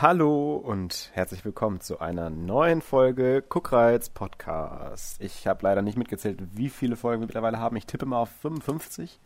Hallo 0.00 0.54
und 0.54 1.10
herzlich 1.14 1.44
willkommen 1.44 1.80
zu 1.80 1.98
einer 1.98 2.30
neuen 2.30 2.82
Folge 2.82 3.42
Guckreiz 3.42 4.08
Podcast. 4.08 5.20
Ich 5.20 5.48
habe 5.48 5.64
leider 5.64 5.82
nicht 5.82 5.98
mitgezählt, 5.98 6.38
wie 6.54 6.68
viele 6.68 6.94
Folgen 6.94 7.20
wir 7.20 7.26
mittlerweile 7.26 7.58
haben. 7.58 7.74
Ich 7.74 7.84
tippe 7.84 8.06
mal 8.06 8.20
auf 8.20 8.30
55. 8.30 9.18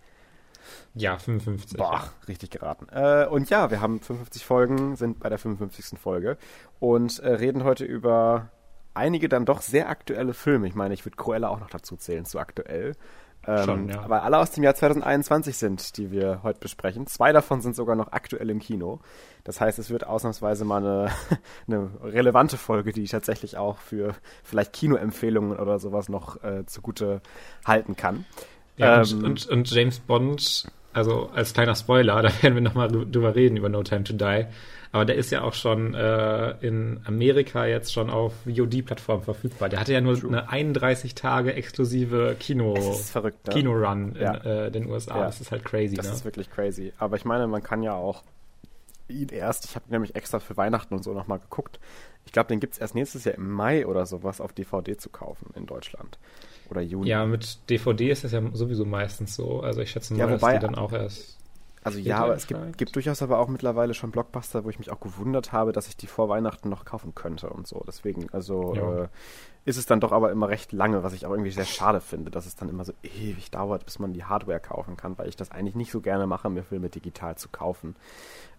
Ja, 0.94 1.18
55. 1.18 1.76
Boah, 1.76 2.10
richtig 2.26 2.52
geraten. 2.52 2.86
Äh, 2.90 3.26
und 3.26 3.50
ja, 3.50 3.70
wir 3.70 3.82
haben 3.82 4.00
55 4.00 4.46
Folgen, 4.46 4.96
sind 4.96 5.20
bei 5.20 5.28
der 5.28 5.36
55. 5.36 5.98
Folge 5.98 6.38
und 6.80 7.18
äh, 7.18 7.34
reden 7.34 7.64
heute 7.64 7.84
über 7.84 8.48
einige 8.94 9.28
dann 9.28 9.44
doch 9.44 9.60
sehr 9.60 9.90
aktuelle 9.90 10.32
Filme. 10.32 10.68
Ich 10.68 10.74
meine, 10.74 10.94
ich 10.94 11.04
würde 11.04 11.18
Cruella 11.18 11.48
auch 11.48 11.60
noch 11.60 11.68
dazu 11.68 11.96
zählen, 11.96 12.24
zu 12.24 12.38
aktuell. 12.38 12.94
Ähm, 13.46 13.64
Schon, 13.64 13.88
ja. 13.88 14.08
Weil 14.08 14.20
alle 14.20 14.38
aus 14.38 14.52
dem 14.52 14.62
Jahr 14.62 14.74
2021 14.74 15.56
sind, 15.56 15.96
die 15.96 16.10
wir 16.12 16.40
heute 16.42 16.60
besprechen. 16.60 17.06
Zwei 17.06 17.32
davon 17.32 17.60
sind 17.60 17.74
sogar 17.74 17.96
noch 17.96 18.12
aktuell 18.12 18.48
im 18.50 18.60
Kino. 18.60 19.00
Das 19.44 19.60
heißt, 19.60 19.78
es 19.78 19.90
wird 19.90 20.06
ausnahmsweise 20.06 20.64
mal 20.64 20.76
eine, 20.78 21.10
eine 21.66 21.90
relevante 22.02 22.56
Folge, 22.56 22.92
die 22.92 23.02
ich 23.02 23.10
tatsächlich 23.10 23.56
auch 23.56 23.78
für 23.78 24.14
vielleicht 24.44 24.72
Kinoempfehlungen 24.72 25.58
oder 25.58 25.78
sowas 25.80 26.08
noch 26.08 26.42
äh, 26.44 26.64
zugute 26.66 27.20
halten 27.64 27.96
kann. 27.96 28.24
ja 28.76 29.02
ähm, 29.02 29.18
und, 29.18 29.24
und, 29.24 29.48
und 29.48 29.70
James 29.70 29.98
Bond, 29.98 30.66
also 30.92 31.28
als 31.34 31.52
kleiner 31.52 31.74
Spoiler, 31.74 32.22
da 32.22 32.30
werden 32.42 32.54
wir 32.54 32.62
nochmal 32.62 32.88
drüber 32.88 33.34
reden, 33.34 33.56
über 33.56 33.68
No 33.68 33.82
Time 33.82 34.04
to 34.04 34.12
Die. 34.12 34.46
Aber 34.92 35.06
der 35.06 35.16
ist 35.16 35.30
ja 35.30 35.42
auch 35.42 35.54
schon 35.54 35.94
äh, 35.94 36.50
in 36.60 37.00
Amerika 37.06 37.64
jetzt 37.64 37.92
schon 37.94 38.10
auf 38.10 38.34
VOD-Plattformen 38.44 39.22
verfügbar. 39.22 39.70
Der 39.70 39.80
hatte 39.80 39.92
ja 39.94 40.02
nur 40.02 40.22
eine 40.22 40.50
31 40.50 41.14
Tage 41.14 41.54
exklusive 41.54 42.36
Kino, 42.38 42.74
verrückt, 42.74 43.46
ne? 43.46 43.54
Kino-Run 43.54 44.16
Ja. 44.20 44.34
in 44.34 44.46
äh, 44.46 44.70
den 44.70 44.90
USA. 44.90 45.16
Ja. 45.18 45.24
Das 45.24 45.40
ist 45.40 45.50
halt 45.50 45.64
crazy, 45.64 45.96
Das 45.96 46.08
ne? 46.08 46.12
ist 46.12 46.24
wirklich 46.26 46.50
crazy. 46.50 46.92
Aber 46.98 47.16
ich 47.16 47.24
meine, 47.24 47.46
man 47.46 47.62
kann 47.62 47.82
ja 47.82 47.94
auch 47.94 48.22
ihn 49.08 49.28
erst, 49.30 49.64
ich 49.64 49.74
habe 49.76 49.86
nämlich 49.88 50.14
extra 50.14 50.40
für 50.40 50.56
Weihnachten 50.58 50.94
und 50.94 51.02
so 51.02 51.12
nochmal 51.14 51.38
geguckt. 51.38 51.80
Ich 52.26 52.32
glaube, 52.32 52.48
den 52.48 52.60
gibt 52.60 52.74
es 52.74 52.78
erst 52.78 52.94
nächstes 52.94 53.24
Jahr 53.24 53.34
im 53.34 53.50
Mai 53.50 53.86
oder 53.86 54.04
sowas 54.06 54.40
auf 54.42 54.52
DVD 54.52 54.96
zu 54.98 55.08
kaufen 55.08 55.50
in 55.56 55.66
Deutschland. 55.66 56.18
Oder 56.70 56.80
Juni. 56.82 57.08
ja, 57.08 57.24
mit 57.26 57.58
DVD 57.70 58.10
ist 58.10 58.24
das 58.24 58.32
ja 58.32 58.42
sowieso 58.52 58.84
meistens 58.84 59.34
so. 59.36 59.60
Also 59.60 59.80
ich 59.80 59.90
schätze 59.90 60.12
mal, 60.14 60.20
Ja, 60.20 60.26
wobei- 60.30 60.52
dass 60.52 60.60
die 60.60 60.66
dann 60.66 60.74
auch 60.76 60.92
erst. 60.92 61.38
Also 61.84 61.98
ja, 61.98 62.18
aber 62.18 62.34
es 62.34 62.46
gibt, 62.46 62.78
gibt 62.78 62.94
durchaus 62.94 63.22
aber 63.22 63.38
auch 63.38 63.48
mittlerweile 63.48 63.94
schon 63.94 64.10
Blockbuster, 64.10 64.64
wo 64.64 64.70
ich 64.70 64.78
mich 64.78 64.90
auch 64.90 65.00
gewundert 65.00 65.52
habe, 65.52 65.72
dass 65.72 65.88
ich 65.88 65.96
die 65.96 66.06
vor 66.06 66.28
Weihnachten 66.28 66.68
noch 66.68 66.84
kaufen 66.84 67.14
könnte 67.14 67.50
und 67.50 67.66
so. 67.66 67.82
Deswegen, 67.86 68.28
also 68.32 68.74
Ja. 68.74 69.02
äh, 69.04 69.08
ist 69.64 69.76
es 69.76 69.86
dann 69.86 70.00
doch 70.00 70.10
aber 70.10 70.32
immer 70.32 70.48
recht 70.48 70.72
lange, 70.72 71.04
was 71.04 71.12
ich 71.12 71.24
auch 71.24 71.30
irgendwie 71.30 71.50
sehr 71.52 71.64
schade 71.64 72.00
finde, 72.00 72.30
dass 72.32 72.46
es 72.46 72.56
dann 72.56 72.68
immer 72.68 72.84
so 72.84 72.92
ewig 73.02 73.50
dauert, 73.52 73.84
bis 73.84 73.98
man 74.00 74.12
die 74.12 74.24
Hardware 74.24 74.58
kaufen 74.60 74.96
kann, 74.96 75.16
weil 75.18 75.28
ich 75.28 75.36
das 75.36 75.50
eigentlich 75.52 75.76
nicht 75.76 75.92
so 75.92 76.00
gerne 76.00 76.26
mache, 76.26 76.50
mir 76.50 76.64
Filme 76.64 76.88
digital 76.88 77.36
zu 77.36 77.48
kaufen. 77.48 77.94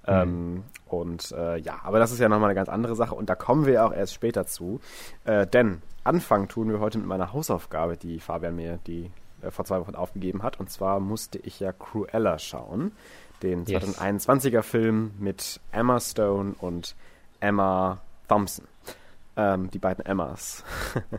Ähm, 0.05 0.63
und 0.85 1.31
äh, 1.31 1.57
ja, 1.59 1.79
aber 1.83 1.99
das 1.99 2.11
ist 2.11 2.19
ja 2.19 2.27
nochmal 2.29 2.49
eine 2.49 2.55
ganz 2.55 2.69
andere 2.69 2.95
Sache 2.95 3.15
und 3.15 3.29
da 3.29 3.35
kommen 3.35 3.65
wir 3.65 3.85
auch 3.85 3.93
erst 3.93 4.13
später 4.13 4.45
zu. 4.45 4.79
Äh, 5.23 5.47
denn 5.47 5.81
Anfang 6.03 6.47
tun 6.49 6.69
wir 6.69 6.79
heute 6.79 6.97
mit 6.97 7.07
meiner 7.07 7.31
Hausaufgabe, 7.31 7.95
die 7.95 8.19
Fabian 8.19 8.55
mir 8.55 8.79
die 8.85 9.11
äh, 9.43 9.51
vor 9.51 9.65
zwei 9.65 9.79
Wochen 9.79 9.95
aufgegeben 9.95 10.43
hat. 10.43 10.59
Und 10.59 10.69
zwar 10.69 10.99
musste 10.99 11.37
ich 11.39 11.59
ja 11.59 11.71
Cruella 11.71 12.39
schauen, 12.39 12.91
den 13.41 13.65
Yes. 13.65 13.83
2021er 13.83 14.61
Film 14.61 15.11
mit 15.19 15.59
Emma 15.71 15.99
Stone 15.99 16.55
und 16.59 16.95
Emma 17.39 18.01
Thompson. 18.27 18.65
Ähm, 19.35 19.71
die 19.71 19.79
beiden 19.79 20.05
Emmas. 20.05 20.63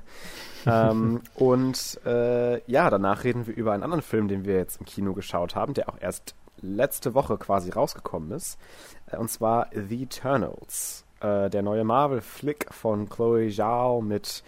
ähm, 0.66 1.20
und 1.34 2.00
äh, 2.06 2.62
ja, 2.70 2.88
danach 2.88 3.24
reden 3.24 3.46
wir 3.46 3.54
über 3.56 3.72
einen 3.72 3.82
anderen 3.82 4.02
Film, 4.02 4.28
den 4.28 4.44
wir 4.44 4.54
jetzt 4.54 4.78
im 4.78 4.86
Kino 4.86 5.14
geschaut 5.14 5.56
haben, 5.56 5.74
der 5.74 5.88
auch 5.88 6.00
erst 6.00 6.34
letzte 6.60 7.14
Woche 7.14 7.36
quasi 7.38 7.70
rausgekommen 7.70 8.30
ist. 8.30 8.58
Äh, 9.06 9.16
und 9.16 9.30
zwar 9.30 9.68
The 9.72 10.04
Eternals. 10.04 11.04
Äh, 11.20 11.50
der 11.50 11.62
neue 11.62 11.84
Marvel-Flick 11.84 12.72
von 12.72 13.08
Chloe 13.08 13.50
Zhao 13.50 14.00
mit 14.00 14.44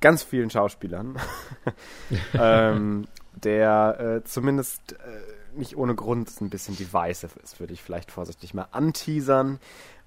ganz 0.00 0.22
vielen 0.22 0.50
Schauspielern. 0.50 1.18
ähm, 2.34 3.06
der 3.34 4.00
äh, 4.00 4.24
zumindest 4.24 4.92
äh, 4.92 5.58
nicht 5.58 5.76
ohne 5.76 5.94
Grund 5.94 6.40
ein 6.40 6.50
bisschen 6.50 6.76
divisive 6.76 7.38
ist, 7.42 7.60
würde 7.60 7.72
ich 7.72 7.82
vielleicht 7.82 8.10
vorsichtig 8.10 8.54
mal 8.54 8.68
anteasern. 8.72 9.58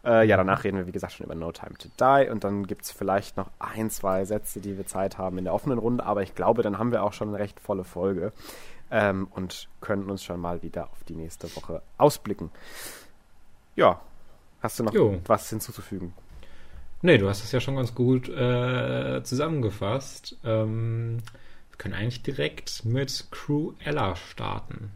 Äh, 0.03 0.25
ja, 0.27 0.37
danach 0.37 0.63
reden 0.63 0.77
wir, 0.77 0.87
wie 0.87 0.91
gesagt, 0.91 1.13
schon 1.13 1.25
über 1.25 1.35
No 1.35 1.51
Time 1.51 1.75
to 1.77 1.89
Die 1.99 2.29
und 2.29 2.43
dann 2.43 2.65
gibt 2.65 2.85
es 2.85 2.91
vielleicht 2.91 3.35
noch 3.37 3.49
ein, 3.59 3.89
zwei 3.89 4.25
Sätze, 4.25 4.61
die 4.61 4.77
wir 4.77 4.87
Zeit 4.87 5.17
haben 5.17 5.37
in 5.37 5.43
der 5.43 5.53
offenen 5.53 5.77
Runde, 5.77 6.05
aber 6.05 6.23
ich 6.23 6.35
glaube, 6.35 6.63
dann 6.63 6.77
haben 6.77 6.91
wir 6.91 7.03
auch 7.03 7.13
schon 7.13 7.29
eine 7.29 7.39
recht 7.39 7.59
volle 7.59 7.83
Folge 7.83 8.31
ähm, 8.91 9.27
und 9.31 9.67
können 9.81 10.09
uns 10.09 10.23
schon 10.23 10.39
mal 10.39 10.63
wieder 10.63 10.85
auf 10.85 11.03
die 11.07 11.15
nächste 11.15 11.53
Woche 11.55 11.81
ausblicken. 11.97 12.49
Ja, 13.75 13.99
hast 14.61 14.79
du 14.79 14.83
noch 14.83 14.93
Jo. 14.93 15.19
was 15.25 15.49
hinzuzufügen? 15.49 16.13
Nee, 17.01 17.17
du 17.17 17.29
hast 17.29 17.43
es 17.43 17.51
ja 17.51 17.59
schon 17.59 17.77
ganz 17.77 17.95
gut 17.95 18.27
äh, 18.29 19.21
zusammengefasst. 19.23 20.37
Ähm, 20.43 21.19
wir 21.69 21.77
können 21.77 21.93
eigentlich 21.93 22.23
direkt 22.23 22.83
mit 22.83 23.27
Cruella 23.31 24.15
starten. 24.15 24.91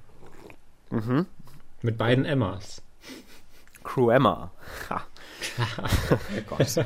Mhm. 0.89 1.25
Mit 1.81 1.97
beiden 1.97 2.25
Emmas. 2.25 2.81
Crew 3.83 4.09
Emma. 4.09 4.51
Ha. 4.89 5.05
oh 6.11 6.17
Gott. 6.47 6.59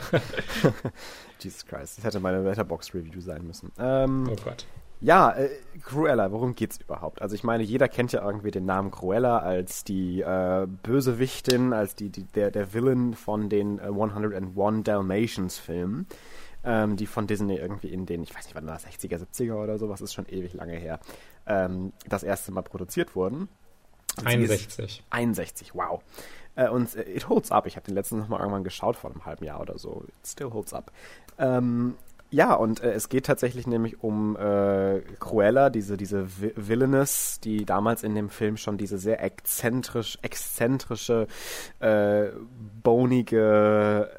Jesus 1.39 1.65
Christ, 1.65 1.97
das 1.97 2.03
hätte 2.03 2.19
meine 2.19 2.41
Letterbox-Review 2.41 3.21
sein 3.21 3.45
müssen. 3.45 3.71
Ähm, 3.77 4.27
Oh 4.31 4.35
Gott. 4.43 4.65
Ja, 4.99 5.31
äh, 5.31 5.49
Cruella, 5.83 6.31
worum 6.31 6.55
geht's 6.55 6.77
überhaupt? 6.77 7.21
Also 7.21 7.35
ich 7.35 7.43
meine, 7.43 7.63
jeder 7.63 7.87
kennt 7.87 8.11
ja 8.13 8.25
irgendwie 8.25 8.51
den 8.51 8.65
Namen 8.65 8.89
Cruella 8.91 9.37
als 9.39 9.83
die 9.83 10.21
äh, 10.21 10.65
Bösewichtin, 10.83 11.71
als 11.73 11.95
die, 11.95 12.09
die 12.09 12.23
der, 12.23 12.49
der 12.51 12.73
Villain 12.73 13.13
von 13.13 13.47
den 13.49 13.77
äh, 13.79 13.83
101 13.83 14.83
Dalmatians 14.83 15.59
Filmen, 15.59 16.07
ähm, 16.63 16.95
die 16.97 17.05
von 17.05 17.27
Disney 17.27 17.57
irgendwie 17.57 17.89
in 17.93 18.05
den, 18.07 18.23
ich 18.23 18.35
weiß 18.35 18.45
nicht, 18.45 18.55
wann 18.55 18.65
war 18.65 18.73
das, 18.73 18.87
60er, 18.87 19.19
70er 19.23 19.55
oder 19.63 19.77
sowas, 19.77 20.01
ist 20.01 20.13
schon 20.15 20.27
ewig 20.27 20.53
lange 20.53 20.73
her, 20.75 20.99
ähm, 21.45 21.93
das 22.09 22.23
erste 22.23 22.51
Mal 22.51 22.63
produziert 22.63 23.15
wurden. 23.15 23.49
Und 24.19 24.27
sie 24.29 24.35
ist- 24.45 24.51
61. 24.51 25.03
61, 25.11 25.75
wow. 25.75 26.01
Äh, 26.55 26.69
und 26.69 26.95
äh, 26.95 27.03
it 27.03 27.29
holds 27.29 27.51
up. 27.51 27.67
Ich 27.67 27.75
habe 27.75 27.85
den 27.85 27.93
letzten 27.93 28.17
noch 28.17 28.29
mal 28.29 28.39
irgendwann 28.39 28.63
geschaut 28.63 28.95
vor 28.95 29.11
einem 29.11 29.25
halben 29.25 29.45
Jahr 29.45 29.61
oder 29.61 29.77
so. 29.77 30.03
It 30.07 30.27
still 30.27 30.49
holds 30.51 30.73
up. 30.73 30.91
Ähm, 31.37 31.93
ja, 32.29 32.53
und 32.53 32.81
äh, 32.81 32.91
es 32.91 33.09
geht 33.09 33.25
tatsächlich 33.25 33.67
nämlich 33.67 34.03
um 34.03 34.35
äh, 34.35 34.99
Cruella, 35.19 35.69
diese, 35.69 35.95
diese 35.95 36.27
Vi 36.41 36.51
Villainess, 36.55 37.39
die 37.39 37.65
damals 37.65 38.03
in 38.03 38.15
dem 38.15 38.29
Film 38.29 38.57
schon 38.57 38.77
diese 38.77 38.97
sehr 38.97 39.23
exzentrisch, 39.23 40.17
exzentrische, 40.21 41.27
äh, 41.79 42.27
bonige 42.83 44.09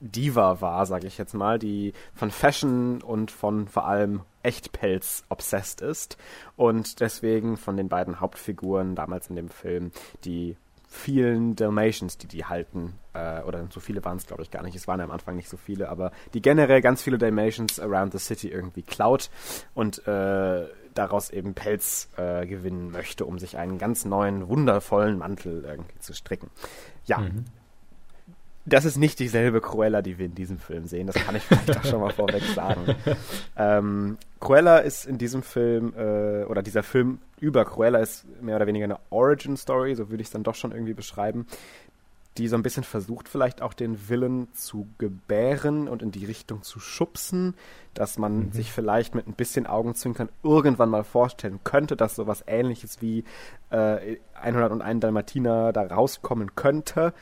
Diva 0.00 0.60
war, 0.60 0.86
sage 0.86 1.06
ich 1.06 1.18
jetzt 1.18 1.34
mal, 1.34 1.58
die 1.58 1.92
von 2.14 2.30
Fashion 2.30 3.02
und 3.02 3.30
von 3.30 3.68
vor 3.68 3.86
allem 3.86 4.22
Echtpelz 4.42 5.24
obsessed 5.28 5.82
ist. 5.82 6.16
Und 6.56 7.00
deswegen 7.00 7.56
von 7.56 7.76
den 7.76 7.88
beiden 7.88 8.20
Hauptfiguren 8.20 8.94
damals 8.94 9.28
in 9.28 9.36
dem 9.36 9.50
Film 9.50 9.92
die 10.24 10.56
vielen 10.92 11.54
Dalmatians, 11.54 12.18
die 12.18 12.26
die 12.26 12.44
halten, 12.44 12.98
äh, 13.14 13.42
oder 13.42 13.66
so 13.70 13.78
viele 13.78 14.04
waren 14.04 14.16
es 14.16 14.26
glaube 14.26 14.42
ich 14.42 14.50
gar 14.50 14.62
nicht, 14.64 14.74
es 14.74 14.88
waren 14.88 14.98
ja 14.98 15.04
am 15.04 15.12
Anfang 15.12 15.36
nicht 15.36 15.48
so 15.48 15.56
viele, 15.56 15.88
aber 15.88 16.10
die 16.34 16.42
generell 16.42 16.80
ganz 16.80 17.00
viele 17.02 17.16
Dalmatians 17.16 17.78
around 17.78 18.12
the 18.12 18.18
city 18.18 18.48
irgendwie 18.48 18.82
klaut 18.82 19.30
und 19.72 20.06
äh, 20.08 20.66
daraus 20.94 21.30
eben 21.30 21.54
Pelz 21.54 22.08
äh, 22.16 22.44
gewinnen 22.44 22.90
möchte, 22.90 23.24
um 23.24 23.38
sich 23.38 23.56
einen 23.56 23.78
ganz 23.78 24.04
neuen, 24.04 24.48
wundervollen 24.48 25.16
Mantel 25.16 25.64
irgendwie 25.64 25.98
zu 26.00 26.12
stricken. 26.12 26.50
Ja, 27.04 27.18
Mhm. 27.18 27.44
Das 28.66 28.84
ist 28.84 28.96
nicht 28.96 29.18
dieselbe 29.18 29.60
Cruella, 29.60 30.02
die 30.02 30.18
wir 30.18 30.26
in 30.26 30.34
diesem 30.34 30.58
Film 30.58 30.86
sehen. 30.86 31.06
Das 31.06 31.16
kann 31.16 31.34
ich 31.34 31.42
vielleicht 31.42 31.78
auch 31.78 31.84
schon 31.84 32.00
mal 32.00 32.12
vorweg 32.12 32.42
sagen. 32.54 32.94
Ähm, 33.56 34.16
Cruella 34.38 34.78
ist 34.78 35.06
in 35.06 35.18
diesem 35.18 35.42
Film, 35.42 35.92
äh, 35.96 36.44
oder 36.44 36.62
dieser 36.62 36.82
Film 36.82 37.18
über 37.40 37.64
Cruella 37.64 37.98
ist 37.98 38.24
mehr 38.40 38.56
oder 38.56 38.66
weniger 38.66 38.84
eine 38.84 38.98
Origin-Story, 39.10 39.94
so 39.94 40.10
würde 40.10 40.22
ich 40.22 40.28
es 40.28 40.32
dann 40.32 40.42
doch 40.42 40.54
schon 40.54 40.72
irgendwie 40.72 40.94
beschreiben, 40.94 41.46
die 42.38 42.48
so 42.48 42.56
ein 42.56 42.62
bisschen 42.62 42.84
versucht, 42.84 43.28
vielleicht 43.28 43.60
auch 43.60 43.74
den 43.74 44.08
Willen 44.08 44.48
zu 44.54 44.86
gebären 44.98 45.88
und 45.88 46.02
in 46.02 46.10
die 46.10 46.24
Richtung 46.24 46.62
zu 46.62 46.80
schubsen, 46.80 47.54
dass 47.92 48.18
man 48.18 48.52
sich 48.52 48.72
vielleicht 48.72 49.14
mit 49.14 49.26
ein 49.26 49.34
bisschen 49.34 49.66
Augenzwinkern 49.66 50.28
irgendwann 50.42 50.90
mal 50.90 51.04
vorstellen 51.04 51.60
könnte, 51.64 51.96
dass 51.96 52.14
sowas 52.14 52.44
ähnliches 52.46 53.02
wie 53.02 53.24
äh, 53.70 54.16
101 54.34 55.00
Dalmatiner 55.00 55.72
da 55.72 55.82
rauskommen 55.82 56.54
könnte. 56.54 57.12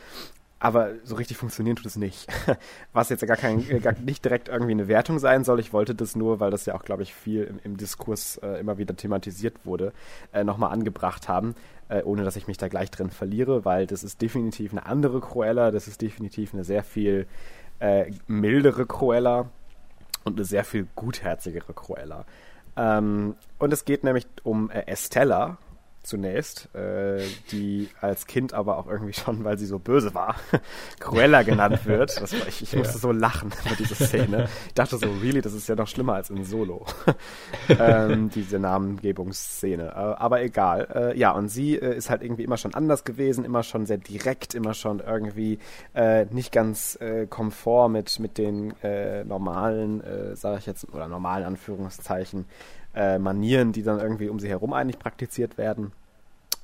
Aber 0.60 0.90
so 1.04 1.14
richtig 1.14 1.36
funktionieren 1.36 1.76
tut 1.76 1.86
es 1.86 1.96
nicht. 1.96 2.26
Was 2.92 3.10
jetzt 3.10 3.24
gar, 3.26 3.36
kein, 3.36 3.64
gar 3.80 3.94
nicht 4.00 4.24
direkt 4.24 4.48
irgendwie 4.48 4.72
eine 4.72 4.88
Wertung 4.88 5.18
sein 5.20 5.44
soll. 5.44 5.60
Ich 5.60 5.72
wollte 5.72 5.94
das 5.94 6.16
nur, 6.16 6.40
weil 6.40 6.50
das 6.50 6.66
ja 6.66 6.74
auch, 6.74 6.82
glaube 6.82 7.04
ich, 7.04 7.14
viel 7.14 7.44
im, 7.44 7.60
im 7.62 7.76
Diskurs 7.76 8.38
äh, 8.38 8.58
immer 8.58 8.76
wieder 8.76 8.96
thematisiert 8.96 9.64
wurde, 9.64 9.92
äh, 10.32 10.42
nochmal 10.42 10.72
angebracht 10.72 11.28
haben, 11.28 11.54
äh, 11.88 12.02
ohne 12.02 12.24
dass 12.24 12.34
ich 12.34 12.48
mich 12.48 12.56
da 12.56 12.66
gleich 12.66 12.90
drin 12.90 13.10
verliere, 13.10 13.64
weil 13.64 13.86
das 13.86 14.02
ist 14.02 14.20
definitiv 14.20 14.72
eine 14.72 14.86
andere 14.86 15.20
Cruella, 15.20 15.70
das 15.70 15.86
ist 15.86 16.02
definitiv 16.02 16.52
eine 16.54 16.64
sehr 16.64 16.82
viel 16.82 17.26
äh, 17.78 18.10
mildere 18.26 18.84
Cruella 18.84 19.50
und 20.24 20.36
eine 20.36 20.44
sehr 20.44 20.64
viel 20.64 20.88
gutherzigere 20.96 21.72
Cruella. 21.72 22.24
Ähm, 22.76 23.36
und 23.58 23.72
es 23.72 23.84
geht 23.84 24.02
nämlich 24.02 24.26
um 24.42 24.70
äh, 24.70 24.86
Estella, 24.86 25.58
zunächst, 26.02 26.74
äh, 26.74 27.22
die 27.52 27.88
als 28.00 28.26
Kind 28.26 28.54
aber 28.54 28.78
auch 28.78 28.86
irgendwie 28.86 29.12
schon, 29.12 29.44
weil 29.44 29.58
sie 29.58 29.66
so 29.66 29.78
böse 29.78 30.14
war, 30.14 30.36
Cruella 31.00 31.42
genannt 31.42 31.86
wird. 31.86 32.20
War, 32.20 32.48
ich, 32.48 32.62
ich 32.62 32.76
musste 32.76 32.98
so 32.98 33.12
lachen 33.12 33.52
über 33.64 33.74
diese 33.76 33.94
Szene. 33.94 34.48
Ich 34.68 34.74
dachte 34.74 34.96
so, 34.96 35.06
really, 35.22 35.40
das 35.40 35.52
ist 35.52 35.68
ja 35.68 35.74
noch 35.74 35.88
schlimmer 35.88 36.14
als 36.14 36.30
in 36.30 36.44
Solo. 36.44 36.86
ähm, 37.68 38.30
diese 38.30 38.58
Namengebungsszene. 38.58 39.88
Äh, 39.88 39.94
aber 39.94 40.42
egal. 40.42 40.88
Äh, 40.94 41.18
ja, 41.18 41.32
und 41.32 41.48
sie 41.48 41.76
äh, 41.76 41.96
ist 41.96 42.10
halt 42.10 42.22
irgendwie 42.22 42.44
immer 42.44 42.56
schon 42.56 42.74
anders 42.74 43.04
gewesen, 43.04 43.44
immer 43.44 43.62
schon 43.62 43.86
sehr 43.86 43.98
direkt, 43.98 44.54
immer 44.54 44.74
schon 44.74 45.00
irgendwie 45.00 45.58
äh, 45.94 46.26
nicht 46.26 46.52
ganz 46.52 46.96
äh, 47.00 47.26
komfort 47.26 47.88
mit, 47.88 48.18
mit 48.18 48.38
den 48.38 48.74
äh, 48.82 49.24
normalen, 49.24 50.02
äh, 50.02 50.36
sage 50.36 50.58
ich 50.58 50.66
jetzt, 50.66 50.88
oder 50.92 51.08
normalen 51.08 51.44
Anführungszeichen, 51.44 52.46
äh, 52.98 53.18
Manieren, 53.18 53.72
die 53.72 53.82
dann 53.82 54.00
irgendwie 54.00 54.28
um 54.28 54.40
sie 54.40 54.48
herum 54.48 54.72
eigentlich 54.72 54.98
praktiziert 54.98 55.56
werden. 55.56 55.92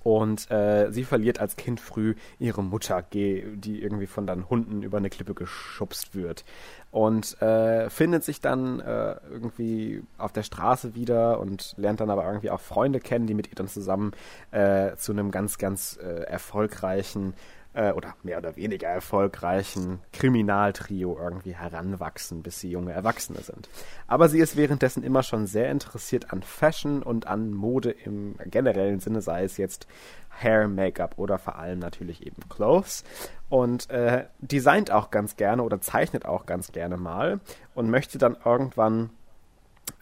Und 0.03 0.51
äh, 0.51 0.91
sie 0.91 1.03
verliert 1.03 1.41
als 1.41 1.57
Kind 1.57 1.81
früh 1.81 2.15
ihre 2.39 2.63
Mutter, 2.63 3.03
die 3.11 3.81
irgendwie 3.83 4.07
von 4.07 4.27
dann 4.27 4.51
Hunden 4.51 4.83
über 4.83 4.99
eine 4.99 5.09
Klippe 5.09 5.33
geschubst 5.33 6.15
wird. 6.15 6.45
Und 6.91 7.41
äh, 7.41 7.89
findet 7.89 8.23
sich 8.23 8.43
dann 8.43 8.81
äh, 8.81 9.17
irgendwie 9.31 10.03
auf 10.19 10.31
der 10.31 10.43
Straße 10.43 10.95
wieder 10.95 11.41
und 11.41 11.75
lernt 11.79 12.01
dann 12.01 12.11
aber 12.11 12.27
irgendwie 12.27 12.51
auch 12.51 12.61
Freunde 12.61 13.01
kennen, 13.01 13.27
die 13.27 13.33
mit 13.33 13.49
ihr 13.49 13.55
dann 13.55 13.67
zusammen 13.67 14.13
äh, 14.51 14.95
zu 14.97 15.13
einem 15.13 15.31
ganz, 15.31 15.57
ganz 15.57 15.99
äh, 16.03 16.25
erfolgreichen 16.25 17.33
äh, 17.75 17.93
oder 17.93 18.15
mehr 18.23 18.39
oder 18.39 18.57
weniger 18.57 18.89
erfolgreichen 18.89 20.01
Kriminaltrio 20.13 21.19
irgendwie 21.21 21.55
heranwachsen, 21.55 22.43
bis 22.43 22.61
sie 22.61 22.71
junge 22.71 22.93
Erwachsene 22.93 23.41
sind. 23.41 23.69
Aber 24.07 24.29
sie 24.29 24.39
ist 24.39 24.57
währenddessen 24.57 25.03
immer 25.03 25.23
schon 25.23 25.47
sehr 25.47 25.71
interessiert 25.71 26.33
an 26.33 26.43
Fashion 26.43 27.03
und 27.03 27.27
an 27.27 27.53
Mode 27.53 27.91
im 27.91 28.37
generellen 28.47 29.01
Sinne, 29.01 29.21
sei 29.21 29.45
es 29.45 29.57
jetzt 29.57 29.87
Hair, 30.31 30.69
Make-up 30.69 31.15
oder 31.19 31.39
vor 31.39 31.57
allem 31.57 31.79
natürlich 31.79 32.27
eben 32.27 32.49
Clothes. 32.49 33.05
Und 33.49 33.91
äh, 33.91 34.25
designt 34.41 34.91
auch 34.91 35.11
ganz 35.11 35.37
gerne 35.37 35.63
oder 35.63 35.81
zeichnet 35.81 36.25
auch 36.25 36.47
ganz 36.47 36.73
gerne 36.73 36.97
mal 36.97 37.41
und 37.75 37.91
möchte 37.91 38.19
dann 38.19 38.37
irgendwann 38.45 39.11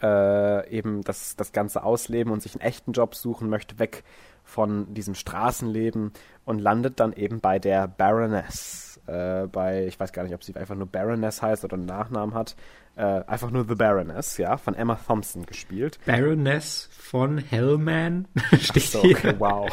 äh, 0.02 0.68
eben 0.68 1.02
das, 1.02 1.36
das 1.36 1.52
Ganze 1.52 1.82
ausleben 1.82 2.32
und 2.32 2.42
sich 2.42 2.54
einen 2.54 2.62
echten 2.62 2.92
Job 2.92 3.14
suchen, 3.14 3.48
möchte 3.48 3.78
weg 3.78 4.04
von 4.44 4.92
diesem 4.92 5.14
Straßenleben 5.14 6.12
und 6.44 6.58
landet 6.58 7.00
dann 7.00 7.12
eben 7.12 7.40
bei 7.40 7.58
der 7.58 7.88
Baroness. 7.88 9.00
Äh, 9.06 9.46
bei, 9.46 9.86
ich 9.86 9.98
weiß 9.98 10.12
gar 10.12 10.24
nicht, 10.24 10.34
ob 10.34 10.44
sie 10.44 10.54
einfach 10.56 10.74
nur 10.74 10.86
Baroness 10.86 11.42
heißt 11.42 11.64
oder 11.64 11.74
einen 11.76 11.86
Nachnamen 11.86 12.34
hat. 12.34 12.56
Äh, 12.94 13.22
einfach 13.26 13.50
nur 13.50 13.64
The 13.66 13.74
Baroness, 13.74 14.36
ja, 14.36 14.56
von 14.58 14.74
Emma 14.74 14.96
Thompson 15.06 15.46
gespielt. 15.46 15.98
Baroness 16.04 16.90
von 16.92 17.38
Hellman 17.38 18.28
steht 18.60 18.82
so, 18.82 18.98
okay, 18.98 19.16
hier. 19.20 19.40
Wow. 19.40 19.70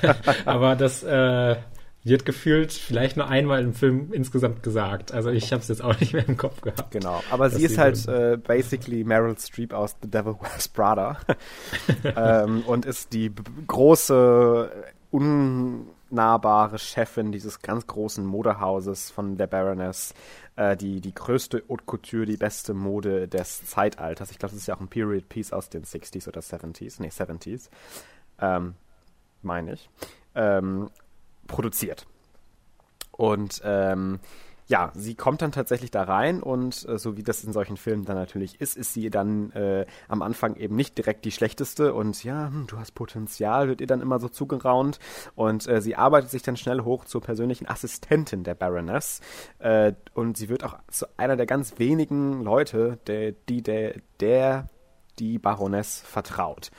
Aber 0.46 0.74
das 0.74 1.02
äh, 1.02 1.56
wird 2.04 2.24
gefühlt 2.24 2.72
vielleicht 2.72 3.16
nur 3.16 3.28
einmal 3.28 3.62
im 3.62 3.74
Film 3.74 4.12
insgesamt 4.12 4.62
gesagt. 4.62 5.12
Also 5.12 5.30
ich 5.30 5.52
habe 5.52 5.62
es 5.62 5.68
jetzt 5.68 5.82
auch 5.82 5.98
nicht 6.00 6.12
mehr 6.12 6.28
im 6.28 6.36
Kopf 6.36 6.60
gehabt. 6.60 6.90
Genau, 6.90 7.22
aber 7.30 7.50
sie 7.50 7.64
ist 7.64 7.78
halt 7.78 8.06
äh, 8.08 8.36
basically 8.36 9.04
Meryl 9.04 9.38
Streep 9.38 9.72
aus 9.72 9.96
The 10.02 10.10
Devil 10.10 10.34
Wears 10.40 10.68
Prada 10.68 11.18
ähm, 12.16 12.62
und 12.66 12.86
ist 12.86 13.12
die 13.12 13.30
große, 13.66 14.70
unnahbare 15.12 16.78
Chefin 16.78 17.30
dieses 17.30 17.60
ganz 17.60 17.86
großen 17.86 18.24
Modehauses 18.24 19.10
von 19.10 19.36
der 19.36 19.46
Baroness. 19.46 20.14
Äh, 20.56 20.76
die, 20.76 21.00
die 21.00 21.14
größte 21.14 21.62
Haute 21.68 21.84
Couture, 21.84 22.26
die 22.26 22.36
beste 22.36 22.74
Mode 22.74 23.28
des 23.28 23.64
Zeitalters. 23.66 24.30
Ich 24.30 24.38
glaube, 24.38 24.52
das 24.52 24.60
ist 24.60 24.66
ja 24.66 24.74
auch 24.74 24.80
ein 24.80 24.88
Period 24.88 25.28
Piece 25.28 25.52
aus 25.52 25.70
den 25.70 25.84
60s 25.84 26.28
oder 26.28 26.40
70s. 26.40 26.96
Nee, 26.98 27.08
70s. 27.08 27.70
Ähm, 28.38 28.74
meine 29.40 29.74
ich. 29.74 29.88
Ähm, 30.34 30.90
produziert. 31.46 32.06
Und 33.10 33.60
ähm, 33.64 34.20
ja, 34.72 34.90
sie 34.94 35.14
kommt 35.14 35.42
dann 35.42 35.52
tatsächlich 35.52 35.90
da 35.90 36.04
rein 36.04 36.42
und 36.42 36.88
äh, 36.88 36.98
so 36.98 37.16
wie 37.16 37.22
das 37.22 37.44
in 37.44 37.52
solchen 37.52 37.76
Filmen 37.76 38.04
dann 38.04 38.16
natürlich 38.16 38.60
ist, 38.60 38.76
ist 38.76 38.94
sie 38.94 39.10
dann 39.10 39.50
äh, 39.52 39.86
am 40.08 40.22
Anfang 40.22 40.56
eben 40.56 40.76
nicht 40.76 40.96
direkt 40.96 41.24
die 41.24 41.30
schlechteste 41.30 41.92
und 41.92 42.22
ja, 42.24 42.46
hm, 42.46 42.66
du 42.68 42.78
hast 42.78 42.92
Potenzial, 42.92 43.68
wird 43.68 43.80
ihr 43.80 43.86
dann 43.86 44.00
immer 44.00 44.18
so 44.18 44.28
zugeraunt 44.28 44.98
und 45.34 45.68
äh, 45.68 45.82
sie 45.82 45.96
arbeitet 45.96 46.30
sich 46.30 46.42
dann 46.42 46.56
schnell 46.56 46.80
hoch 46.82 47.04
zur 47.04 47.20
persönlichen 47.20 47.68
Assistentin 47.68 48.44
der 48.44 48.54
Baroness 48.54 49.20
äh, 49.58 49.92
und 50.14 50.36
sie 50.36 50.48
wird 50.48 50.64
auch 50.64 50.78
zu 50.88 51.06
einer 51.18 51.36
der 51.36 51.46
ganz 51.46 51.78
wenigen 51.78 52.42
Leute, 52.42 52.98
der, 53.06 53.32
die 53.32 53.62
der, 53.62 53.96
der 54.20 54.68
die 55.18 55.38
Baroness 55.38 56.00
vertraut. 56.00 56.70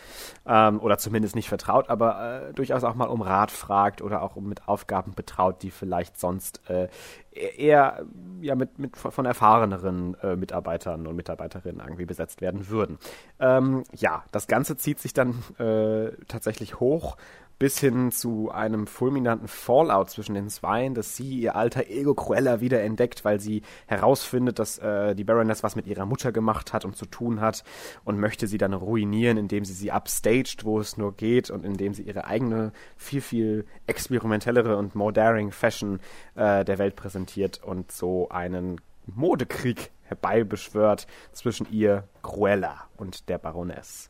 Ähm, 0.46 0.80
oder 0.80 0.98
zumindest 0.98 1.36
nicht 1.36 1.50
vertraut, 1.50 1.90
aber 1.90 2.50
äh, 2.50 2.54
durchaus 2.54 2.84
auch 2.84 2.96
mal 2.96 3.06
um 3.06 3.22
Rat 3.22 3.52
fragt 3.52 4.02
oder 4.02 4.22
auch 4.22 4.36
mit 4.36 4.68
Aufgaben 4.68 5.14
betraut, 5.14 5.62
die 5.64 5.72
vielleicht 5.72 6.20
sonst 6.20 6.62
äh, 6.70 6.88
eher 7.32 8.06
ja, 8.42 8.56
mit, 8.56 8.78
mit 8.80 8.98
von 8.98 9.26
erfahreneren 9.26 10.16
äh, 10.22 10.36
Mitarbeitern 10.36 11.08
und 11.08 11.16
Mitarbeiterinnen 11.16 11.82
irgendwie 11.82 12.06
besetzt 12.06 12.42
werden 12.42 12.70
würden. 12.70 12.98
Ähm, 13.40 13.84
ja, 13.94 14.24
das 14.32 14.48
Ganze 14.48 14.78
zieht 14.78 15.00
sich 15.00 15.14
dann 15.14 15.44
äh, 15.58 16.12
tatsächlich 16.28 16.80
hoch 16.80 17.18
bis 17.64 17.80
hin 17.80 18.12
zu 18.12 18.52
einem 18.52 18.88
fulminanten 18.88 19.48
Fallout 19.48 20.10
zwischen 20.10 20.36
den 20.36 20.50
Zweien, 20.50 20.96
dass 20.96 21.16
sie 21.16 21.40
ihr 21.40 21.56
alter 21.56 21.88
Ego 21.88 22.14
Cruella 22.14 22.60
wieder 22.60 22.82
entdeckt, 22.82 23.24
weil 23.24 23.40
sie 23.40 23.62
herausfindet, 23.88 24.60
dass 24.60 24.80
äh, 24.80 25.16
die 25.16 25.24
Baroness 25.24 25.64
was 25.64 25.78
mit 25.78 25.88
ihrer 25.88 26.06
Mutter 26.06 26.34
gemacht 26.34 26.74
hat 26.74 26.84
und 26.84 26.98
zu 26.98 27.06
tun 27.06 27.40
hat 27.40 27.64
und 28.04 28.20
möchte 28.20 28.48
sie 28.48 28.58
dann 28.58 28.74
ruinieren, 28.74 29.38
indem 29.38 29.64
sie 29.64 29.72
sie 29.72 29.92
upstaged, 29.92 30.66
wo 30.66 30.78
es 30.82 30.98
nur 30.98 31.16
geht 31.16 31.52
und 31.52 31.64
indem 31.64 31.94
sie 31.94 32.04
ihre 32.04 32.26
eigene, 32.26 32.74
viel, 32.98 33.22
viel 33.22 33.66
experimentellere 33.88 34.76
und 34.76 34.94
more 34.94 35.14
daring 35.14 35.54
Fashion 35.54 36.02
äh, 36.36 36.66
der 36.66 36.80
Welt 36.80 36.98
präsentiert 36.98 37.64
und 37.64 37.94
so 37.94 38.28
einen 38.28 38.82
Modekrieg 39.06 39.92
herbeibeschwört 40.02 41.08
zwischen 41.32 41.72
ihr, 41.72 42.10
Cruella, 42.24 42.90
und 42.98 43.30
der 43.30 43.38
Baroness. 43.38 44.10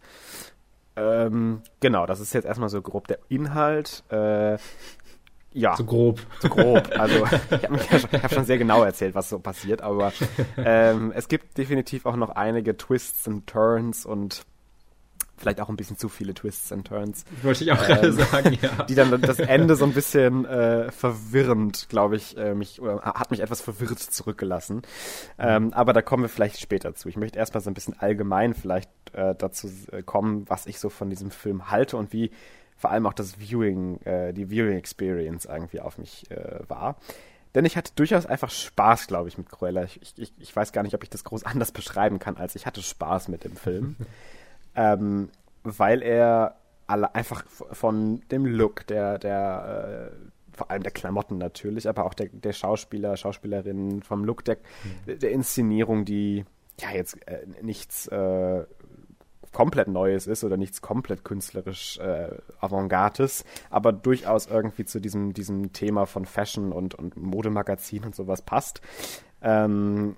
Ähm, 0.95 1.61
genau, 1.79 2.05
das 2.05 2.19
ist 2.19 2.33
jetzt 2.33 2.45
erstmal 2.45 2.69
so 2.69 2.81
grob 2.81 3.07
der 3.07 3.19
Inhalt. 3.29 4.03
Äh, 4.09 4.57
ja. 5.53 5.75
Zu 5.75 5.85
grob. 5.85 6.19
Zu 6.39 6.49
grob. 6.49 6.89
Also 6.97 7.25
ich 7.25 7.63
habe 7.63 7.77
ja 7.77 7.99
schon, 7.99 8.23
hab 8.23 8.33
schon 8.33 8.45
sehr 8.45 8.57
genau 8.57 8.83
erzählt, 8.83 9.15
was 9.15 9.29
so 9.29 9.39
passiert, 9.39 9.81
aber 9.81 10.11
ähm, 10.57 11.11
es 11.15 11.27
gibt 11.27 11.57
definitiv 11.57 12.05
auch 12.05 12.15
noch 12.15 12.31
einige 12.31 12.75
Twists 12.75 13.27
und 13.27 13.47
Turns 13.47 14.05
und 14.05 14.43
vielleicht 15.37 15.61
auch 15.61 15.69
ein 15.69 15.75
bisschen 15.75 15.97
zu 15.97 16.09
viele 16.09 16.33
Twists 16.33 16.71
and 16.71 16.87
Turns. 16.87 17.25
Wollte 17.41 17.63
ich 17.63 17.71
auch 17.71 17.81
ähm, 17.81 17.87
gerade 17.87 18.13
sagen, 18.13 18.57
ja. 18.61 18.83
Die 18.89 18.95
dann 18.95 19.21
das 19.21 19.39
Ende 19.39 19.75
so 19.75 19.85
ein 19.85 19.93
bisschen 19.93 20.45
äh, 20.45 20.91
verwirrend, 20.91 21.87
glaube 21.89 22.15
ich, 22.15 22.37
äh, 22.37 22.53
mich 22.53 22.81
oder 22.81 23.01
hat 23.01 23.31
mich 23.31 23.41
etwas 23.41 23.61
verwirrt 23.61 23.99
zurückgelassen. 23.99 24.83
Ähm, 25.37 25.73
aber 25.73 25.93
da 25.93 26.01
kommen 26.01 26.23
wir 26.23 26.29
vielleicht 26.29 26.59
später 26.59 26.95
zu. 26.95 27.09
Ich 27.09 27.17
möchte 27.17 27.39
erstmal 27.39 27.61
so 27.61 27.69
ein 27.69 27.73
bisschen 27.73 27.99
allgemein 27.99 28.53
vielleicht 28.53 28.89
äh, 29.13 29.35
dazu 29.35 29.69
äh, 29.91 30.03
kommen, 30.03 30.45
was 30.49 30.65
ich 30.65 30.79
so 30.79 30.89
von 30.89 31.09
diesem 31.09 31.31
Film 31.31 31.69
halte 31.71 31.97
und 31.97 32.13
wie 32.13 32.31
vor 32.75 32.91
allem 32.91 33.05
auch 33.05 33.13
das 33.13 33.39
Viewing, 33.39 34.01
äh, 34.01 34.33
die 34.33 34.49
Viewing 34.49 34.77
Experience 34.77 35.45
irgendwie 35.45 35.79
auf 35.79 35.97
mich 35.97 36.29
äh, 36.31 36.59
war. 36.67 36.97
Denn 37.55 37.65
ich 37.65 37.77
hatte 37.77 37.91
durchaus 37.95 38.25
einfach 38.25 38.49
Spaß, 38.49 39.07
glaube 39.07 39.29
ich, 39.29 39.37
mit 39.37 39.49
Cruella. 39.49 39.83
Ich, 39.83 39.99
ich, 40.17 40.33
ich 40.39 40.55
weiß 40.55 40.71
gar 40.71 40.81
nicht, 40.83 40.95
ob 40.95 41.03
ich 41.03 41.09
das 41.09 41.23
groß 41.23 41.43
anders 41.45 41.71
beschreiben 41.71 42.19
kann, 42.19 42.37
als 42.37 42.55
ich 42.55 42.65
hatte 42.65 42.81
Spaß 42.81 43.27
mit 43.27 43.43
dem 43.43 43.55
Film. 43.55 43.95
ähm, 44.75 45.29
weil 45.63 46.01
er 46.01 46.57
alle 46.87 47.15
einfach 47.15 47.45
von 47.47 48.21
dem 48.31 48.45
Look, 48.45 48.85
der, 48.87 49.17
der, 49.17 50.11
äh, 50.11 50.55
vor 50.55 50.69
allem 50.69 50.83
der 50.83 50.91
Klamotten 50.91 51.37
natürlich, 51.37 51.87
aber 51.87 52.05
auch 52.05 52.13
der, 52.13 52.27
der 52.27 52.53
Schauspieler, 52.53 53.17
Schauspielerinnen, 53.17 54.03
vom 54.03 54.25
Look 54.25 54.45
der, 54.45 54.57
mhm. 55.05 55.19
der 55.19 55.31
Inszenierung, 55.31 56.05
die 56.05 56.45
ja 56.79 56.91
jetzt 56.91 57.15
äh, 57.27 57.45
nichts 57.61 58.07
äh, 58.07 58.65
komplett 59.53 59.87
Neues 59.87 60.27
ist 60.27 60.43
oder 60.43 60.57
nichts 60.57 60.81
komplett 60.81 61.23
künstlerisch 61.23 61.99
äh, 61.99 62.29
Avantgardes, 62.59 63.45
aber 63.69 63.93
durchaus 63.93 64.47
irgendwie 64.47 64.83
zu 64.83 64.99
diesem, 64.99 65.33
diesem 65.33 65.71
Thema 65.73 66.05
von 66.05 66.25
Fashion 66.25 66.73
und, 66.73 66.95
und 66.95 67.15
Modemagazin 67.15 68.03
und 68.03 68.15
sowas 68.15 68.41
passt. 68.41 68.81
Ähm, 69.41 70.17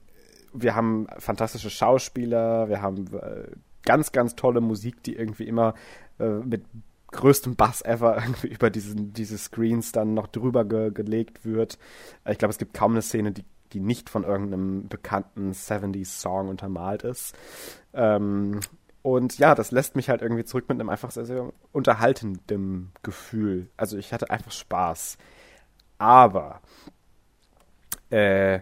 wir 0.54 0.74
haben 0.74 1.08
fantastische 1.20 1.70
Schauspieler, 1.70 2.70
wir 2.70 2.82
haben 2.82 3.06
äh, 3.14 3.48
ganz, 3.86 4.12
ganz 4.12 4.36
tolle 4.36 4.62
Musik, 4.62 5.04
die 5.04 5.16
irgendwie 5.16 5.48
immer 5.48 5.74
äh, 6.20 6.28
mit 6.28 6.66
größtem 7.12 7.56
Bass 7.56 7.82
ever 7.82 8.18
irgendwie 8.22 8.48
über 8.48 8.70
diesen, 8.70 9.14
diese 9.14 9.38
Screens 9.38 9.92
dann 9.92 10.14
noch 10.14 10.28
drüber 10.28 10.66
ge 10.66 10.92
gelegt 10.92 11.46
wird. 11.46 11.78
Äh, 12.24 12.34
ich 12.34 12.38
glaube, 12.38 12.52
es 12.52 12.58
gibt 12.58 12.74
kaum 12.74 12.92
eine 12.92 13.02
Szene, 13.02 13.32
die, 13.32 13.46
die 13.74 13.80
nicht 13.80 14.10
von 14.10 14.24
irgendeinem 14.24 14.88
bekannten 14.88 15.52
70s-Song 15.52 16.50
untermalt 16.50 17.04
ist. 17.04 17.36
Ähm, 17.94 18.60
und 19.02 19.38
ja, 19.38 19.54
das 19.54 19.70
lässt 19.72 19.96
mich 19.96 20.10
halt 20.10 20.24
irgendwie 20.24 20.46
zurück 20.46 20.66
mit 20.68 20.80
einem 20.80 20.90
einfach 20.90 21.12
sehr, 21.12 21.26
sehr 21.26 21.54
unterhaltenden 21.72 22.92
Gefühl. 23.04 23.70
Also 23.78 23.98
ich 23.98 24.14
hatte 24.14 24.32
einfach 24.32 24.52
Spaß. 24.52 25.18
Aber, 26.00 26.62
äh, 28.10 28.62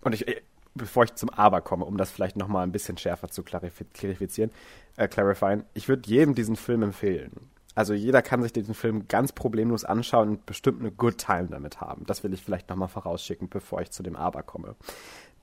und 0.00 0.12
ich, 0.12 0.26
bevor 0.76 1.04
ich 1.04 1.14
zum 1.14 1.30
Aber 1.30 1.60
komme, 1.60 1.84
um 1.84 1.96
das 1.96 2.10
vielleicht 2.10 2.36
nochmal 2.36 2.64
ein 2.64 2.72
bisschen 2.72 2.98
schärfer 2.98 3.28
zu 3.28 3.42
klarifizieren, 3.42 4.50
äh, 4.96 5.08
clarifieren, 5.08 5.64
ich 5.74 5.88
würde 5.88 6.08
jedem 6.08 6.34
diesen 6.34 6.56
Film 6.56 6.82
empfehlen. 6.82 7.50
Also 7.74 7.92
jeder 7.92 8.22
kann 8.22 8.42
sich 8.42 8.54
diesen 8.54 8.74
Film 8.74 9.06
ganz 9.06 9.32
problemlos 9.32 9.84
anschauen 9.84 10.30
und 10.30 10.46
bestimmt 10.46 10.80
eine 10.80 10.90
Good 10.90 11.18
Time 11.18 11.48
damit 11.50 11.80
haben. 11.80 12.06
Das 12.06 12.24
will 12.24 12.32
ich 12.32 12.42
vielleicht 12.42 12.70
nochmal 12.70 12.88
vorausschicken, 12.88 13.50
bevor 13.50 13.82
ich 13.82 13.90
zu 13.90 14.02
dem 14.02 14.16
Aber 14.16 14.42
komme. 14.42 14.76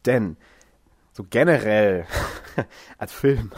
Denn 0.05 0.37
so 1.11 1.23
generell 1.29 2.07
als 2.97 3.13
Film 3.13 3.51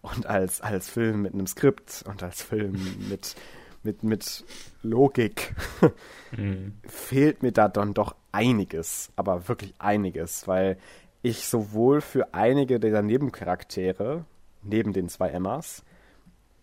und 0.00 0.26
als, 0.26 0.62
als 0.62 0.88
Film 0.88 1.22
mit 1.22 1.34
einem 1.34 1.46
Skript 1.46 2.02
und 2.08 2.22
als 2.22 2.42
Film 2.42 2.80
mit, 3.10 3.36
mit, 3.82 4.02
mit 4.02 4.44
Logik 4.82 5.54
mhm. 6.36 6.74
fehlt 6.86 7.42
mir 7.42 7.52
da 7.52 7.68
dann 7.68 7.94
doch 7.94 8.14
einiges, 8.32 9.10
aber 9.16 9.48
wirklich 9.48 9.74
einiges, 9.78 10.46
weil 10.46 10.78
ich 11.22 11.46
sowohl 11.46 12.00
für 12.00 12.34
einige 12.34 12.78
dieser 12.80 13.02
Nebencharaktere, 13.02 14.24
neben 14.62 14.92
den 14.92 15.08
zwei 15.08 15.30
Emmas, 15.30 15.82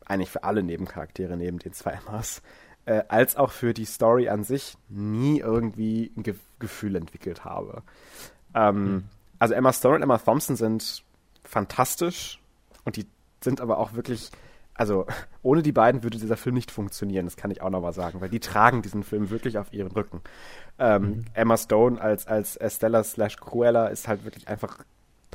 eigentlich 0.05 0.29
für 0.29 0.43
alle 0.43 0.63
Nebencharaktere 0.63 1.35
neben 1.35 1.59
den 1.59 1.73
zwei 1.73 1.91
Emmas, 1.91 2.41
äh, 2.85 3.03
als 3.07 3.35
auch 3.35 3.51
für 3.51 3.73
die 3.73 3.85
Story 3.85 4.29
an 4.29 4.43
sich 4.43 4.77
nie 4.89 5.39
irgendwie 5.39 6.11
ein 6.15 6.23
Ge 6.23 6.35
Gefühl 6.57 6.95
entwickelt 6.95 7.43
habe. 7.43 7.83
Ähm, 8.53 8.83
mhm. 8.83 9.03
Also 9.39 9.55
Emma 9.55 9.73
Stone 9.73 9.95
und 9.95 10.03
Emma 10.03 10.17
Thompson 10.17 10.55
sind 10.55 11.03
fantastisch 11.43 12.39
und 12.85 12.95
die 12.95 13.05
sind 13.43 13.59
aber 13.59 13.77
auch 13.77 13.93
wirklich, 13.93 14.31
also 14.75 15.07
ohne 15.41 15.63
die 15.63 15.71
beiden 15.71 16.03
würde 16.03 16.19
dieser 16.19 16.37
Film 16.37 16.55
nicht 16.55 16.71
funktionieren, 16.71 17.25
das 17.25 17.37
kann 17.37 17.51
ich 17.51 17.61
auch 17.61 17.69
nochmal 17.69 17.93
sagen, 17.93 18.21
weil 18.21 18.29
die 18.29 18.39
tragen 18.39 18.81
diesen 18.81 19.03
Film 19.03 19.29
wirklich 19.29 19.57
auf 19.57 19.73
ihren 19.73 19.91
Rücken. 19.91 20.21
Ähm, 20.77 21.01
mhm. 21.01 21.25
Emma 21.33 21.57
Stone 21.57 21.99
als, 21.99 22.27
als 22.27 22.55
Estella 22.57 23.03
slash 23.03 23.37
Cruella 23.37 23.87
ist 23.87 24.07
halt 24.07 24.23
wirklich 24.25 24.47
einfach 24.47 24.79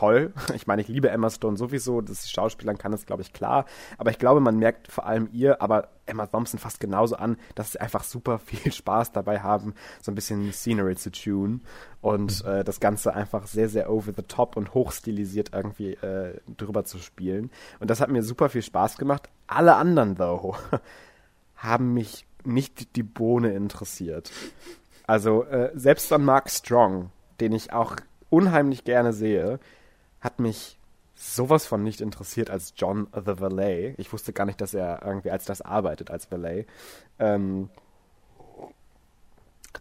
toll. 0.01 0.33
Ich 0.55 0.67
meine, 0.67 0.83
ich 0.83 0.89
liebe 0.89 1.11
Emma 1.11 1.31
Stone 1.31 1.57
sowieso, 1.57 2.01
das 2.01 2.31
Schauspielern 2.31 2.77
kann 2.77 2.93
das, 2.93 3.07
glaube 3.07 3.23
ich, 3.23 3.33
klar. 3.33 3.67
Aber 3.99 4.11
ich 4.11 4.19
glaube, 4.19 4.41
man 4.41 4.59
merkt 4.59 4.89
vor 4.89 5.07
allem 5.07 5.29
ihr, 5.33 5.63
aber 5.63 5.89
Emma 6.07 6.27
Thompson 6.27 6.59
fast 6.59 6.81
genauso 6.81 7.17
an, 7.17 7.37
dass 7.55 7.73
sie 7.73 7.81
einfach 7.81 8.05
super 8.05 8.39
viel 8.45 8.73
Spaß 8.73 9.13
dabei 9.13 9.41
haben, 9.41 9.75
so 10.03 10.11
ein 10.11 10.15
bisschen 10.15 10.53
Scenery 10.53 10.97
zu 10.97 11.13
tun 11.13 11.63
und 12.01 12.45
mhm. 12.45 12.51
äh, 12.51 12.65
das 12.65 12.81
Ganze 12.81 13.15
einfach 13.15 13.47
sehr, 13.47 13.69
sehr 13.69 13.91
over 13.91 14.13
the 14.17 14.23
top 14.23 14.57
und 14.57 14.75
hochstilisiert 14.75 15.51
irgendwie 15.53 15.95
äh, 15.95 16.41
drüber 16.57 16.85
zu 16.85 16.99
spielen. 16.99 17.51
Und 17.79 17.91
das 17.91 18.01
hat 18.01 18.11
mir 18.11 18.23
super 18.23 18.49
viel 18.49 18.63
Spaß 18.63 18.97
gemacht. 18.97 19.29
Alle 19.47 19.77
anderen, 19.77 20.17
though, 20.17 20.57
haben 21.57 21.95
mich 21.95 22.27
nicht 22.45 22.97
die 22.97 23.03
Bohne 23.03 23.53
interessiert. 23.53 24.33
Also 25.07 25.45
äh, 25.45 25.71
selbst 25.75 26.11
dann 26.11 26.25
Mark 26.25 26.51
Strong, 26.51 27.11
den 27.41 27.53
ich 27.53 27.73
auch 27.73 27.97
unheimlich 28.31 28.85
gerne 28.85 29.13
sehe, 29.13 29.59
hat 30.21 30.41
mich 30.41 30.79
sowas 31.15 31.67
von 31.67 31.83
nicht 31.83 32.01
interessiert 32.01 32.51
als 32.51 32.73
John 32.77 33.07
the 33.15 33.39
Valet. 33.41 33.95
Ich 33.99 34.13
wusste 34.13 34.33
gar 34.33 34.47
nicht, 34.47 34.61
dass 34.61 34.73
er 34.73 35.03
irgendwie 35.05 35.31
als 35.31 35.45
das 35.45 35.61
arbeitet, 35.61 36.11
als 36.11 36.31
Valet. 36.31 36.67
Ähm, 37.19 37.69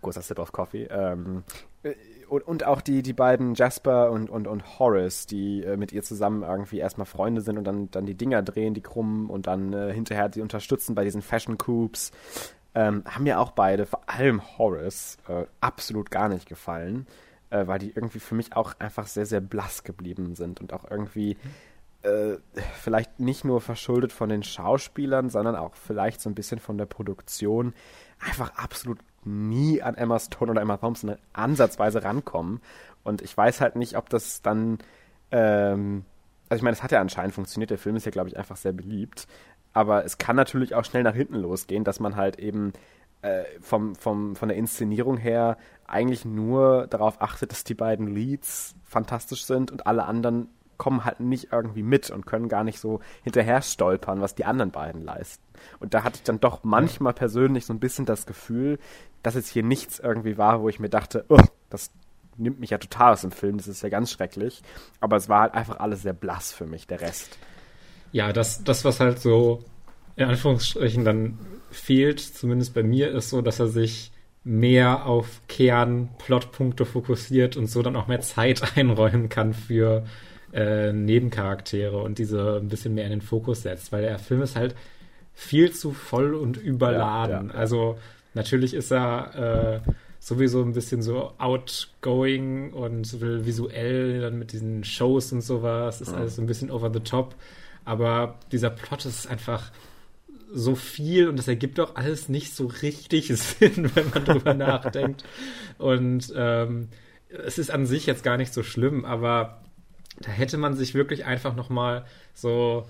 großer 0.01 0.21
Sip 0.21 0.39
of 0.39 0.51
Coffee. 0.51 0.85
Ähm, 0.85 1.43
äh, 1.83 1.93
und, 2.27 2.47
und, 2.47 2.63
auch 2.65 2.81
die, 2.81 3.01
die 3.01 3.13
beiden 3.13 3.55
Jasper 3.55 4.11
und, 4.11 4.29
und, 4.29 4.47
und 4.47 4.79
Horace, 4.79 5.25
die 5.25 5.63
äh, 5.63 5.77
mit 5.77 5.91
ihr 5.91 6.03
zusammen 6.03 6.43
irgendwie 6.43 6.77
erstmal 6.77 7.07
Freunde 7.07 7.41
sind 7.41 7.57
und 7.57 7.63
dann, 7.63 7.89
dann 7.89 8.05
die 8.05 8.15
Dinger 8.15 8.43
drehen, 8.43 8.73
die 8.73 8.81
krummen 8.81 9.29
und 9.29 9.47
dann 9.47 9.73
äh, 9.73 9.91
hinterher 9.93 10.29
sie 10.31 10.41
unterstützen 10.41 10.93
bei 10.93 11.03
diesen 11.03 11.21
Fashion 11.23 11.57
Coups, 11.57 12.11
ähm, 12.75 13.03
haben 13.05 13.23
mir 13.23 13.39
auch 13.39 13.51
beide, 13.51 13.87
vor 13.87 14.01
allem 14.05 14.41
Horace, 14.59 15.17
äh, 15.27 15.45
absolut 15.59 16.11
gar 16.11 16.29
nicht 16.29 16.47
gefallen 16.47 17.07
äh, 17.49 17.67
weil 17.67 17.79
die 17.79 17.91
irgendwie 17.91 18.19
für 18.19 18.35
mich 18.35 18.55
auch 18.55 18.73
einfach 18.79 19.07
sehr, 19.07 19.25
sehr 19.25 19.41
blass 19.41 19.83
geblieben 19.83 20.35
sind 20.35 20.61
und 20.61 20.73
auch 20.73 20.89
irgendwie 20.89 21.37
äh, 22.01 22.37
vielleicht 22.79 23.19
nicht 23.19 23.43
nur 23.43 23.61
verschuldet 23.61 24.13
von 24.13 24.29
den 24.29 24.43
Schauspielern, 24.43 25.29
sondern 25.29 25.55
auch 25.55 25.75
vielleicht 25.75 26.21
so 26.21 26.29
ein 26.29 26.35
bisschen 26.35 26.59
von 26.59 26.77
der 26.77 26.85
Produktion 26.85 27.73
einfach 28.19 28.55
absolut 28.55 28.99
nie 29.25 29.81
an 29.81 29.95
Emma 29.95 30.19
Stone 30.19 30.51
oder 30.51 30.61
Emma 30.61 30.77
Thompson 30.77 31.15
ansatzweise 31.33 32.03
rankommen. 32.03 32.61
Und 33.03 33.21
ich 33.21 33.35
weiß 33.35 33.61
halt 33.61 33.75
nicht, 33.75 33.97
ob 33.97 34.09
das 34.09 34.41
dann, 34.41 34.77
ähm, 35.31 36.05
also 36.49 36.59
ich 36.59 36.63
meine, 36.63 36.73
es 36.73 36.83
hat 36.83 36.91
ja 36.91 37.01
anscheinend 37.01 37.33
funktioniert, 37.33 37.69
der 37.69 37.77
Film 37.77 37.95
ist 37.95 38.05
ja, 38.05 38.11
glaube 38.11 38.29
ich, 38.29 38.37
einfach 38.37 38.57
sehr 38.57 38.73
beliebt. 38.73 39.27
Aber 39.73 40.03
es 40.05 40.17
kann 40.17 40.35
natürlich 40.35 40.75
auch 40.75 40.85
schnell 40.85 41.03
nach 41.03 41.13
hinten 41.13 41.35
losgehen, 41.35 41.83
dass 41.83 41.99
man 41.99 42.15
halt 42.15 42.39
eben 42.39 42.73
äh, 43.21 43.43
vom, 43.59 43.95
vom, 43.95 44.35
von 44.35 44.49
der 44.49 44.57
Inszenierung 44.57 45.17
her 45.17 45.57
eigentlich 45.87 46.25
nur 46.25 46.87
darauf 46.87 47.21
achtet, 47.21 47.51
dass 47.51 47.63
die 47.63 47.73
beiden 47.73 48.07
Leads 48.07 48.75
fantastisch 48.83 49.45
sind 49.45 49.71
und 49.71 49.87
alle 49.87 50.05
anderen 50.05 50.49
kommen 50.77 51.03
halt 51.03 51.19
nicht 51.19 51.51
irgendwie 51.51 51.83
mit 51.83 52.09
und 52.09 52.25
können 52.25 52.47
gar 52.47 52.63
nicht 52.63 52.79
so 52.79 53.01
hinterher 53.23 53.61
stolpern, 53.61 54.21
was 54.21 54.33
die 54.33 54.45
anderen 54.45 54.71
beiden 54.71 55.01
leisten. 55.03 55.43
Und 55.79 55.93
da 55.93 56.03
hatte 56.03 56.15
ich 56.17 56.23
dann 56.23 56.39
doch 56.39 56.63
manchmal 56.63 57.13
persönlich 57.13 57.65
so 57.65 57.73
ein 57.73 57.81
bisschen 57.81 58.05
das 58.05 58.25
Gefühl, 58.25 58.79
dass 59.21 59.35
jetzt 59.35 59.49
hier 59.49 59.63
nichts 59.63 59.99
irgendwie 59.99 60.37
war, 60.37 60.61
wo 60.61 60.69
ich 60.69 60.79
mir 60.79 60.89
dachte, 60.89 61.25
oh, 61.27 61.41
das 61.69 61.91
nimmt 62.37 62.61
mich 62.61 62.69
ja 62.69 62.77
total 62.77 63.11
aus 63.11 63.21
dem 63.21 63.31
Film, 63.31 63.57
das 63.57 63.67
ist 63.67 63.81
ja 63.81 63.89
ganz 63.89 64.09
schrecklich. 64.09 64.61
Aber 65.01 65.17
es 65.17 65.27
war 65.27 65.41
halt 65.41 65.53
einfach 65.53 65.79
alles 65.79 66.01
sehr 66.01 66.13
blass 66.13 66.53
für 66.53 66.65
mich, 66.65 66.87
der 66.87 67.01
Rest. 67.01 67.37
Ja, 68.13 68.31
das, 68.31 68.63
das 68.63 68.85
was 68.85 69.01
halt 69.01 69.19
so 69.19 69.65
in 70.15 70.29
Anführungsstrichen 70.29 71.03
dann 71.03 71.37
fehlt, 71.71 72.19
zumindest 72.19 72.73
bei 72.73 72.83
mir, 72.83 73.11
ist 73.11 73.29
so, 73.29 73.41
dass 73.41 73.59
er 73.59 73.67
sich 73.67 74.11
mehr 74.43 75.05
auf 75.05 75.41
Kernplotpunkte 75.47 76.85
fokussiert 76.85 77.57
und 77.57 77.67
so 77.67 77.81
dann 77.81 77.95
auch 77.95 78.07
mehr 78.07 78.21
Zeit 78.21 78.61
einräumen 78.77 79.29
kann 79.29 79.53
für 79.53 80.05
äh, 80.53 80.91
Nebencharaktere 80.91 82.01
und 82.01 82.17
diese 82.17 82.57
ein 82.57 82.69
bisschen 82.69 82.95
mehr 82.95 83.05
in 83.05 83.11
den 83.11 83.21
Fokus 83.21 83.63
setzt, 83.63 83.91
weil 83.91 84.01
der 84.01 84.19
Film 84.19 84.41
ist 84.41 84.55
halt 84.55 84.75
viel 85.33 85.71
zu 85.71 85.91
voll 85.91 86.33
und 86.33 86.57
überladen. 86.57 87.47
Ja, 87.49 87.53
ja, 87.53 87.59
Also 87.59 87.97
natürlich 88.33 88.73
ist 88.73 88.91
er 88.91 89.83
äh, 89.85 89.91
sowieso 90.19 90.61
ein 90.61 90.73
bisschen 90.73 91.01
so 91.01 91.33
outgoing 91.37 92.73
und 92.73 93.21
will 93.21 93.45
visuell 93.45 94.21
dann 94.21 94.37
mit 94.37 94.51
diesen 94.51 94.83
Shows 94.83 95.31
und 95.31 95.41
sowas, 95.41 96.01
ist 96.01 96.13
alles 96.13 96.35
so 96.35 96.41
ein 96.41 96.47
bisschen 96.47 96.71
over 96.71 96.91
the 96.93 96.99
top. 96.99 97.35
Aber 97.85 98.35
dieser 98.51 98.69
Plot 98.69 99.05
ist 99.05 99.27
einfach 99.27 99.71
so 100.51 100.75
viel 100.75 101.27
und 101.27 101.37
das 101.37 101.47
ergibt 101.47 101.79
auch 101.79 101.95
alles 101.95 102.29
nicht 102.29 102.55
so 102.55 102.67
richtig 102.67 103.27
Sinn, 103.35 103.91
wenn 103.93 104.09
man 104.09 104.25
drüber 104.25 104.53
nachdenkt. 104.55 105.23
Und 105.77 106.33
ähm, 106.35 106.89
es 107.29 107.57
ist 107.57 107.69
an 107.69 107.85
sich 107.85 108.05
jetzt 108.05 108.23
gar 108.23 108.37
nicht 108.37 108.53
so 108.53 108.63
schlimm, 108.63 109.05
aber 109.05 109.61
da 110.19 110.31
hätte 110.31 110.57
man 110.57 110.75
sich 110.75 110.95
wirklich 110.95 111.25
einfach 111.25 111.55
nochmal 111.55 112.05
so 112.33 112.87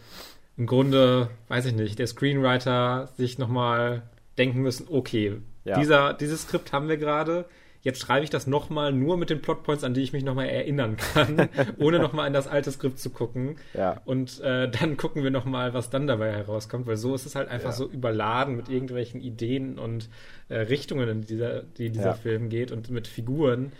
im 0.58 0.66
Grunde, 0.66 1.30
weiß 1.48 1.66
ich 1.66 1.74
nicht, 1.74 2.00
der 2.00 2.08
Screenwriter 2.08 3.10
sich 3.18 3.38
nochmal 3.38 4.04
denken 4.38 4.62
müssen, 4.62 4.88
okay, 4.90 5.38
ja. 5.64 5.78
dieser, 5.80 6.14
dieses 6.14 6.44
Skript 6.44 6.74
haben 6.74 6.88
wir 6.88 6.98
gerade, 6.98 7.46
jetzt 7.82 8.00
schreibe 8.00 8.24
ich 8.24 8.30
das 8.30 8.48
nochmal 8.48 8.92
nur 8.92 9.18
mit 9.18 9.30
den 9.30 9.42
Plotpoints, 9.42 9.84
an 9.84 9.94
die 9.94 10.02
ich 10.02 10.12
mich 10.12 10.24
nochmal 10.24 10.48
erinnern 10.48 10.98
kann, 10.98 11.50
ohne 11.78 12.00
nochmal 12.00 12.28
in 12.28 12.34
das 12.34 12.48
alte 12.48 12.72
Skript 12.72 13.00
zu 13.00 13.10
gucken. 13.10 13.58
Ja. 13.74 14.02
Und 14.06 14.42
äh, 14.42 14.70
dann 14.70 14.98
gucken 14.98 15.24
wir 15.24 15.32
nochmal, 15.32 15.74
was 15.74 15.90
dann 15.90 16.08
dabei 16.08 16.32
herauskommt, 16.32 16.88
weil 16.88 16.98
so 16.98 17.16
ist 17.16 17.26
es 17.26 17.36
halt 17.36 17.48
einfach 17.48 17.70
ja. 17.70 17.76
so 17.76 17.88
überladen 17.88 18.56
mit 18.58 18.70
irgendwelchen 18.70 19.22
Ideen 19.22 19.80
und 19.80 20.10
äh, 20.50 20.58
Richtungen, 20.58 21.08
in 21.08 21.22
dieser, 21.22 21.64
die 21.64 21.90
dieser 21.90 22.08
ja. 22.08 22.14
Film 22.14 22.50
geht 22.50 22.72
und 22.72 22.90
mit 22.90 23.08
Figuren, 23.08 23.72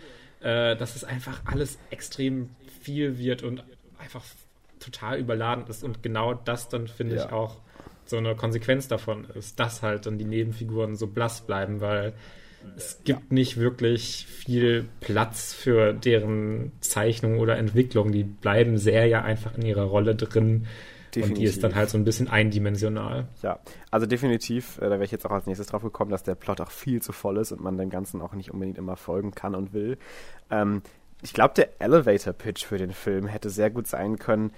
äh, 0.42 0.76
dass 0.78 0.96
es 0.96 1.04
einfach 1.04 1.42
alles 1.46 1.78
extrem 1.90 2.50
viel 2.82 3.18
wird 3.18 3.44
und 3.44 3.64
einfach 3.98 4.24
total 4.80 5.20
überladen 5.20 5.66
ist. 5.68 5.84
Und 5.84 6.02
genau 6.04 6.34
das 6.34 6.70
dann 6.70 6.88
finde 6.88 7.16
ich 7.16 7.32
auch 7.32 7.58
so 8.06 8.18
eine 8.18 8.36
Konsequenz 8.36 8.88
davon 8.88 9.26
ist, 9.36 9.60
dass 9.60 9.84
halt 9.84 10.06
dann 10.06 10.18
die 10.18 10.26
Nebenfiguren 10.26 10.96
so 10.96 11.06
blass 11.06 11.42
bleiben, 11.42 11.82
weil 11.82 12.14
es 12.76 13.02
gibt 13.04 13.32
nicht 13.32 13.58
wirklich 13.58 14.26
viel 14.28 14.88
Platz 15.00 15.54
für 15.54 15.94
deren 15.94 16.72
Zeichnung 16.82 17.40
oder 17.40 17.58
Entwicklung. 17.58 18.12
Die 18.12 18.24
bleiben 18.24 18.78
sehr 18.78 19.06
ja 19.08 19.22
einfach 19.22 19.58
in 19.58 19.66
ihrer 19.66 19.84
Rolle 19.84 20.16
drin. 20.16 20.68
Definitiv. 21.16 21.30
Und 21.30 21.38
die 21.40 21.46
ist 21.46 21.64
dann 21.64 21.76
halt 21.76 21.90
so 21.90 21.98
ein 21.98 22.04
bisschen 22.04 22.28
eindimensional. 22.28 23.28
Ja, 23.42 23.60
also 23.90 24.06
definitiv, 24.06 24.78
äh, 24.78 24.82
da 24.82 24.92
wäre 24.92 25.06
ich 25.06 25.12
jetzt 25.12 25.26
auch 25.26 25.32
als 25.32 25.48
nächstes 25.48 25.68
drauf 25.68 25.82
gekommen, 25.82 26.12
dass 26.12 26.24
der 26.24 26.36
Plot 26.36 26.62
auch 26.62 26.72
viel 26.72 27.02
zu 27.02 27.12
voll 27.12 27.38
ist 27.38 27.52
und 27.52 27.62
man 27.62 27.78
dem 27.78 27.90
Ganzen 27.90 28.22
auch 28.22 28.34
nicht 28.34 28.52
unbedingt 28.52 28.78
immer 28.78 28.96
folgen 28.96 29.32
kann 29.32 29.56
und 29.56 29.74
will. 29.74 29.98
Ähm, 30.52 30.84
ich 31.22 31.34
glaube, 31.34 31.56
der 31.56 31.82
Elevator-Pitch 31.82 32.64
für 32.64 32.78
den 32.78 32.92
Film 32.92 33.26
hätte 33.26 33.50
sehr 33.50 33.72
gut 33.72 33.88
sein 33.88 34.20
können, 34.20 34.52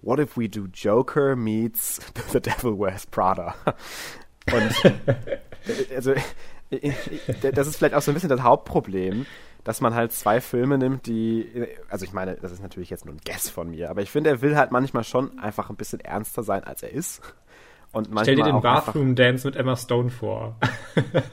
What 0.00 0.20
if 0.20 0.36
we 0.36 0.48
do 0.48 0.68
Joker 0.72 1.34
meets 1.34 2.00
The 2.32 2.40
Devil 2.40 2.78
Wears 2.78 3.06
Prada? 3.06 3.54
Und 4.52 4.84
äh, 5.08 5.94
also 5.94 6.14
das 6.70 7.66
ist 7.66 7.76
vielleicht 7.76 7.94
auch 7.94 8.02
so 8.02 8.10
ein 8.10 8.14
bisschen 8.14 8.28
das 8.28 8.42
Hauptproblem, 8.42 9.26
dass 9.64 9.80
man 9.80 9.94
halt 9.94 10.12
zwei 10.12 10.40
Filme 10.40 10.78
nimmt, 10.78 11.06
die, 11.06 11.66
also 11.88 12.04
ich 12.04 12.12
meine, 12.12 12.36
das 12.36 12.52
ist 12.52 12.62
natürlich 12.62 12.90
jetzt 12.90 13.04
nur 13.04 13.14
ein 13.14 13.20
Guess 13.24 13.50
von 13.50 13.70
mir, 13.70 13.90
aber 13.90 14.02
ich 14.02 14.10
finde, 14.10 14.30
er 14.30 14.42
will 14.42 14.56
halt 14.56 14.70
manchmal 14.70 15.04
schon 15.04 15.38
einfach 15.38 15.70
ein 15.70 15.76
bisschen 15.76 16.00
ernster 16.00 16.42
sein, 16.42 16.64
als 16.64 16.82
er 16.82 16.90
ist. 16.92 17.22
Und 17.90 18.08
Stell 18.20 18.36
dir 18.36 18.44
den 18.44 18.60
Bathroom 18.60 19.14
Dance 19.14 19.46
mit 19.46 19.56
Emma 19.56 19.74
Stone 19.74 20.10
vor. 20.10 20.56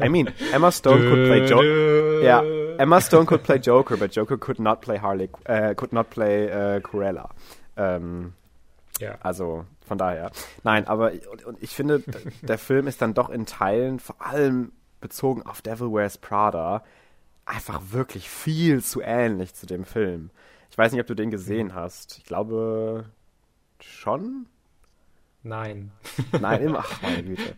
I 0.01 0.07
mean, 0.07 0.29
Emma 0.53 0.71
Stone 0.71 1.09
could 1.09 1.25
play 1.25 1.45
Joker. 1.45 2.21
Ja, 2.23 2.43
Emma 2.77 3.01
Stone 3.01 3.25
could 3.25 3.43
play 3.43 3.57
Joker, 3.57 3.97
but 3.97 4.15
Joker 4.15 4.37
could 4.37 4.59
not 4.59 4.79
play 4.79 4.99
Harley, 4.99 5.29
uh, 5.49 5.73
could 5.75 5.91
not 5.91 6.09
play 6.09 6.47
uh, 6.47 6.79
Cruella. 6.79 7.29
Ähm, 7.75 8.33
ja. 8.99 9.15
Also 9.21 9.65
von 9.85 9.97
daher. 9.97 10.31
Nein, 10.63 10.87
aber 10.87 11.11
und, 11.31 11.45
und 11.45 11.61
ich 11.61 11.71
finde, 11.71 12.03
der 12.41 12.57
Film 12.57 12.87
ist 12.87 13.01
dann 13.01 13.13
doch 13.13 13.29
in 13.29 13.45
Teilen, 13.45 13.99
vor 13.99 14.15
allem 14.19 14.71
bezogen 15.01 15.43
auf 15.43 15.61
Devil 15.61 15.91
Wears 15.91 16.17
Prada, 16.17 16.83
einfach 17.45 17.81
wirklich 17.91 18.29
viel 18.29 18.83
zu 18.83 19.01
ähnlich 19.01 19.53
zu 19.53 19.65
dem 19.65 19.85
Film. 19.85 20.31
Ich 20.71 20.77
weiß 20.77 20.91
nicht, 20.91 21.01
ob 21.01 21.07
du 21.07 21.15
den 21.15 21.31
gesehen 21.31 21.73
hast. 21.73 22.17
Ich 22.17 22.25
glaube 22.25 23.05
schon. 23.79 24.47
Nein. 25.43 25.91
Nein, 26.39 26.61
immer. 26.61 26.79
Ach, 26.79 27.01
meine 27.01 27.23
Güte. 27.23 27.55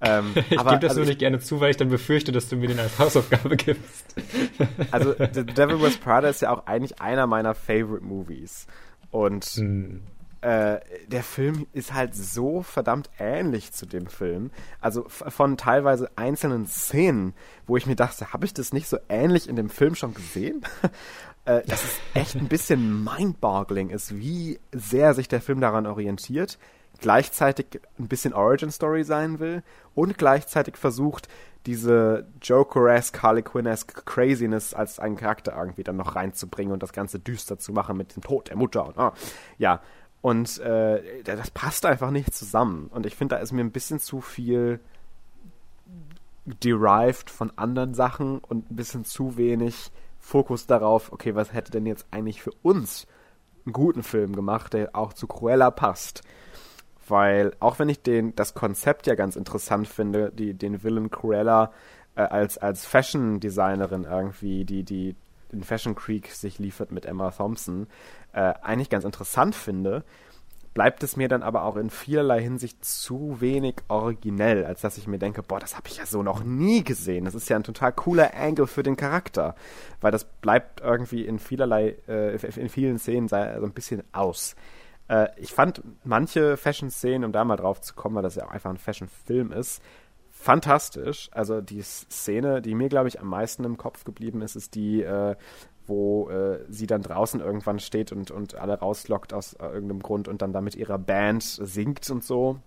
Ähm, 0.00 0.32
ich 0.34 0.48
gebe 0.48 0.78
das 0.78 0.90
also 0.90 1.00
nur 1.00 1.06
nicht 1.06 1.18
gerne 1.18 1.40
zu, 1.40 1.60
weil 1.60 1.70
ich 1.70 1.76
dann 1.76 1.88
befürchte, 1.88 2.32
dass 2.32 2.48
du 2.48 2.56
mir 2.56 2.68
den 2.68 2.78
als 2.78 2.98
Hausaufgabe 2.98 3.56
gibst. 3.56 4.14
also, 4.90 5.12
The 5.12 5.44
Devil 5.44 5.80
Wears 5.80 5.98
Prada 5.98 6.28
ist 6.28 6.42
ja 6.42 6.50
auch 6.50 6.66
eigentlich 6.66 7.00
einer 7.00 7.26
meiner 7.26 7.54
Favorite 7.54 8.04
Movies. 8.04 8.66
Und 9.10 9.44
hm. 9.44 10.02
Äh, 10.40 10.78
der 11.08 11.22
Film 11.22 11.66
ist 11.72 11.94
halt 11.94 12.14
so 12.14 12.62
verdammt 12.62 13.10
ähnlich 13.18 13.72
zu 13.72 13.86
dem 13.86 14.06
Film. 14.06 14.50
Also 14.80 15.04
von 15.08 15.56
teilweise 15.56 16.10
einzelnen 16.16 16.66
Szenen, 16.66 17.34
wo 17.66 17.76
ich 17.76 17.86
mir 17.86 17.96
dachte, 17.96 18.32
habe 18.32 18.44
ich 18.44 18.54
das 18.54 18.72
nicht 18.72 18.88
so 18.88 18.98
ähnlich 19.08 19.48
in 19.48 19.56
dem 19.56 19.70
Film 19.70 19.94
schon 19.94 20.14
gesehen? 20.14 20.62
äh, 21.44 21.62
dass 21.66 21.84
es 21.84 21.98
echt 22.14 22.36
ein 22.36 22.48
bisschen 22.48 23.04
mind-boggling 23.04 23.90
ist, 23.90 24.16
wie 24.16 24.60
sehr 24.72 25.14
sich 25.14 25.28
der 25.28 25.40
Film 25.40 25.60
daran 25.60 25.86
orientiert 25.86 26.58
gleichzeitig 27.00 27.80
ein 27.98 28.08
bisschen 28.08 28.34
Origin 28.34 28.70
Story 28.70 29.04
sein 29.04 29.38
will 29.38 29.62
und 29.94 30.18
gleichzeitig 30.18 30.76
versucht, 30.76 31.28
diese 31.66 32.26
Joker-esque, 32.40 33.22
Harley 33.22 33.42
Quinn-esque 33.42 34.04
Craziness 34.04 34.74
als 34.74 34.98
einen 34.98 35.16
Charakter 35.16 35.54
irgendwie 35.56 35.84
dann 35.84 35.96
noch 35.96 36.16
reinzubringen 36.16 36.72
und 36.72 36.82
das 36.82 36.92
Ganze 36.92 37.18
düster 37.18 37.58
zu 37.58 37.72
machen 37.72 37.96
mit 37.96 38.16
dem 38.16 38.22
Tod 38.22 38.48
der 38.48 38.56
Mutter. 38.56 38.86
Und, 38.86 38.96
oh, 38.96 39.12
ja, 39.58 39.80
und 40.20 40.58
äh, 40.58 41.22
das 41.22 41.50
passt 41.50 41.86
einfach 41.86 42.10
nicht 42.10 42.34
zusammen. 42.34 42.88
Und 42.88 43.06
ich 43.06 43.16
finde, 43.16 43.36
da 43.36 43.40
ist 43.40 43.52
mir 43.52 43.62
ein 43.62 43.72
bisschen 43.72 44.00
zu 44.00 44.20
viel 44.20 44.80
derived 46.44 47.30
von 47.30 47.52
anderen 47.56 47.94
Sachen 47.94 48.38
und 48.38 48.70
ein 48.70 48.76
bisschen 48.76 49.04
zu 49.04 49.36
wenig 49.36 49.90
Fokus 50.18 50.66
darauf, 50.66 51.12
okay, 51.12 51.34
was 51.34 51.52
hätte 51.52 51.70
denn 51.70 51.86
jetzt 51.86 52.06
eigentlich 52.10 52.42
für 52.42 52.52
uns 52.62 53.06
einen 53.64 53.72
guten 53.72 54.02
Film 54.02 54.34
gemacht, 54.34 54.72
der 54.72 54.96
auch 54.96 55.12
zu 55.12 55.26
Cruella 55.26 55.70
passt 55.70 56.22
weil 57.10 57.52
auch 57.60 57.78
wenn 57.78 57.88
ich 57.88 58.02
den, 58.02 58.34
das 58.34 58.54
Konzept 58.54 59.06
ja 59.06 59.14
ganz 59.14 59.36
interessant 59.36 59.88
finde, 59.88 60.30
die, 60.32 60.54
den 60.54 60.82
Villain 60.82 61.10
Cruella 61.10 61.72
äh, 62.14 62.22
als, 62.22 62.58
als 62.58 62.84
Fashion-Designerin 62.84 64.04
irgendwie, 64.04 64.64
die, 64.64 64.84
die 64.84 65.16
in 65.50 65.62
Fashion 65.62 65.94
Creek 65.94 66.28
sich 66.28 66.58
liefert 66.58 66.92
mit 66.92 67.06
Emma 67.06 67.30
Thompson, 67.30 67.86
äh, 68.38 68.54
eigentlich 68.62 68.88
ganz 68.88 69.04
interessant 69.04 69.56
finde, 69.56 70.04
bleibt 70.72 71.02
es 71.02 71.16
mir 71.16 71.26
dann 71.26 71.42
aber 71.42 71.64
auch 71.64 71.76
in 71.76 71.90
vielerlei 71.90 72.40
Hinsicht 72.40 72.84
zu 72.84 73.40
wenig 73.40 73.74
originell, 73.88 74.64
als 74.64 74.80
dass 74.80 74.96
ich 74.96 75.08
mir 75.08 75.18
denke, 75.18 75.42
boah, 75.42 75.58
das 75.58 75.76
habe 75.76 75.88
ich 75.88 75.96
ja 75.96 76.06
so 76.06 76.22
noch 76.22 76.44
nie 76.44 76.84
gesehen. 76.84 77.24
Das 77.24 77.34
ist 77.34 77.48
ja 77.48 77.56
ein 77.56 77.64
total 77.64 77.92
cooler 77.92 78.30
Angle 78.36 78.68
für 78.68 78.84
den 78.84 78.96
Charakter, 78.96 79.56
weil 80.00 80.12
das 80.12 80.24
bleibt 80.24 80.82
irgendwie 80.82 81.24
in 81.24 81.40
vielerlei, 81.40 81.96
äh, 82.06 82.36
in 82.36 82.68
vielen 82.68 83.00
Szenen 83.00 83.26
so 83.26 83.34
ein 83.34 83.72
bisschen 83.72 84.04
aus. 84.12 84.54
Äh, 85.08 85.30
ich 85.36 85.52
fand 85.52 85.82
manche 86.04 86.56
Fashion-Szenen, 86.56 87.24
um 87.24 87.32
da 87.32 87.44
mal 87.44 87.56
drauf 87.56 87.80
zu 87.80 87.94
kommen, 87.94 88.14
weil 88.14 88.22
das 88.22 88.36
ja 88.36 88.46
auch 88.46 88.52
einfach 88.52 88.70
ein 88.70 88.78
Fashion-Film 88.78 89.50
ist, 89.50 89.82
fantastisch. 90.30 91.28
Also 91.32 91.60
die 91.60 91.82
Szene, 91.82 92.62
die 92.62 92.76
mir, 92.76 92.88
glaube 92.88 93.08
ich, 93.08 93.20
am 93.20 93.26
meisten 93.26 93.64
im 93.64 93.78
Kopf 93.78 94.04
geblieben 94.04 94.42
ist, 94.42 94.54
ist 94.54 94.76
die, 94.76 95.02
äh, 95.02 95.34
wo 95.88 96.28
äh, 96.30 96.64
sie 96.68 96.86
dann 96.86 97.02
draußen 97.02 97.40
irgendwann 97.40 97.78
steht 97.80 98.12
und, 98.12 98.30
und 98.30 98.54
alle 98.54 98.78
rauslockt 98.78 99.32
aus 99.32 99.54
äh, 99.54 99.66
irgendeinem 99.66 100.02
Grund 100.02 100.28
und 100.28 100.42
dann 100.42 100.52
da 100.52 100.60
mit 100.60 100.76
ihrer 100.76 100.98
Band 100.98 101.42
singt 101.42 102.08
und 102.10 102.22
so. 102.24 102.58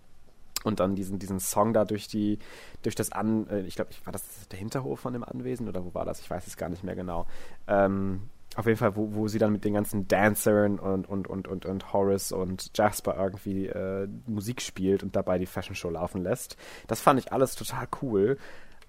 Und 0.63 0.79
dann 0.79 0.95
diesen, 0.95 1.17
diesen 1.17 1.39
Song 1.39 1.73
da 1.73 1.85
durch 1.85 2.07
die, 2.07 2.37
durch 2.83 2.95
das 2.95 3.11
An, 3.11 3.47
äh, 3.49 3.61
ich 3.61 3.75
glaube, 3.75 3.91
war 4.03 4.13
das 4.13 4.23
der 4.49 4.59
Hinterhof 4.59 4.99
von 4.99 5.13
dem 5.13 5.23
Anwesen 5.23 5.67
oder 5.67 5.83
wo 5.85 5.93
war 5.93 6.05
das? 6.05 6.19
Ich 6.19 6.29
weiß 6.29 6.45
es 6.47 6.57
gar 6.57 6.69
nicht 6.69 6.83
mehr 6.83 6.95
genau. 6.95 7.25
Ähm, 7.67 8.29
auf 8.55 8.65
jeden 8.65 8.77
Fall, 8.77 8.95
wo, 8.95 9.13
wo 9.13 9.27
sie 9.27 9.39
dann 9.39 9.53
mit 9.53 9.63
den 9.63 9.73
ganzen 9.73 10.07
Dancern 10.07 10.77
und, 10.77 11.07
und, 11.07 11.27
und, 11.27 11.47
und, 11.47 11.65
und 11.65 11.93
Horace 11.93 12.33
und 12.33 12.77
Jasper 12.77 13.15
irgendwie 13.17 13.67
äh, 13.67 14.07
Musik 14.27 14.61
spielt 14.61 15.03
und 15.03 15.15
dabei 15.15 15.37
die 15.37 15.45
Fashion 15.45 15.75
Show 15.75 15.89
laufen 15.89 16.21
lässt. 16.21 16.57
Das 16.87 16.99
fand 16.99 17.19
ich 17.19 17.31
alles 17.31 17.55
total 17.55 17.87
cool. 18.01 18.37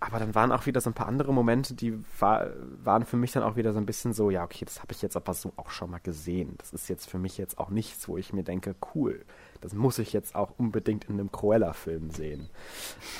Aber 0.03 0.19
dann 0.19 0.35
waren 0.35 0.51
auch 0.51 0.67
wieder 0.67 0.81
so 0.81 0.91
ein 0.91 0.95
paar 0.95 1.07
andere 1.07 1.33
Momente, 1.33 1.75
die 1.75 1.97
war, 2.19 2.49
waren 2.83 3.05
für 3.05 3.17
mich 3.17 3.31
dann 3.33 3.45
auch 3.45 3.55
wieder 3.55 3.73
so 3.73 3.79
ein 3.79 3.87
bisschen 3.87 4.13
so, 4.13 4.31
ja, 4.31 4.43
okay, 4.43 4.65
das 4.65 4.81
habe 4.81 4.93
ich 4.93 5.01
jetzt 5.01 5.17
aber 5.17 5.33
so 5.33 5.53
auch 5.57 5.71
schon 5.71 5.91
mal 5.91 6.01
gesehen. 6.01 6.57
Das 6.59 6.73
ist 6.73 6.89
jetzt 6.89 7.09
für 7.09 7.19
mich 7.19 7.39
jetzt 7.39 7.59
auch 7.59 7.71
nichts, 7.71 8.09
wo 8.09 8.17
ich 8.17 8.33
mir 8.33 8.43
denke, 8.43 8.75
cool, 8.95 9.25
das 9.61 9.75
muss 9.75 9.99
ich 9.99 10.13
jetzt 10.13 10.35
auch 10.35 10.55
unbedingt 10.59 11.05
in 11.05 11.21
einem 11.21 11.31
Cruella-Film 11.31 12.11
sehen. 12.11 12.51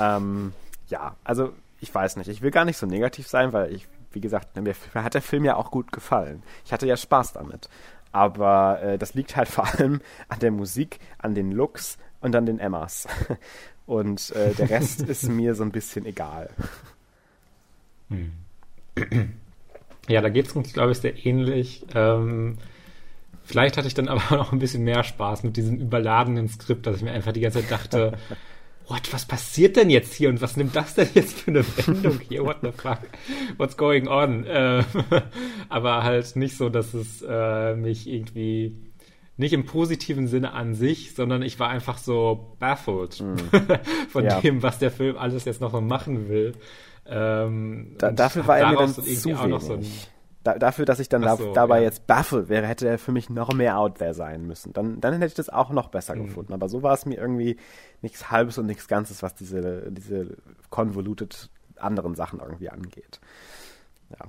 Ähm, 0.01 0.53
ja, 0.89 1.15
also 1.23 1.53
ich 1.79 1.95
weiß 1.95 2.17
nicht, 2.17 2.29
ich 2.29 2.43
will 2.43 2.51
gar 2.51 2.65
nicht 2.65 2.79
so 2.79 2.87
negativ 2.87 3.29
sein, 3.29 3.53
weil 3.53 3.73
ich 3.73 3.89
wie 4.15 4.21
gesagt, 4.21 4.57
mir 4.57 4.75
hat 4.95 5.15
der 5.15 5.23
Film 5.23 5.45
ja 5.45 5.57
auch 5.57 5.71
gut 5.71 5.93
gefallen. 5.93 6.43
Ich 6.65 6.73
hatte 6.73 6.87
ja 6.87 6.97
Spaß 6.97 7.35
damit. 7.35 7.69
Aber 8.13 8.83
äh, 8.83 8.99
das 8.99 9.15
liegt 9.15 9.37
halt 9.37 9.49
vor 9.49 9.67
allem 9.67 10.01
an 10.29 10.39
der 10.41 10.51
Musik, 10.51 10.99
an 11.19 11.35
den 11.35 11.51
Looks 11.51 11.99
und 12.21 12.37
an 12.37 12.47
den 12.47 12.59
Emmas. 12.59 13.09
Und 13.87 14.31
äh, 14.37 14.55
der 14.55 14.71
Rest 14.71 15.01
ist 15.09 15.29
mir 15.29 15.55
so 15.55 15.63
ein 15.63 15.73
bisschen 15.73 16.07
egal. 16.07 16.51
Hm. 18.09 18.33
Ja, 20.09 20.21
da 20.21 20.31
geht 20.31 20.49
es 20.49 20.53
uns, 20.53 20.73
glaube 20.73 20.93
ich, 20.93 20.99
sehr 20.99 21.25
ähnlich. 21.25 21.87
Ähm, 21.95 22.59
vielleicht 23.45 23.77
hatte 23.77 23.87
ich 23.87 23.95
dann 23.95 24.09
aber 24.09 24.37
noch 24.37 24.53
ein 24.53 24.59
bisschen 24.59 24.85
mehr 24.85 25.05
Spaß 25.05 25.45
mit 25.45 25.57
diesem 25.57 25.79
überladenen 25.79 26.49
Skript, 26.49 26.87
dass 26.87 26.97
ich 26.97 27.03
mir 27.03 27.13
einfach 27.13 27.33
die 27.33 27.41
ganze 27.41 27.61
Zeit 27.61 27.71
dachte, 27.71 28.19
what, 28.89 29.13
was 29.13 29.25
passiert 29.27 29.77
denn 29.77 29.91
jetzt 29.91 30.15
hier 30.15 30.29
und 30.29 30.41
was 30.41 30.57
nimmt 30.57 30.75
das 30.75 30.95
denn 30.95 31.09
jetzt 31.15 31.39
für 31.39 31.53
eine 31.53 31.65
Wendung 31.65 32.19
hier? 32.29 32.45
What 32.45 32.59
the 32.63 32.73
fuck? 32.73 32.99
What's 33.57 33.77
going 33.77 34.09
on? 34.09 34.45
Äh, 34.45 34.83
aber 35.69 36.03
halt 36.03 36.35
nicht 36.37 36.57
so, 36.57 36.69
dass 36.69 36.95
es 36.95 37.25
äh, 37.27 37.77
mich 37.77 38.09
irgendwie 38.09 38.77
nicht 39.37 39.53
im 39.53 39.65
positiven 39.65 40.29
Sinne 40.29 40.53
an 40.53 40.75
sich, 40.75 41.15
sondern 41.15 41.43
ich 41.43 41.59
war 41.59 41.69
einfach 41.69 41.99
so 41.99 42.55
baffled 42.59 43.21
mm. 43.21 43.37
von 44.09 44.25
ja. 44.25 44.41
dem, 44.41 44.63
was 44.63 44.79
der 44.79 44.91
Film 44.91 45.17
alles 45.17 45.45
jetzt 45.45 45.61
noch 45.61 45.79
machen 45.81 46.29
will. 46.29 46.53
Ähm, 47.07 47.95
da, 47.99 48.13
dafür 48.13 48.47
war 48.47 48.59
er 48.59 48.71
mir 48.71 48.77
dann 48.77 48.95
zu 48.95 49.05
wenig. 49.05 49.63
So 49.63 49.75
ein, 49.75 49.87
da, 50.45 50.59
dafür, 50.59 50.85
dass 50.85 50.99
ich 50.99 51.09
dann 51.09 51.23
so, 51.37 51.53
dabei 51.53 51.79
ja. 51.79 51.85
jetzt 51.85 52.07
baffled 52.07 52.49
wäre, 52.49 52.67
hätte 52.67 52.89
er 52.89 52.99
für 52.99 53.13
mich 53.13 53.31
noch 53.31 53.53
mehr 53.53 53.79
out 53.79 53.99
there 53.99 54.15
sein 54.15 54.47
müssen. 54.47 54.73
Dann, 54.73 55.01
dann 55.01 55.15
hätte 55.15 55.27
ich 55.27 55.35
das 55.35 55.49
auch 55.49 55.71
noch 55.71 55.89
besser 55.89 56.17
mhm. 56.17 56.27
gefunden. 56.27 56.53
Aber 56.53 56.69
so 56.69 56.83
war 56.83 56.95
es 56.95 57.07
mir 57.07 57.17
irgendwie 57.17 57.57
nichts 58.01 58.31
Halbes 58.31 58.59
und 58.59 58.67
nichts 58.67 58.89
Ganzes, 58.89 59.23
was 59.23 59.35
diese, 59.35 59.91
diese 59.91 60.37
convoluted 60.71 61.49
anderen 61.77 62.15
Sachen 62.15 62.41
irgendwie 62.41 62.71
angeht. 62.71 63.21
Ja. 64.11 64.27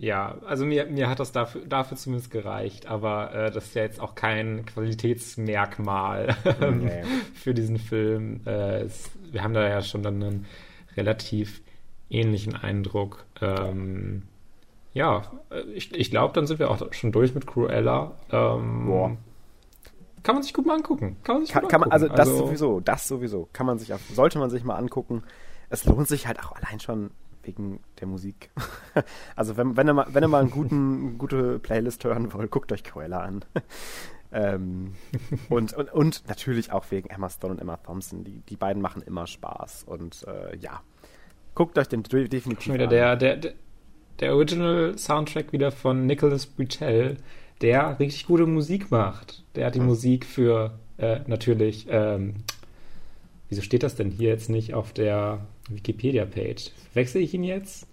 Ja, 0.00 0.36
also 0.46 0.64
mir, 0.64 0.86
mir 0.86 1.08
hat 1.08 1.18
das 1.18 1.32
dafür, 1.32 1.62
dafür 1.66 1.96
zumindest 1.96 2.30
gereicht, 2.30 2.86
aber 2.86 3.34
äh, 3.34 3.50
das 3.50 3.66
ist 3.66 3.74
ja 3.74 3.82
jetzt 3.82 4.00
auch 4.00 4.14
kein 4.14 4.64
Qualitätsmerkmal 4.64 6.36
nee. 6.70 7.02
für 7.34 7.52
diesen 7.52 7.78
Film. 7.78 8.40
Äh, 8.46 8.82
es, 8.82 9.10
wir 9.32 9.42
haben 9.42 9.54
da 9.54 9.68
ja 9.68 9.82
schon 9.82 10.04
dann 10.04 10.22
einen 10.22 10.46
relativ 10.96 11.62
ähnlichen 12.10 12.54
Eindruck. 12.54 13.24
Ähm, 13.40 14.22
ja, 14.94 15.22
ich, 15.74 15.92
ich 15.92 16.10
glaube, 16.10 16.32
dann 16.32 16.46
sind 16.46 16.60
wir 16.60 16.70
auch 16.70 16.92
schon 16.92 17.10
durch 17.10 17.34
mit 17.34 17.48
Cruella. 17.48 18.12
Ähm, 18.30 18.86
Boah. 18.86 19.16
Kann 20.22 20.36
man 20.36 20.44
sich 20.44 20.54
gut 20.54 20.66
mal 20.66 20.76
angucken. 20.76 21.16
Kann 21.24 21.36
man 21.36 21.44
sich 21.44 21.52
kann, 21.52 21.62
gut 21.62 21.70
kann 21.70 21.80
man, 21.80 21.90
also 21.90 22.06
das 22.06 22.20
also, 22.20 22.46
sowieso, 22.46 22.80
das 22.80 23.08
sowieso. 23.08 23.48
Kann 23.52 23.66
man 23.66 23.78
sich, 23.78 23.92
sollte 24.14 24.38
man 24.38 24.50
sich 24.50 24.62
mal 24.62 24.76
angucken. 24.76 25.24
Es 25.70 25.84
lohnt 25.86 26.06
sich 26.06 26.28
halt 26.28 26.38
auch 26.38 26.52
allein 26.52 26.78
schon 26.78 27.10
wegen 27.48 27.80
der 27.98 28.06
Musik. 28.06 28.50
also 29.36 29.56
wenn, 29.56 29.76
wenn 29.76 29.88
ihr 29.88 29.94
mal, 29.94 30.06
wenn 30.10 30.22
ihr 30.22 30.28
mal 30.28 30.42
eine 30.42 30.50
guten, 30.50 31.18
gute 31.18 31.58
Playlist 31.58 32.04
hören 32.04 32.32
wollt, 32.32 32.50
guckt 32.50 32.70
euch 32.70 32.84
Cruella 32.84 33.20
an. 33.20 33.44
ähm, 34.32 34.94
und, 35.48 35.72
und, 35.72 35.92
und 35.92 36.28
natürlich 36.28 36.70
auch 36.70 36.84
wegen 36.90 37.08
Emma 37.08 37.30
Stone 37.30 37.54
und 37.54 37.60
Emma 37.60 37.78
Thompson. 37.78 38.22
Die, 38.22 38.42
die 38.48 38.56
beiden 38.56 38.82
machen 38.82 39.02
immer 39.02 39.26
Spaß. 39.26 39.84
Und 39.84 40.24
äh, 40.28 40.56
ja, 40.58 40.82
guckt 41.54 41.78
euch 41.78 41.88
den 41.88 42.02
definitiv 42.02 42.62
Schon 42.62 42.74
wieder 42.74 42.84
an. 42.84 42.90
Der, 42.90 43.16
der, 43.16 43.54
der, 44.20 44.34
Original-Soundtrack 44.34 45.52
wieder 45.52 45.72
von 45.72 46.06
Nicholas 46.06 46.46
Britell, 46.46 47.16
der 47.62 47.98
richtig 47.98 48.26
gute 48.26 48.46
Musik 48.46 48.90
macht. 48.90 49.42
Der 49.54 49.66
hat 49.66 49.74
die 49.74 49.80
mhm. 49.80 49.86
Musik 49.86 50.26
für 50.26 50.78
äh, 50.98 51.20
natürlich, 51.26 51.86
ähm, 51.88 52.34
wieso 53.48 53.62
steht 53.62 53.82
das 53.82 53.96
denn 53.96 54.10
hier 54.10 54.30
jetzt 54.30 54.50
nicht 54.50 54.74
auf 54.74 54.92
der 54.92 55.46
Wikipedia-Page? 55.68 56.70
Wechsle 56.94 57.20
ich 57.20 57.34
ihn 57.34 57.44
jetzt? 57.44 57.86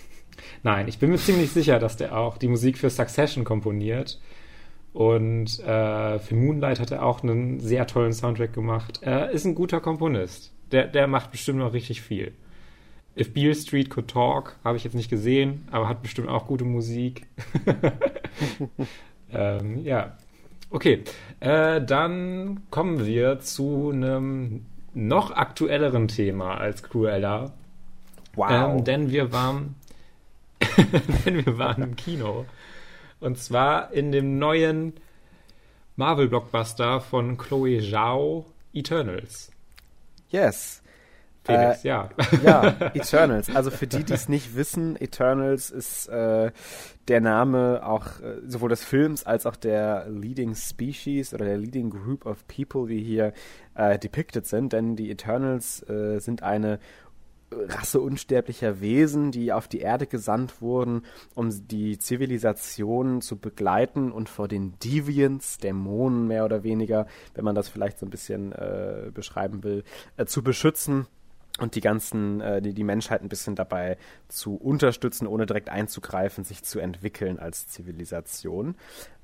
Nein, 0.62 0.88
ich 0.88 0.98
bin 0.98 1.10
mir 1.10 1.18
ziemlich 1.18 1.50
sicher, 1.50 1.78
dass 1.78 1.96
der 1.96 2.16
auch 2.16 2.38
die 2.38 2.48
Musik 2.48 2.78
für 2.78 2.90
Succession 2.90 3.44
komponiert. 3.44 4.20
Und 4.92 5.58
äh, 5.60 6.18
für 6.18 6.34
Moonlight 6.34 6.78
hat 6.78 6.90
er 6.90 7.04
auch 7.04 7.22
einen 7.22 7.60
sehr 7.60 7.86
tollen 7.86 8.12
Soundtrack 8.12 8.52
gemacht. 8.52 9.00
Er 9.02 9.30
ist 9.30 9.46
ein 9.46 9.54
guter 9.54 9.80
Komponist. 9.80 10.52
Der, 10.70 10.86
der 10.86 11.06
macht 11.06 11.30
bestimmt 11.30 11.58
noch 11.58 11.72
richtig 11.72 12.02
viel. 12.02 12.32
If 13.16 13.32
Beale 13.34 13.54
Street 13.54 13.90
Could 13.90 14.08
Talk 14.08 14.56
habe 14.64 14.76
ich 14.76 14.84
jetzt 14.84 14.94
nicht 14.94 15.10
gesehen, 15.10 15.68
aber 15.70 15.88
hat 15.88 16.02
bestimmt 16.02 16.28
auch 16.28 16.46
gute 16.46 16.64
Musik. 16.64 17.26
ähm, 19.32 19.84
ja. 19.84 20.16
Okay, 20.70 21.04
äh, 21.40 21.82
dann 21.82 22.62
kommen 22.70 23.04
wir 23.04 23.40
zu 23.40 23.90
einem 23.92 24.64
noch 24.94 25.30
aktuelleren 25.30 26.08
Thema 26.08 26.58
als 26.58 26.82
Cruella. 26.82 27.52
Wow. 28.34 28.50
Ähm, 28.50 28.84
denn 28.84 29.10
wir 29.10 29.32
waren, 29.32 29.74
denn 31.24 31.44
wir 31.44 31.58
waren 31.58 31.82
im 31.82 31.96
Kino. 31.96 32.46
Und 33.20 33.38
zwar 33.38 33.92
in 33.92 34.12
dem 34.12 34.38
neuen 34.38 34.94
Marvel-Blockbuster 35.96 37.00
von 37.00 37.36
Chloe 37.36 37.80
Zhao, 37.80 38.46
Eternals. 38.72 39.50
Yes. 40.30 40.82
Felix, 41.44 41.84
äh, 41.84 41.88
ja. 41.88 42.08
Ja, 42.44 42.66
Eternals. 42.94 43.54
Also 43.54 43.70
für 43.70 43.86
die, 43.86 44.04
die 44.04 44.12
es 44.12 44.28
nicht 44.28 44.54
wissen, 44.56 44.96
Eternals 45.00 45.70
ist 45.70 46.08
äh, 46.08 46.52
der 47.08 47.20
Name 47.20 47.82
auch 47.84 48.20
äh, 48.20 48.40
sowohl 48.46 48.70
des 48.70 48.84
Films 48.84 49.24
als 49.24 49.46
auch 49.46 49.56
der 49.56 50.06
Leading 50.08 50.54
Species 50.54 51.34
oder 51.34 51.44
der 51.44 51.58
Leading 51.58 51.90
Group 51.90 52.26
of 52.26 52.46
People, 52.46 52.86
die 52.86 53.02
hier 53.02 53.32
äh, 53.74 53.98
depicted 53.98 54.46
sind. 54.46 54.72
Denn 54.72 54.96
die 54.96 55.10
Eternals 55.10 55.88
äh, 55.88 56.18
sind 56.18 56.42
eine 56.42 56.78
Rasse 57.52 58.00
unsterblicher 58.00 58.80
Wesen, 58.80 59.30
die 59.30 59.52
auf 59.52 59.68
die 59.68 59.80
Erde 59.80 60.06
gesandt 60.06 60.60
wurden, 60.60 61.02
um 61.34 61.50
die 61.68 61.98
Zivilisation 61.98 63.20
zu 63.20 63.36
begleiten 63.38 64.12
und 64.12 64.28
vor 64.28 64.48
den 64.48 64.78
Deviants, 64.82 65.58
Dämonen 65.58 66.26
mehr 66.26 66.44
oder 66.44 66.62
weniger, 66.62 67.06
wenn 67.34 67.44
man 67.44 67.54
das 67.54 67.68
vielleicht 67.68 67.98
so 67.98 68.06
ein 68.06 68.10
bisschen 68.10 68.52
äh, 68.52 69.10
beschreiben 69.12 69.62
will, 69.62 69.84
äh, 70.16 70.26
zu 70.26 70.42
beschützen 70.42 71.06
und 71.58 71.74
die 71.74 71.80
ganzen, 71.80 72.40
äh, 72.40 72.62
die, 72.62 72.72
die 72.72 72.84
Menschheit 72.84 73.22
ein 73.22 73.28
bisschen 73.28 73.54
dabei 73.54 73.98
zu 74.28 74.54
unterstützen, 74.54 75.26
ohne 75.26 75.46
direkt 75.46 75.68
einzugreifen, 75.68 76.44
sich 76.44 76.62
zu 76.62 76.80
entwickeln 76.80 77.38
als 77.38 77.68
Zivilisation. 77.68 78.74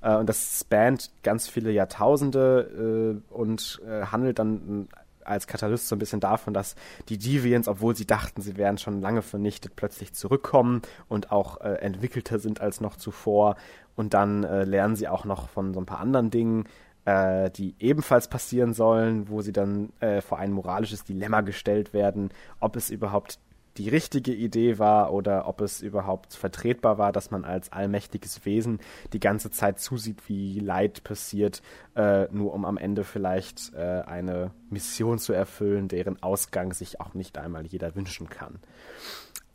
Äh, 0.03 0.17
und 0.17 0.29
das 0.29 0.61
spannt 0.61 1.11
ganz 1.23 1.49
viele 1.49 1.71
Jahrtausende 1.71 3.21
äh, 3.31 3.35
und 3.35 3.81
äh, 3.87 4.07
handelt 4.07 4.39
dann 4.39 4.89
als 5.29 5.47
Katalyst 5.47 5.89
so 5.89 5.95
ein 5.95 5.99
bisschen 5.99 6.21
davon, 6.21 6.55
dass 6.55 6.75
die 7.09 7.19
Deviants, 7.19 7.69
obwohl 7.69 7.95
sie 7.95 8.07
dachten, 8.07 8.41
sie 8.41 8.57
wären 8.57 8.79
schon 8.79 9.01
lange 9.01 9.23
vernichtet, 9.23 9.77
plötzlich 9.77 10.15
zurückkommen 10.15 10.83
und 11.09 11.31
auch 11.31 11.61
äh, 11.61 11.75
entwickelter 11.75 12.39
sind 12.39 12.61
als 12.61 12.81
noch 12.81 12.97
zuvor. 12.97 13.57
Und 13.95 14.15
dann 14.15 14.45
äh, 14.45 14.65
lernen 14.65 14.97
sie 14.97 15.09
auch 15.09 15.25
noch 15.25 15.49
von 15.49 15.75
so 15.75 15.81
ein 15.81 15.87
paar 15.87 16.01
anderen 16.01 16.31
Dingen, 16.31 16.65
äh, 17.09 17.51
die 17.51 17.75
ebenfalls 17.79 18.29
passieren 18.29 18.75
sollen, 18.75 19.31
wo 19.31 19.41
sie 19.41 19.53
dann 19.53 19.95
äh, 20.01 20.21
vor 20.21 20.39
ein 20.39 20.53
moralisches 20.53 21.05
Dilemma 21.05 21.41
gestellt 21.41 21.95
werden, 21.95 22.29
ob 22.61 22.77
es 22.77 22.91
überhaupt 22.91 23.39
die 23.79 23.89
richtige 23.89 24.35
Idee 24.35 24.79
war 24.79 25.13
oder 25.15 25.49
ob 25.49 25.63
es 25.63 25.81
überhaupt 25.81 26.35
vertretbar 26.35 26.99
war, 26.99 27.13
dass 27.13 27.31
man 27.31 27.47
als 27.47 27.73
allmächtiges 27.73 28.45
Wesen 28.45 28.81
die 29.15 29.21
ganze 29.21 29.51
Zeit 29.51 29.81
zusieht, 29.81 30.29
wie 30.29 30.59
Leid 30.61 31.03
passiert, 31.03 31.63
äh, 31.97 32.27
nur 32.31 32.53
um 32.53 32.67
am 32.67 32.77
Ende 32.77 33.05
vielleicht 33.05 33.73
äh, 33.75 34.03
eine 34.03 34.51
Mission 34.69 35.19
zu 35.19 35.33
erfüllen, 35.33 35.89
deren 35.89 36.23
Ausgang 36.23 36.75
sich 36.75 37.01
auch 37.01 37.15
nicht 37.15 37.39
einmal 37.39 37.65
jeder 37.65 37.95
wünschen 37.95 38.29
kann. 38.29 38.59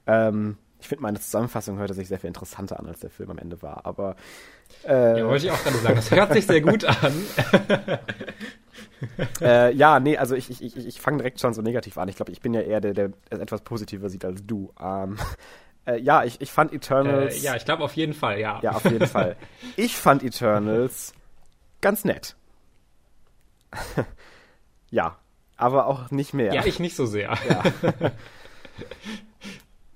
Ähm, 0.07 0.57
ich 0.84 0.89
finde, 0.89 1.04
meine 1.04 1.17
Zusammenfassung 1.17 1.78
hörte 1.78 1.93
sich 1.93 2.10
sehr 2.10 2.19
viel 2.19 2.28
interessanter 2.28 2.78
an, 2.78 2.88
als 2.88 3.00
der 3.00 3.10
Film 3.10 3.32
am 3.32 3.38
Ende 3.38 3.62
war. 3.62 3.86
Aber 3.86 4.17
äh, 4.86 5.19
ja, 5.19 5.26
wollte 5.26 5.46
ich 5.46 5.52
auch 5.52 5.63
gerade 5.63 5.78
sagen. 5.78 5.96
Das 5.96 6.12
hört 6.12 6.34
sich 6.34 6.46
sehr 6.46 6.60
gut 6.60 6.84
an. 7.04 7.13
äh, 9.39 9.74
ja, 9.74 10.02
nee, 10.02 10.17
also 10.17 10.36
ich, 10.36 10.50
ich, 10.50 10.62
ich, 10.62 10.76
ich 10.76 11.00
fange 11.00 11.19
direkt 11.19 11.39
schon 11.39 11.54
so 11.54 11.62
negativ 11.62 11.98
an. 11.98 12.10
Ich 12.10 12.17
glaube, 12.17 12.34
ich 12.34 12.41
bin 12.41 12.54
ja 12.54 12.60
eher 12.60 12.82
der, 12.82 12.93
der 12.93 13.12
es 13.30 13.39
etwas 13.39 13.62
positiver 13.62 14.10
sieht 14.10 14.26
als 14.26 14.46
du. 14.46 14.74
Ähm, 14.78 15.17
äh, 15.86 16.02
ja, 16.02 16.26
ich, 16.26 16.41
ich 16.41 16.52
fand 16.52 16.74
Eternals. 16.74 17.38
Äh, 17.38 17.46
ja, 17.46 17.56
ich 17.56 17.63
glaube 17.63 17.82
auf 17.86 17.96
jeden 17.96 18.13
Fall, 18.13 18.41
ja. 18.41 18.60
Ja, 18.62 18.72
auf 18.72 18.84
jeden 18.84 19.08
Fall. 19.08 19.38
Ich 19.78 19.96
fand 19.96 20.22
Eternals 20.22 21.13
ganz 21.80 22.04
nett. 22.04 22.36
ja, 24.91 25.17
aber 25.56 25.88
auch 25.88 26.12
nicht 26.12 26.34
mehr. 26.34 26.54
Ja, 26.54 26.65
ich 26.65 26.82
nicht 26.82 26.98
so 26.98 27.06
sehr. 27.06 27.38
Ja. 27.48 27.63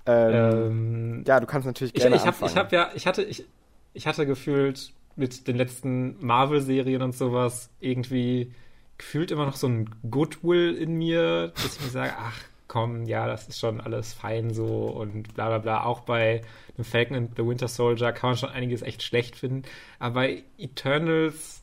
Ähm, 0.08 0.34
ähm, 0.34 1.24
ja, 1.26 1.38
du 1.38 1.46
kannst 1.46 1.66
natürlich 1.66 1.92
gerne 1.92 2.16
ich, 2.16 2.22
ich 2.22 2.26
hab, 2.26 2.42
Ich 2.42 2.56
habe 2.56 2.74
ja, 2.74 2.90
ich 2.94 3.06
hatte, 3.06 3.22
ich, 3.22 3.44
ich 3.92 4.06
hatte 4.06 4.24
gefühlt 4.24 4.92
mit 5.16 5.46
den 5.46 5.56
letzten 5.56 6.16
Marvel-Serien 6.24 7.02
und 7.02 7.14
sowas 7.14 7.68
irgendwie 7.80 8.54
gefühlt 8.96 9.30
immer 9.30 9.44
noch 9.44 9.56
so 9.56 9.66
ein 9.66 9.90
Goodwill 10.10 10.74
in 10.74 10.94
mir, 10.94 11.48
dass 11.48 11.76
ich 11.76 11.82
mir 11.82 11.90
sage, 11.90 12.14
ach 12.18 12.40
komm, 12.68 13.04
ja, 13.04 13.26
das 13.26 13.48
ist 13.48 13.58
schon 13.58 13.80
alles 13.82 14.14
fein 14.14 14.52
so 14.54 14.86
und 14.86 15.34
bla 15.34 15.48
bla 15.48 15.58
bla. 15.58 15.84
Auch 15.84 16.00
bei 16.00 16.40
dem 16.78 16.84
Falcon 16.84 17.16
and 17.16 17.36
the 17.36 17.46
Winter 17.46 17.68
Soldier 17.68 18.12
kann 18.12 18.30
man 18.30 18.36
schon 18.38 18.50
einiges 18.50 18.80
echt 18.80 19.02
schlecht 19.02 19.36
finden. 19.36 19.62
Aber 19.98 20.14
bei 20.14 20.44
Eternals 20.56 21.62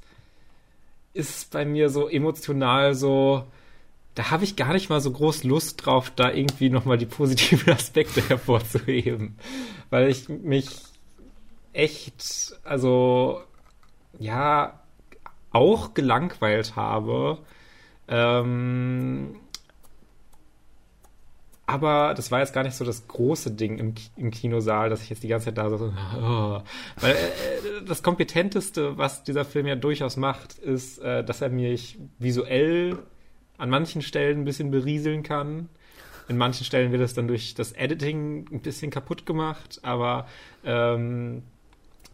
ist 1.14 1.52
bei 1.52 1.66
mir 1.66 1.90
so 1.90 2.10
emotional 2.10 2.94
so, 2.94 3.46
da 4.16 4.32
habe 4.32 4.46
ich 4.46 4.56
gar 4.56 4.74
nicht 4.74 4.90
mal 4.90 5.02
so 5.02 5.12
groß 5.12 5.44
Lust 5.44 5.86
drauf, 5.86 6.10
da 6.16 6.32
irgendwie 6.32 6.70
nochmal 6.70 6.98
die 6.98 7.06
positiven 7.06 7.74
Aspekte 7.74 8.28
hervorzuheben. 8.28 9.38
Weil 9.90 10.10
ich 10.10 10.30
mich 10.30 10.70
echt, 11.74 12.58
also, 12.64 13.42
ja, 14.18 14.80
auch 15.52 15.94
gelangweilt 15.94 16.76
habe. 16.78 17.40
Ähm, 18.08 19.36
aber 21.68 22.14
das 22.16 22.32
war 22.32 22.40
jetzt 22.40 22.54
gar 22.54 22.64
nicht 22.64 22.76
so 22.76 22.86
das 22.86 23.08
große 23.08 23.52
Ding 23.52 23.80
im, 23.80 23.96
im 24.16 24.32
Kinosaal, 24.32 24.90
dass 24.90 25.02
ich 25.02 25.10
jetzt 25.10 25.24
die 25.24 25.28
ganze 25.28 25.46
Zeit 25.46 25.58
da 25.58 25.70
so, 25.70 25.92
oh. 26.18 26.62
weil 27.02 27.12
äh, 27.12 27.86
das 27.86 28.02
kompetenteste, 28.02 28.98
was 28.98 29.24
dieser 29.24 29.44
Film 29.44 29.68
ja 29.68 29.76
durchaus 29.76 30.16
macht, 30.16 30.58
ist, 30.60 31.00
äh, 31.00 31.24
dass 31.24 31.42
er 31.42 31.50
mich 31.50 31.98
visuell 32.20 33.00
an 33.58 33.70
manchen 33.70 34.02
Stellen 34.02 34.40
ein 34.40 34.46
bisschen 34.46 34.72
berieseln 34.72 35.24
kann. 35.24 35.70
In 36.28 36.38
manchen 36.38 36.66
Stellen 36.66 36.92
wird 36.92 37.02
es 37.02 37.14
dann 37.14 37.28
durch 37.28 37.54
das 37.54 37.72
Editing 37.72 38.48
ein 38.52 38.62
bisschen 38.62 38.90
kaputt 38.90 39.26
gemacht, 39.26 39.80
aber 39.84 40.28
ähm, 40.64 41.44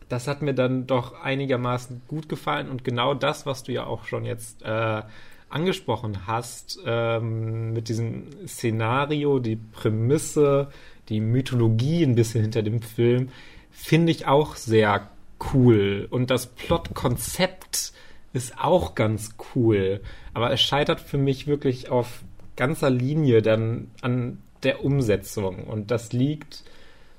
das 0.09 0.27
hat 0.27 0.41
mir 0.41 0.53
dann 0.53 0.85
doch 0.87 1.21
einigermaßen 1.21 2.01
gut 2.07 2.27
gefallen 2.27 2.69
und 2.69 2.83
genau 2.83 3.13
das, 3.13 3.45
was 3.45 3.63
du 3.63 3.71
ja 3.71 3.85
auch 3.85 4.05
schon 4.05 4.25
jetzt 4.25 4.61
äh, 4.63 5.01
angesprochen 5.49 6.27
hast, 6.27 6.79
ähm, 6.85 7.73
mit 7.73 7.89
diesem 7.89 8.25
Szenario, 8.47 9.39
die 9.39 9.55
Prämisse, 9.55 10.69
die 11.09 11.21
Mythologie 11.21 12.03
ein 12.03 12.15
bisschen 12.15 12.41
hinter 12.41 12.63
dem 12.63 12.81
Film, 12.81 13.29
finde 13.71 14.11
ich 14.11 14.27
auch 14.27 14.55
sehr 14.55 15.09
cool. 15.53 16.07
Und 16.09 16.29
das 16.29 16.47
Plotkonzept 16.47 17.93
ist 18.33 18.57
auch 18.59 18.95
ganz 18.95 19.35
cool. 19.55 20.01
Aber 20.33 20.51
es 20.51 20.61
scheitert 20.61 20.99
für 20.99 21.17
mich 21.17 21.47
wirklich 21.47 21.89
auf 21.89 22.23
ganzer 22.55 22.89
Linie 22.89 23.41
dann 23.41 23.91
an 24.01 24.41
der 24.63 24.83
Umsetzung. 24.83 25.63
Und 25.63 25.91
das 25.91 26.13
liegt 26.13 26.63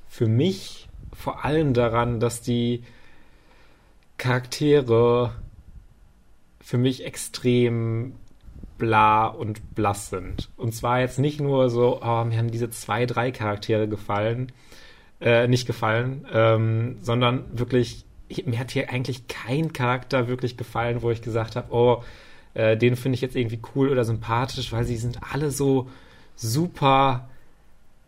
für 0.09 0.27
mich 0.27 0.88
vor 1.12 1.44
allem 1.44 1.75
daran, 1.75 2.20
dass 2.20 2.40
die 2.40 2.85
Charaktere 4.18 5.35
für 6.61 6.79
mich 6.79 7.05
extrem 7.05 8.14
bla 8.79 9.27
und 9.27 9.75
blass 9.75 10.11
sind. 10.11 10.51
Und 10.57 10.75
zwar 10.75 11.01
jetzt 11.01 11.18
nicht 11.18 11.40
nur 11.40 11.70
so, 11.70 12.01
oh, 12.03 12.25
mir 12.25 12.38
haben 12.38 12.51
diese 12.51 12.70
zwei, 12.70 13.07
drei 13.07 13.31
Charaktere 13.31 13.88
gefallen, 13.88 14.53
äh, 15.20 15.46
nicht 15.48 15.66
gefallen, 15.66 16.27
ähm, 16.33 16.96
sondern 17.01 17.44
wirklich 17.59 18.05
mir 18.47 18.59
hat 18.59 18.71
hier 18.71 18.90
eigentlich 18.90 19.29
kein 19.29 19.73
Charakter 19.73 20.29
wirklich 20.29 20.57
gefallen, 20.57 21.03
wo 21.03 21.11
ich 21.11 21.23
gesagt 21.23 21.57
habe, 21.57 21.73
oh, 21.73 22.03
äh, 22.55 22.77
den 22.77 22.97
finde 22.97 23.14
ich 23.14 23.23
jetzt 23.23 23.37
irgendwie 23.37 23.61
cool 23.75 23.90
oder 23.90 24.05
sympathisch, 24.05 24.73
weil 24.73 24.85
sie 24.85 24.97
sind 24.97 25.18
alle 25.33 25.51
so 25.51 25.88
super 26.37 27.29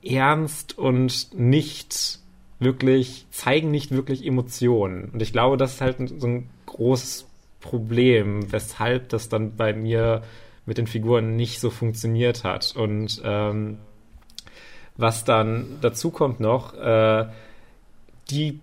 ernst 0.02 0.76
und 0.78 1.28
nicht 1.34 2.18
wirklich, 2.58 3.26
zeigen 3.30 3.70
nicht 3.70 3.90
wirklich 3.90 4.24
Emotionen. 4.24 5.10
Und 5.12 5.22
ich 5.22 5.32
glaube, 5.32 5.56
das 5.56 5.74
ist 5.74 5.80
halt 5.80 5.96
so 6.20 6.26
ein 6.26 6.48
großes 6.66 7.26
Problem, 7.60 8.52
weshalb 8.52 9.08
das 9.08 9.28
dann 9.28 9.56
bei 9.56 9.72
mir 9.72 10.22
mit 10.66 10.78
den 10.78 10.86
Figuren 10.86 11.36
nicht 11.36 11.60
so 11.60 11.70
funktioniert 11.70 12.44
hat. 12.44 12.74
Und 12.76 13.20
ähm, 13.24 13.78
was 14.96 15.24
dann 15.24 15.78
dazu 15.80 16.10
kommt 16.10 16.40
noch, 16.40 16.74
äh, 16.74 17.26
die 18.30 18.60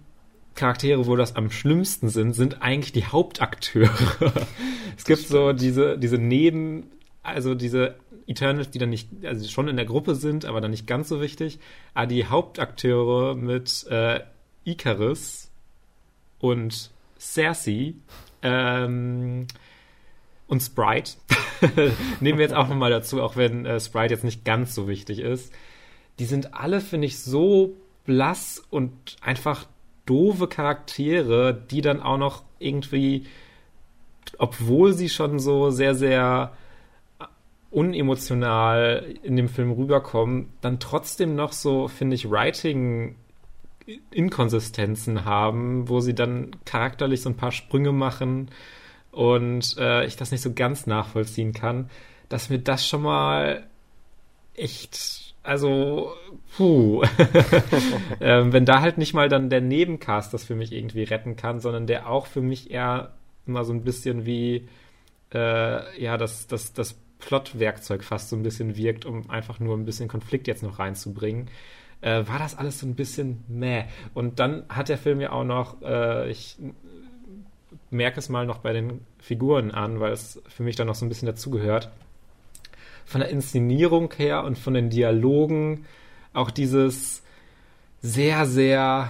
Charaktere, 0.55 1.07
wo 1.07 1.15
das 1.15 1.35
am 1.35 1.49
schlimmsten 1.49 2.09
sind, 2.09 2.33
sind 2.33 2.61
eigentlich 2.61 2.91
die 2.91 3.05
Hauptakteure. 3.05 3.89
es 4.97 5.05
gibt 5.05 5.27
so 5.27 5.53
diese, 5.53 5.97
diese 5.97 6.17
Neben, 6.17 6.91
also 7.23 7.55
diese 7.55 7.95
Eternals, 8.27 8.69
die 8.69 8.79
dann 8.79 8.89
nicht, 8.89 9.09
also 9.23 9.47
schon 9.47 9.67
in 9.67 9.77
der 9.77 9.85
Gruppe 9.85 10.15
sind, 10.15 10.45
aber 10.45 10.61
dann 10.61 10.71
nicht 10.71 10.87
ganz 10.87 11.09
so 11.09 11.21
wichtig. 11.21 11.59
Aber 11.93 12.07
die 12.07 12.25
Hauptakteure 12.25 13.35
mit 13.35 13.85
äh, 13.89 14.21
Icarus 14.65 15.49
und 16.39 16.91
Cersei 17.19 17.93
ähm, 18.41 19.47
und 20.47 20.61
Sprite 20.61 21.13
nehmen 22.19 22.39
wir 22.39 22.45
jetzt 22.45 22.55
auch 22.55 22.67
nochmal 22.67 22.91
dazu, 22.91 23.21
auch 23.21 23.35
wenn 23.35 23.65
äh, 23.65 23.79
Sprite 23.79 24.13
jetzt 24.13 24.23
nicht 24.23 24.43
ganz 24.43 24.75
so 24.75 24.87
wichtig 24.87 25.19
ist. 25.19 25.53
Die 26.19 26.25
sind 26.25 26.53
alle, 26.53 26.81
finde 26.81 27.07
ich, 27.07 27.19
so 27.19 27.75
blass 28.05 28.61
und 28.69 28.91
einfach 29.21 29.67
doofe 30.11 30.47
Charaktere, 30.47 31.53
die 31.53 31.81
dann 31.81 32.01
auch 32.01 32.17
noch 32.17 32.43
irgendwie 32.59 33.25
obwohl 34.37 34.93
sie 34.93 35.09
schon 35.09 35.39
so 35.39 35.69
sehr, 35.69 35.95
sehr 35.95 36.53
unemotional 37.69 39.15
in 39.23 39.35
dem 39.35 39.47
Film 39.47 39.71
rüberkommen, 39.71 40.51
dann 40.61 40.79
trotzdem 40.79 41.35
noch 41.35 41.53
so, 41.53 41.87
finde 41.87 42.15
ich, 42.15 42.29
Writing 42.29 43.15
Inkonsistenzen 44.09 45.25
haben, 45.25 45.89
wo 45.89 45.99
sie 45.99 46.13
dann 46.13 46.51
charakterlich 46.65 47.21
so 47.21 47.29
ein 47.29 47.37
paar 47.37 47.51
Sprünge 47.51 47.91
machen 47.91 48.49
und 49.11 49.75
äh, 49.77 50.05
ich 50.05 50.17
das 50.17 50.31
nicht 50.31 50.41
so 50.41 50.53
ganz 50.53 50.85
nachvollziehen 50.85 51.53
kann, 51.53 51.89
dass 52.29 52.49
mir 52.49 52.59
das 52.59 52.87
schon 52.87 53.03
mal 53.03 53.67
echt, 54.55 55.30
also, 55.43 56.13
puh, 56.55 57.03
ähm, 58.21 58.53
wenn 58.53 58.65
da 58.65 58.81
halt 58.81 58.97
nicht 58.97 59.13
mal 59.13 59.29
dann 59.29 59.49
der 59.49 59.61
Nebencast 59.61 60.33
das 60.33 60.43
für 60.43 60.55
mich 60.55 60.71
irgendwie 60.71 61.03
retten 61.03 61.35
kann, 61.35 61.59
sondern 61.59 61.87
der 61.87 62.09
auch 62.09 62.27
für 62.27 62.41
mich 62.41 62.71
eher 62.71 63.13
immer 63.47 63.65
so 63.65 63.73
ein 63.73 63.83
bisschen 63.83 64.25
wie, 64.25 64.67
äh, 65.33 66.01
ja, 66.01 66.17
das, 66.17 66.47
das, 66.47 66.73
das 66.73 66.95
Plot-Werkzeug 67.19 68.03
fast 68.03 68.29
so 68.29 68.35
ein 68.35 68.43
bisschen 68.43 68.75
wirkt, 68.75 69.05
um 69.05 69.29
einfach 69.29 69.59
nur 69.59 69.77
ein 69.77 69.85
bisschen 69.85 70.07
Konflikt 70.07 70.47
jetzt 70.47 70.63
noch 70.63 70.79
reinzubringen, 70.79 71.47
äh, 72.01 72.27
war 72.27 72.39
das 72.39 72.57
alles 72.57 72.79
so 72.79 72.87
ein 72.87 72.95
bisschen 72.95 73.43
meh. 73.47 73.85
Und 74.13 74.39
dann 74.39 74.63
hat 74.69 74.89
der 74.89 74.97
Film 74.97 75.21
ja 75.21 75.31
auch 75.31 75.43
noch, 75.43 75.81
äh, 75.81 76.29
ich 76.29 76.57
merke 77.89 78.19
es 78.19 78.29
mal 78.29 78.45
noch 78.45 78.59
bei 78.59 78.73
den 78.73 79.01
Figuren 79.19 79.71
an, 79.71 79.99
weil 79.99 80.11
es 80.11 80.41
für 80.47 80.63
mich 80.63 80.75
dann 80.75 80.87
noch 80.87 80.95
so 80.95 81.05
ein 81.05 81.09
bisschen 81.09 81.27
dazugehört. 81.27 81.89
Von 83.11 83.19
der 83.19 83.29
Inszenierung 83.29 84.13
her 84.15 84.45
und 84.45 84.57
von 84.57 84.73
den 84.73 84.89
Dialogen 84.89 85.85
auch 86.31 86.49
dieses 86.49 87.23
sehr, 88.01 88.45
sehr 88.45 89.09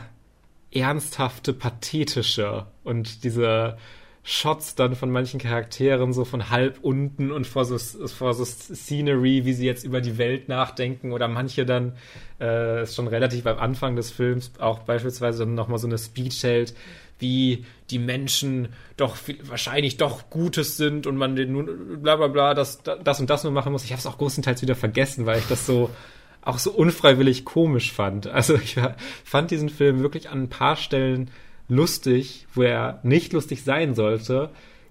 ernsthafte, 0.73 1.53
pathetische 1.53 2.65
und 2.83 3.23
diese 3.23 3.77
Shots 4.23 4.73
dann 4.75 4.95
von 4.95 5.11
manchen 5.11 5.39
Charakteren 5.39 6.13
so 6.13 6.25
von 6.25 6.49
halb 6.49 6.79
unten 6.81 7.31
und 7.31 7.45
vor 7.45 7.65
so, 7.65 7.77
vor 8.07 8.33
so 8.33 8.45
Scenery, 8.45 9.45
wie 9.45 9.53
sie 9.53 9.65
jetzt 9.65 9.83
über 9.83 10.01
die 10.01 10.17
Welt 10.17 10.47
nachdenken 10.47 11.11
oder 11.11 11.27
manche 11.27 11.65
dann 11.65 11.93
äh, 12.39 12.83
ist 12.83 12.95
schon 12.95 13.07
relativ 13.07 13.45
am 13.47 13.57
Anfang 13.57 13.95
des 13.95 14.11
Films 14.11 14.51
auch 14.59 14.79
beispielsweise 14.79 15.45
dann 15.45 15.55
nochmal 15.55 15.79
so 15.79 15.87
eine 15.87 15.97
Speech 15.97 16.43
hält, 16.43 16.73
wie 17.21 17.65
die 17.89 17.99
Menschen 17.99 18.69
doch 18.97 19.15
wahrscheinlich 19.43 19.97
doch 19.97 20.29
Gutes 20.29 20.77
sind 20.77 21.07
und 21.07 21.17
man 21.17 21.36
den 21.36 21.53
nun 21.53 22.01
bla 22.01 22.15
bla 22.15 22.27
bla 22.27 22.53
das, 22.53 22.81
das 22.84 23.19
und 23.19 23.29
das 23.29 23.43
nur 23.43 23.53
machen 23.53 23.71
muss. 23.71 23.86
Ich 23.86 23.91
habe 23.91 23.99
es 23.99 24.05
auch 24.05 24.17
größtenteils 24.17 24.62
wieder 24.62 24.75
vergessen, 24.75 25.25
weil 25.25 25.39
ich 25.39 25.47
das 25.47 25.65
so 25.65 25.89
auch 26.41 26.57
so 26.57 26.71
unfreiwillig 26.71 27.45
komisch 27.45 27.93
fand. 27.93 28.27
Also 28.27 28.55
ich 28.55 28.77
fand 29.23 29.51
diesen 29.51 29.69
Film 29.69 30.01
wirklich 30.01 30.29
an 30.29 30.43
ein 30.43 30.49
paar 30.49 30.75
Stellen 30.75 31.29
lustig, 31.67 32.47
wo 32.53 32.63
er 32.63 32.99
nicht 33.03 33.31
lustig 33.34 33.63
sein 33.63 33.95
sollte, 33.95 34.49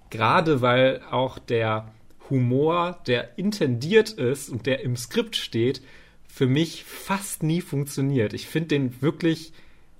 gerade 0.09 0.61
weil 0.61 1.01
auch 1.11 1.37
der 1.37 1.91
Humor, 2.29 2.99
der 3.07 3.37
intendiert 3.37 4.09
ist 4.11 4.49
und 4.49 4.65
der 4.65 4.81
im 4.81 4.95
Skript 4.95 5.35
steht, 5.35 5.81
für 6.27 6.47
mich 6.47 6.85
fast 6.85 7.43
nie 7.43 7.59
funktioniert. 7.59 8.33
Ich 8.33 8.47
finde 8.47 8.69
den 8.69 9.01
wirklich 9.01 9.51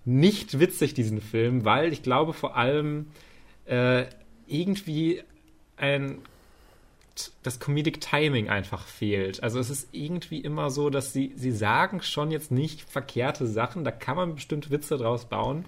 nicht 0.06 0.60
witzig, 0.60 0.94
diesen 0.94 1.22
Film, 1.22 1.66
weil 1.66 1.94
ich 1.94 2.04
glaube 2.04 2.34
vor 2.34 2.56
allem 2.56 3.08
äh, 3.66 4.06
irgendwie 4.48 5.22
ein 5.78 6.20
das 7.44 7.60
Comedic 7.60 8.00
Timing 8.02 8.50
einfach 8.50 8.88
fehlt. 8.88 9.44
Also 9.44 9.60
es 9.60 9.70
ist 9.70 9.90
irgendwie 9.92 10.40
immer 10.40 10.70
so, 10.70 10.90
dass 10.90 11.14
sie, 11.14 11.34
sie 11.36 11.52
sagen 11.52 12.02
schon 12.02 12.32
jetzt 12.32 12.52
nicht 12.52 12.90
verkehrte 12.90 13.46
Sachen, 13.48 13.84
da 13.84 13.92
kann 13.92 14.16
man 14.16 14.36
bestimmt 14.36 14.72
Witze 14.72 14.98
draus 14.98 15.26
bauen, 15.26 15.66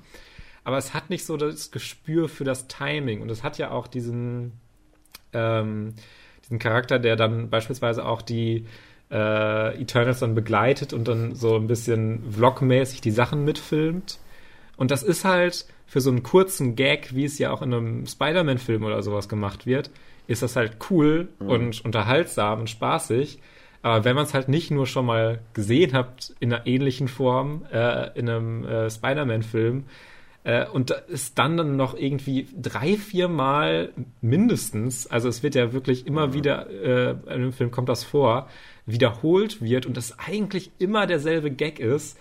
aber 0.63 0.77
es 0.77 0.93
hat 0.93 1.09
nicht 1.09 1.25
so 1.25 1.37
das 1.37 1.71
Gespür 1.71 2.29
für 2.29 2.43
das 2.43 2.67
Timing. 2.67 3.21
Und 3.21 3.29
es 3.29 3.43
hat 3.43 3.57
ja 3.57 3.71
auch 3.71 3.87
diesen, 3.87 4.53
ähm, 5.33 5.93
diesen 6.43 6.59
Charakter, 6.59 6.99
der 6.99 7.15
dann 7.15 7.49
beispielsweise 7.49 8.05
auch 8.05 8.21
die 8.21 8.65
äh, 9.11 9.81
Eternals 9.81 10.19
dann 10.19 10.35
begleitet 10.35 10.93
und 10.93 11.07
dann 11.07 11.35
so 11.35 11.55
ein 11.55 11.67
bisschen 11.67 12.31
vlogmäßig 12.31 13.01
die 13.01 13.11
Sachen 13.11 13.43
mitfilmt. 13.43 14.19
Und 14.75 14.91
das 14.91 15.03
ist 15.03 15.25
halt 15.25 15.65
für 15.85 16.01
so 16.01 16.09
einen 16.09 16.23
kurzen 16.23 16.75
Gag, 16.75 17.15
wie 17.15 17.25
es 17.25 17.37
ja 17.37 17.51
auch 17.51 17.61
in 17.61 17.73
einem 17.73 18.05
Spider-Man-Film 18.07 18.83
oder 18.83 19.01
sowas 19.03 19.29
gemacht 19.29 19.65
wird, 19.65 19.91
ist 20.27 20.41
das 20.41 20.55
halt 20.55 20.77
cool 20.89 21.27
mhm. 21.39 21.49
und 21.49 21.85
unterhaltsam 21.85 22.61
und 22.61 22.69
spaßig. 22.69 23.39
Aber 23.81 24.05
wenn 24.05 24.15
man 24.15 24.25
es 24.25 24.33
halt 24.33 24.47
nicht 24.47 24.71
nur 24.71 24.87
schon 24.87 25.05
mal 25.05 25.39
gesehen 25.53 25.93
hat 25.93 26.33
in 26.39 26.53
einer 26.53 26.65
ähnlichen 26.65 27.09
Form, 27.09 27.65
äh, 27.71 28.17
in 28.17 28.29
einem 28.29 28.65
äh, 28.65 28.89
Spider-Man-Film, 28.89 29.83
äh, 30.45 30.67
und 30.67 30.91
ist 30.91 31.37
dann 31.37 31.57
dann 31.57 31.75
noch 31.75 31.95
irgendwie 31.95 32.47
drei, 32.59 32.95
vier 32.95 33.27
Mal 33.27 33.89
mindestens, 34.21 35.07
also 35.07 35.29
es 35.29 35.43
wird 35.43 35.55
ja 35.55 35.73
wirklich 35.73 36.07
immer 36.07 36.27
mhm. 36.27 36.33
wieder, 36.33 36.69
äh, 36.69 37.11
in 37.11 37.29
einem 37.29 37.53
Film 37.53 37.71
kommt 37.71 37.89
das 37.89 38.03
vor, 38.03 38.49
wiederholt 38.85 39.61
wird 39.61 39.85
und 39.85 39.95
das 39.95 40.17
eigentlich 40.19 40.71
immer 40.79 41.07
derselbe 41.07 41.51
Gag 41.51 41.79
ist, 41.79 42.17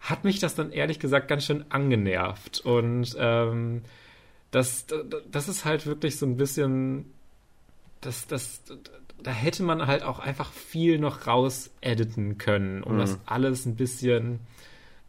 hat 0.00 0.24
mich 0.24 0.38
das 0.38 0.54
dann 0.54 0.72
ehrlich 0.72 0.98
gesagt 0.98 1.28
ganz 1.28 1.44
schön 1.44 1.64
angenervt. 1.68 2.60
Und 2.60 3.16
ähm, 3.18 3.82
das, 4.50 4.86
das 5.30 5.48
ist 5.48 5.64
halt 5.64 5.86
wirklich 5.86 6.18
so 6.18 6.26
ein 6.26 6.36
bisschen, 6.36 7.12
das, 8.00 8.26
das, 8.26 8.62
da 9.22 9.30
hätte 9.30 9.62
man 9.62 9.86
halt 9.86 10.02
auch 10.02 10.18
einfach 10.18 10.52
viel 10.52 10.98
noch 10.98 11.26
raus 11.26 11.70
editen 11.80 12.38
können, 12.38 12.82
um 12.82 12.94
mhm. 12.94 12.98
das 12.98 13.18
alles 13.26 13.66
ein 13.66 13.76
bisschen 13.76 14.40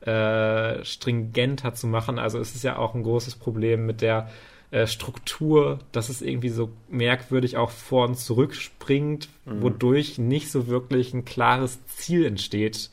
äh, 0.01 0.83
stringenter 0.83 1.73
zu 1.73 1.87
machen. 1.87 2.19
Also 2.19 2.39
es 2.39 2.55
ist 2.55 2.63
ja 2.63 2.77
auch 2.77 2.95
ein 2.95 3.03
großes 3.03 3.35
Problem 3.35 3.85
mit 3.85 4.01
der 4.01 4.29
äh, 4.69 4.85
Struktur, 4.85 5.79
dass 5.91 6.09
es 6.09 6.21
irgendwie 6.21 6.49
so 6.49 6.71
merkwürdig 6.89 7.57
auch 7.57 7.71
vor 7.71 8.05
und 8.05 8.15
zurück 8.15 8.53
springt, 8.53 9.29
mhm. 9.45 9.61
wodurch 9.61 10.17
nicht 10.17 10.51
so 10.51 10.67
wirklich 10.67 11.13
ein 11.13 11.25
klares 11.25 11.85
Ziel 11.85 12.25
entsteht, 12.25 12.89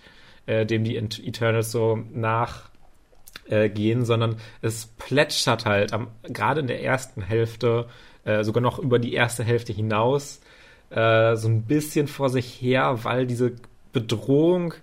äh, 0.47 0.67
dem 0.67 0.85
die 0.85 0.97
Eternals 0.97 1.71
so 1.71 1.99
nachgehen, 2.13 4.03
äh, 4.03 4.05
sondern 4.05 4.37
es 4.63 4.87
plätschert 4.87 5.67
halt 5.67 5.93
gerade 6.25 6.61
in 6.61 6.67
der 6.67 6.83
ersten 6.83 7.23
Hälfte, 7.23 7.89
äh, 8.25 8.45
sogar 8.45 8.63
noch 8.63 8.79
über 8.79 8.99
die 8.99 9.15
erste 9.15 9.45
Hälfte 9.45 9.73
hinaus, 9.73 10.41
äh, 10.91 11.37
so 11.37 11.49
ein 11.49 11.63
bisschen 11.63 12.07
vor 12.09 12.31
sich 12.31 12.61
her, 12.61 13.05
weil 13.05 13.27
diese 13.27 13.53
Bedrohung 13.93 14.75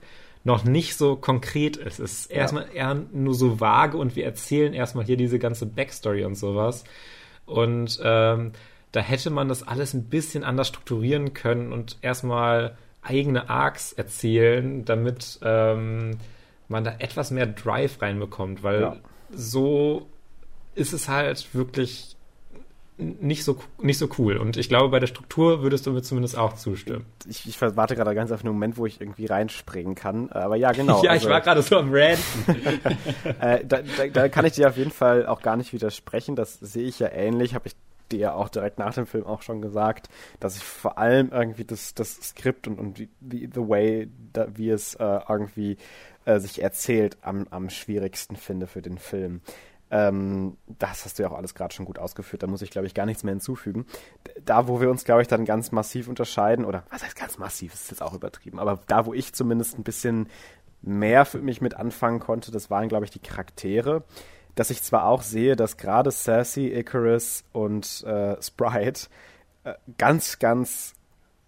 noch 0.44 0.64
nicht 0.64 0.96
so 0.96 1.16
konkret 1.16 1.78
ist. 1.78 2.00
Es 2.00 2.22
ist 2.22 2.32
ja. 2.32 2.38
erstmal 2.38 2.68
eher 2.74 2.96
nur 3.12 3.34
so 3.34 3.60
vage 3.60 3.98
und 3.98 4.16
wir 4.16 4.26
erzählen 4.26 4.74
erstmal 4.74 5.06
hier 5.06 5.18
diese 5.18 5.40
ganze 5.40 5.66
Backstory 5.66 6.26
und 6.26 6.36
sowas. 6.36 6.84
Und 7.46 8.00
ähm, 8.04 8.54
da 8.92 9.00
hätte 9.00 9.30
man 9.30 9.48
das 9.48 9.68
alles 9.68 9.94
ein 9.94 10.06
bisschen 10.06 10.44
anders 10.44 10.70
strukturieren 10.70 11.34
können 11.34 11.72
und 11.72 11.98
erstmal 12.02 12.78
eigene 13.02 13.50
Arcs 13.50 13.94
erzählen, 13.94 14.86
damit 14.86 15.40
ähm, 15.42 16.18
man 16.68 16.84
da 16.84 16.96
etwas 17.00 17.32
mehr 17.32 17.48
Drive 17.48 18.02
reinbekommt, 18.02 18.64
weil 18.64 18.82
ja. 18.82 18.98
so 19.32 20.08
ist 20.76 20.94
es 20.94 21.10
halt 21.10 21.54
wirklich 21.54 22.16
nicht 23.02 23.44
so, 23.44 23.58
nicht 23.82 23.98
so 23.98 24.10
cool. 24.18 24.38
Und 24.38 24.58
ich 24.58 24.70
glaube, 24.70 24.90
bei 24.90 25.00
der 25.00 25.08
Struktur 25.08 25.64
würdest 25.64 25.88
du 25.88 25.92
mir 25.92 26.02
zumindest 26.02 26.38
auch 26.38 26.54
zustimmen. 26.54 27.06
Ich, 27.28 27.48
ich 27.48 27.60
warte 27.60 27.96
gerade 27.96 28.14
ganz 28.14 28.32
auf 28.32 28.44
einen 28.44 28.54
Moment, 28.54 28.78
wo 28.78 28.86
ich 28.86 29.02
irgendwie 29.02 29.26
reinspringen 29.26 29.96
kann. 29.96 30.30
Aber 30.30 30.56
ja, 30.56 30.72
genau. 30.72 31.04
ja, 31.04 31.12
also, 31.12 31.28
ich 31.28 31.34
war 31.34 31.42
gerade 31.42 31.62
so 31.62 31.78
am 31.78 31.92
Ranten. 31.92 32.46
äh, 33.40 33.66
da, 33.66 33.80
da, 33.98 34.08
da, 34.08 34.30
kann 34.30 34.46
ich 34.46 34.54
dir 34.54 34.70
auf 34.70 34.78
jeden 34.78 34.92
Fall 34.92 35.26
auch 35.26 35.42
gar 35.42 35.58
nicht 35.58 35.74
widersprechen. 35.74 36.36
Das 36.36 36.60
sehe 36.60 36.88
ich 36.88 37.00
ja 37.00 37.10
ähnlich. 37.10 37.56
Habe 37.56 37.70
ich 37.70 37.76
ja 38.18 38.34
auch 38.34 38.50
direkt 38.50 38.80
nach 38.80 38.94
dem 38.94 39.06
Film 39.06 39.26
auch 39.26 39.42
schon 39.42 39.62
gesagt, 39.62 40.10
dass 40.40 40.58
ich 40.58 40.64
vor 40.64 40.98
allem 40.98 41.32
irgendwie 41.32 41.66
das, 41.66 41.94
das 41.94 42.16
Skript 42.16 42.68
und, 42.68 42.80
und 42.80 43.00
die, 43.20 43.50
the 43.54 43.68
way, 43.68 44.10
da, 44.34 44.48
wie 44.56 44.70
es 44.70 44.96
äh, 44.96 45.20
irgendwie 45.28 45.78
äh, 46.26 46.40
sich 46.40 46.62
erzählt, 46.62 47.18
am, 47.22 47.48
am 47.50 47.70
schwierigsten 47.70 48.36
finde 48.36 48.68
für 48.68 48.82
den 48.82 48.98
Film. 48.98 49.42
Ähm, 49.92 50.58
das 50.80 51.04
hast 51.04 51.20
du 51.20 51.24
ja 51.24 51.30
auch 51.30 51.38
alles 51.38 51.54
gerade 51.54 51.74
schon 51.74 51.86
gut 51.86 52.00
ausgeführt, 52.00 52.44
da 52.44 52.48
muss 52.48 52.62
ich, 52.62 52.70
glaube 52.70 52.88
ich, 52.88 52.94
gar 52.94 53.06
nichts 53.06 53.24
mehr 53.24 53.34
hinzufügen. 53.34 53.86
Da, 54.46 54.68
wo 54.68 54.80
wir 54.80 54.90
uns, 54.90 55.04
glaube 55.04 55.22
ich, 55.22 55.28
dann 55.28 55.44
ganz 55.44 55.72
massiv 55.74 56.08
unterscheiden, 56.08 56.64
oder 56.64 56.86
was 56.90 57.04
heißt 57.04 57.18
ganz 57.18 57.38
massiv, 57.38 57.74
ist 57.74 57.92
jetzt 57.92 58.02
auch 58.02 58.14
übertrieben, 58.14 58.60
aber 58.60 58.80
da, 58.88 59.06
wo 59.06 59.14
ich 59.14 59.34
zumindest 59.34 59.78
ein 59.78 59.84
bisschen 59.84 60.30
mehr 60.82 61.26
für 61.26 61.40
mich 61.40 61.62
mit 61.62 61.76
anfangen 61.76 62.20
konnte, 62.20 62.52
das 62.52 62.70
waren, 62.70 62.88
glaube 62.88 63.06
ich, 63.06 63.12
die 63.12 63.20
Charaktere. 63.20 64.04
Dass 64.56 64.70
ich 64.70 64.84
zwar 64.84 65.06
auch 65.06 65.22
sehe, 65.22 65.56
dass 65.56 65.78
gerade 65.78 66.12
Sassy, 66.12 66.68
Icarus 66.68 67.44
und 67.54 68.04
äh, 68.04 68.42
Sprite 68.42 69.08
äh, 69.64 69.74
ganz, 69.98 70.40
ganz 70.40 70.94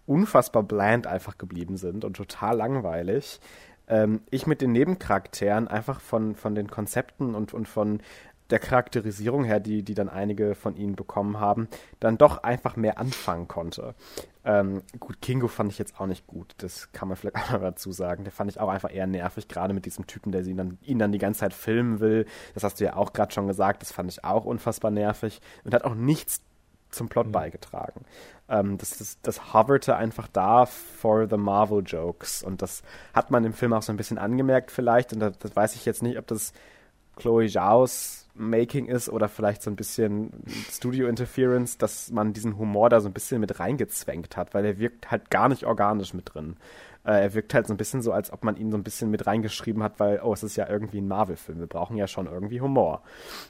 unfassbar 0.06 0.64
bland 0.64 1.08
einfach 1.08 1.38
geblieben 1.38 1.78
sind 1.78 2.06
und 2.06 2.16
total 2.16 2.58
langweilig. 2.58 3.40
Ähm, 3.88 4.22
ich 4.30 4.48
mit 4.48 4.62
den 4.62 4.72
Nebencharakteren 4.72 5.68
einfach 5.68 6.00
von, 6.00 6.36
von 6.36 6.56
den 6.56 6.70
Konzepten 6.70 7.36
und, 7.36 7.54
und 7.54 7.68
von 7.68 8.02
der 8.50 8.60
Charakterisierung 8.60 9.44
her, 9.44 9.60
die, 9.60 9.84
die 9.84 9.94
dann 9.94 10.10
einige 10.10 10.56
von 10.56 10.76
ihnen 10.76 10.96
bekommen 10.96 11.40
haben, 11.40 11.68
dann 12.00 12.18
doch 12.18 12.44
einfach 12.44 12.76
mehr 12.76 12.98
anfangen 12.98 13.48
konnte. 13.48 13.96
Ähm, 14.46 14.84
gut, 15.00 15.22
Kingo 15.22 15.48
fand 15.48 15.72
ich 15.72 15.80
jetzt 15.80 16.00
auch 16.00 16.06
nicht 16.06 16.28
gut, 16.28 16.54
das 16.58 16.92
kann 16.92 17.08
man 17.08 17.18
vielleicht 17.18 17.36
auch 17.38 17.52
mal 17.52 17.60
dazu 17.60 17.92
sagen. 17.92 18.24
Der 18.24 18.34
fand 18.34 18.52
ich 18.52 18.60
auch 18.60 18.70
einfach 18.70 18.94
eher 18.94 19.08
nervig, 19.08 19.48
gerade 19.48 19.74
mit 19.74 19.86
diesem 19.86 20.08
Typen, 20.08 20.32
der 20.32 20.46
ihn 20.46 20.58
dann, 20.58 20.78
ihn 20.82 21.00
dann 21.00 21.12
die 21.12 21.20
ganze 21.20 21.42
Zeit 21.42 21.54
filmen 21.54 22.00
will. 22.00 22.26
Das 22.54 22.64
hast 22.64 22.80
du 22.80 22.84
ja 22.84 22.96
auch 22.96 23.14
gerade 23.14 23.34
schon 23.34 23.48
gesagt, 23.48 23.82
das 23.82 23.92
fand 23.92 24.12
ich 24.12 24.24
auch 24.24 24.46
unfassbar 24.46 24.92
nervig 24.92 25.42
und 25.64 25.74
hat 25.74 25.84
auch 25.84 25.96
nichts 25.96 26.42
zum 26.94 27.10
Plot 27.10 27.28
mhm. 27.28 27.32
beigetragen. 27.32 28.06
Ähm, 28.50 28.78
das, 28.78 28.98
das, 28.98 29.20
das 29.22 29.54
hoverte 29.54 29.96
einfach 29.96 30.28
da 30.28 30.66
for 30.66 31.28
the 31.28 31.38
Marvel 31.38 31.84
Jokes. 31.84 32.44
Und 32.44 32.62
das 32.62 32.84
hat 33.14 33.32
man 33.32 33.44
im 33.44 33.54
Film 33.54 33.74
auch 33.74 33.82
so 33.82 33.92
ein 33.92 33.98
bisschen 33.98 34.18
angemerkt 34.18 34.72
vielleicht. 34.72 35.14
Und 35.14 35.20
das, 35.20 35.38
das 35.40 35.56
weiß 35.56 35.76
ich 35.76 35.86
jetzt 35.86 36.04
nicht, 36.04 36.18
ob 36.18 36.28
das 36.28 36.54
Chloe 37.16 37.48
Zhaos 37.48 38.24
Making 38.36 38.88
ist 38.88 39.10
oder 39.10 39.30
vielleicht 39.30 39.62
so 39.62 39.70
ein 39.70 39.76
bisschen 39.76 40.32
Studio 40.72 41.08
Interference, 41.08 41.78
dass 41.78 42.12
man 42.12 42.34
diesen 42.34 42.58
Humor 42.58 42.90
da 42.90 43.00
so 43.00 43.08
ein 43.08 43.14
bisschen 43.14 43.40
mit 43.40 43.60
reingezwängt 43.60 44.38
hat, 44.38 44.54
weil 44.54 44.66
er 44.66 44.80
wirkt 44.80 45.12
halt 45.12 45.30
gar 45.30 45.50
nicht 45.50 45.66
organisch 45.66 46.14
mit 46.14 46.34
drin. 46.34 46.56
Äh, 47.06 47.22
er 47.22 47.34
wirkt 47.34 47.54
halt 47.54 47.68
so 47.68 47.74
ein 47.74 47.78
bisschen 47.78 48.02
so, 48.02 48.12
als 48.12 48.32
ob 48.32 48.44
man 48.44 48.56
ihn 48.56 48.72
so 48.72 48.78
ein 48.78 48.84
bisschen 48.84 49.10
mit 49.10 49.28
reingeschrieben 49.28 49.84
hat, 49.84 50.00
weil, 50.00 50.22
oh, 50.24 50.34
es 50.34 50.44
ist 50.44 50.56
ja 50.56 50.70
irgendwie 50.70 51.00
ein 51.00 51.08
Marvel-Film. 51.08 51.60
Wir 51.60 51.68
brauchen 51.68 51.98
ja 51.98 52.08
schon 52.08 52.28
irgendwie 52.28 52.62
Humor. 52.62 53.02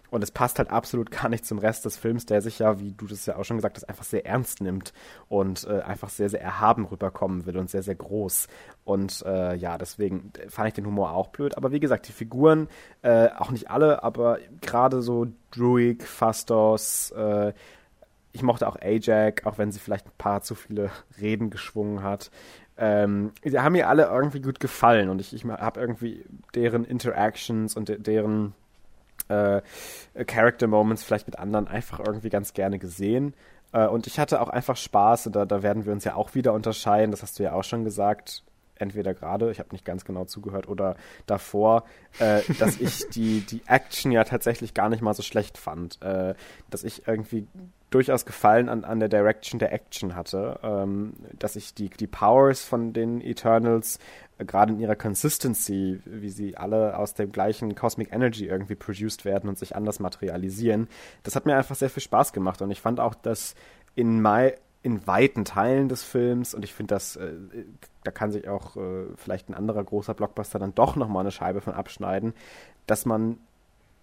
Und 0.10 0.24
es 0.24 0.32
passt 0.32 0.58
halt 0.58 0.70
absolut 0.70 1.12
gar 1.12 1.30
nicht 1.30 1.46
zum 1.46 1.60
Rest 1.60 1.86
des 1.86 1.98
Films, 1.98 2.26
der 2.26 2.42
sich 2.42 2.60
ja, 2.60 2.80
wie 2.80 2.92
du 2.92 3.06
das 3.08 3.26
ja 3.26 3.36
auch 3.38 3.44
schon 3.44 3.58
gesagt 3.58 3.78
hast, 3.78 3.86
einfach 3.86 4.04
sehr 4.04 4.26
ernst 4.26 4.62
nimmt 4.62 4.94
und 5.28 5.66
äh, 5.68 5.82
einfach 5.82 6.10
sehr, 6.10 6.30
sehr 6.30 6.42
erhaben 6.42 6.86
rüberkommen 6.86 7.46
will 7.46 7.58
und 7.58 7.70
sehr, 7.70 7.84
sehr 7.84 7.96
groß. 7.96 8.48
Und 8.86 9.24
äh, 9.26 9.56
ja, 9.56 9.78
deswegen 9.78 10.32
fand 10.50 10.70
ich 10.70 10.74
den 10.74 10.86
Humor 10.86 11.12
auch 11.12 11.28
blöd. 11.28 11.58
Aber 11.58 11.72
wie 11.72 11.80
gesagt, 11.80 12.08
die 12.08 12.12
Figuren, 12.12 12.68
äh, 13.02 13.30
auch 13.38 13.52
nicht 13.52 13.70
alle, 13.70 14.04
aber 14.04 14.40
gerade 14.62 15.02
so 15.02 15.28
Druig, 15.52 16.04
Fastos, 16.04 17.12
äh, 17.12 17.54
ich 18.34 18.42
mochte 18.42 18.68
auch 18.68 18.76
Ajax, 18.76 19.46
auch 19.46 19.60
wenn 19.60 19.72
sie 19.72 19.80
vielleicht 19.80 20.08
ein 20.08 20.18
paar 20.18 20.42
zu 20.42 20.56
viele 20.56 20.90
Reden 21.22 21.52
geschwungen 21.52 22.02
hat. 22.02 22.32
Ähm, 22.78 23.32
die 23.44 23.58
haben 23.60 23.74
mir 23.74 23.88
alle 23.88 24.06
irgendwie 24.06 24.42
gut 24.42 24.60
gefallen 24.60 25.10
und 25.10 25.22
ich, 25.22 25.34
ich 25.34 25.46
habe 25.46 25.80
irgendwie 25.80 26.26
deren 26.56 26.86
Interactions 26.86 27.76
und 27.76 27.90
de 27.90 28.00
deren 28.00 28.54
äh, 29.28 29.62
Character 30.26 30.68
Moments 30.68 31.04
vielleicht 31.04 31.28
mit 31.28 31.38
anderen 31.38 31.68
einfach 31.68 32.00
irgendwie 32.00 32.30
ganz 32.30 32.54
gerne 32.54 32.80
gesehen. 32.80 33.36
Äh, 33.74 33.88
und 33.88 34.08
ich 34.08 34.20
hatte 34.20 34.42
auch 34.42 34.50
einfach 34.50 34.76
Spaß 34.76 35.28
und 35.28 35.36
da, 35.36 35.46
da 35.46 35.62
werden 35.62 35.86
wir 35.86 35.94
uns 35.94 36.04
ja 36.04 36.16
auch 36.16 36.34
wieder 36.36 36.54
unterscheiden, 36.54 37.12
das 37.12 37.22
hast 37.22 37.40
du 37.40 37.44
ja 37.44 37.54
auch 37.54 37.64
schon 37.64 37.84
gesagt 37.84 38.44
entweder 38.76 39.14
gerade, 39.14 39.52
ich 39.52 39.60
habe 39.60 39.70
nicht 39.72 39.86
ganz 39.86 40.06
genau 40.06 40.26
zugehört, 40.26 40.68
oder 40.68 40.96
davor, 41.26 41.86
äh, 42.20 42.42
dass 42.60 42.80
ich 42.80 43.08
die, 43.14 43.42
die 43.42 43.62
Action 43.68 44.12
ja 44.12 44.24
tatsächlich 44.24 44.74
gar 44.74 44.90
nicht 44.90 45.02
mal 45.02 45.14
so 45.14 45.24
schlecht 45.24 45.58
fand. 45.58 46.02
Äh, 46.02 46.36
dass 46.70 46.84
ich 46.84 47.08
irgendwie 47.08 47.48
durchaus 47.94 48.26
Gefallen 48.26 48.70
an, 48.70 48.84
an 48.84 49.00
der 49.00 49.10
Direction 49.10 49.60
der 49.60 49.72
Action 49.72 50.16
hatte. 50.16 50.60
Ähm, 50.64 51.14
dass 51.38 51.56
ich 51.56 51.74
die, 51.74 51.90
die 51.90 52.08
Powers 52.08 52.64
von 52.64 52.94
den 52.94 53.22
Eternals, 53.22 54.00
äh, 54.38 54.46
gerade 54.46 54.74
in 54.74 54.80
ihrer 54.80 54.96
Consistency, 54.96 56.02
wie 56.06 56.30
sie 56.30 56.58
alle 56.58 56.98
aus 56.98 57.14
dem 57.14 57.32
gleichen 57.32 57.76
Cosmic 57.76 58.12
Energy 58.12 58.48
irgendwie 58.48 58.76
produced 58.76 59.26
werden 59.26 59.50
und 59.50 59.58
sich 59.58 59.76
anders 59.76 60.00
materialisieren, 60.00 60.88
das 61.24 61.36
hat 61.36 61.46
mir 61.46 61.56
einfach 61.56 61.76
sehr 61.76 61.90
viel 61.90 62.04
Spaß 62.04 62.34
gemacht. 62.34 62.62
Und 62.62 62.72
ich 62.72 62.82
fand 62.82 63.00
auch, 63.00 63.16
dass 63.16 63.56
in 63.96 64.22
My 64.22 64.54
in 64.82 65.08
weiten 65.08 65.46
Teilen 65.46 65.88
des 65.88 66.04
Films 66.04 66.54
und 66.54 66.66
ich 66.66 66.74
finde, 66.74 66.96
das 66.96 67.16
äh, 67.16 67.32
da 68.04 68.12
kann 68.12 68.32
sich 68.32 68.50
auch 68.50 68.76
äh, 68.76 69.06
vielleicht 69.16 69.50
ein 69.50 69.54
anderer 69.54 69.82
großer 69.82 70.14
Blockbuster 70.14 70.60
dann 70.60 70.76
doch 70.76 70.98
nochmal 70.98 71.22
eine 71.22 71.32
Scheibe 71.32 71.62
von 71.62 71.74
abschneiden, 71.74 72.34
dass 72.86 73.06
man 73.06 73.38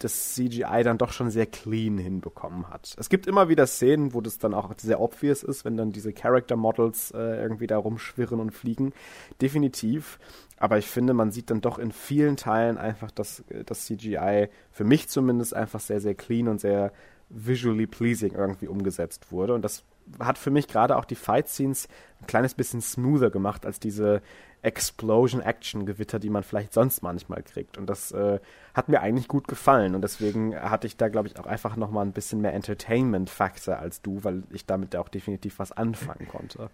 das 0.00 0.34
CGI 0.34 0.82
dann 0.82 0.98
doch 0.98 1.12
schon 1.12 1.30
sehr 1.30 1.46
clean 1.46 1.98
hinbekommen 1.98 2.68
hat. 2.68 2.96
Es 2.98 3.08
gibt 3.08 3.26
immer 3.26 3.48
wieder 3.48 3.66
Szenen, 3.66 4.14
wo 4.14 4.20
das 4.20 4.38
dann 4.38 4.54
auch 4.54 4.72
sehr 4.78 5.00
obvious 5.00 5.42
ist, 5.42 5.64
wenn 5.64 5.76
dann 5.76 5.92
diese 5.92 6.12
Character 6.12 6.56
Models 6.56 7.12
äh, 7.12 7.40
irgendwie 7.40 7.66
da 7.66 7.76
rumschwirren 7.76 8.40
und 8.40 8.50
fliegen. 8.50 8.92
Definitiv. 9.40 10.18
Aber 10.56 10.78
ich 10.78 10.86
finde, 10.86 11.14
man 11.14 11.30
sieht 11.30 11.50
dann 11.50 11.60
doch 11.60 11.78
in 11.78 11.92
vielen 11.92 12.36
Teilen 12.36 12.78
einfach, 12.78 13.10
dass 13.10 13.44
das 13.66 13.86
CGI 13.86 14.48
für 14.72 14.84
mich 14.84 15.08
zumindest 15.08 15.54
einfach 15.54 15.80
sehr, 15.80 16.00
sehr 16.00 16.14
clean 16.14 16.48
und 16.48 16.60
sehr 16.60 16.92
visually 17.28 17.86
pleasing 17.86 18.32
irgendwie 18.32 18.68
umgesetzt 18.68 19.30
wurde. 19.30 19.54
Und 19.54 19.62
das 19.62 19.84
hat 20.18 20.38
für 20.38 20.50
mich 20.50 20.68
gerade 20.68 20.96
auch 20.96 21.04
die 21.04 21.14
Fight-Scenes 21.14 21.88
ein 22.20 22.26
kleines 22.26 22.54
bisschen 22.54 22.80
smoother 22.80 23.30
gemacht 23.30 23.64
als 23.64 23.80
diese 23.80 24.22
Explosion-Action-Gewitter, 24.62 26.18
die 26.18 26.30
man 26.30 26.42
vielleicht 26.42 26.72
sonst 26.72 27.02
manchmal 27.02 27.42
kriegt. 27.42 27.78
Und 27.78 27.86
das 27.86 28.12
äh, 28.12 28.40
hat 28.74 28.88
mir 28.88 29.00
eigentlich 29.00 29.28
gut 29.28 29.48
gefallen. 29.48 29.94
Und 29.94 30.02
deswegen 30.02 30.54
hatte 30.54 30.86
ich 30.86 30.96
da, 30.96 31.08
glaube 31.08 31.28
ich, 31.28 31.38
auch 31.38 31.46
einfach 31.46 31.76
nochmal 31.76 32.04
ein 32.04 32.12
bisschen 32.12 32.40
mehr 32.40 32.52
Entertainment-Faktor 32.54 33.78
als 33.78 34.02
du, 34.02 34.22
weil 34.22 34.42
ich 34.50 34.66
damit 34.66 34.96
auch 34.96 35.08
definitiv 35.08 35.58
was 35.58 35.72
anfangen 35.72 36.28
konnte. 36.28 36.70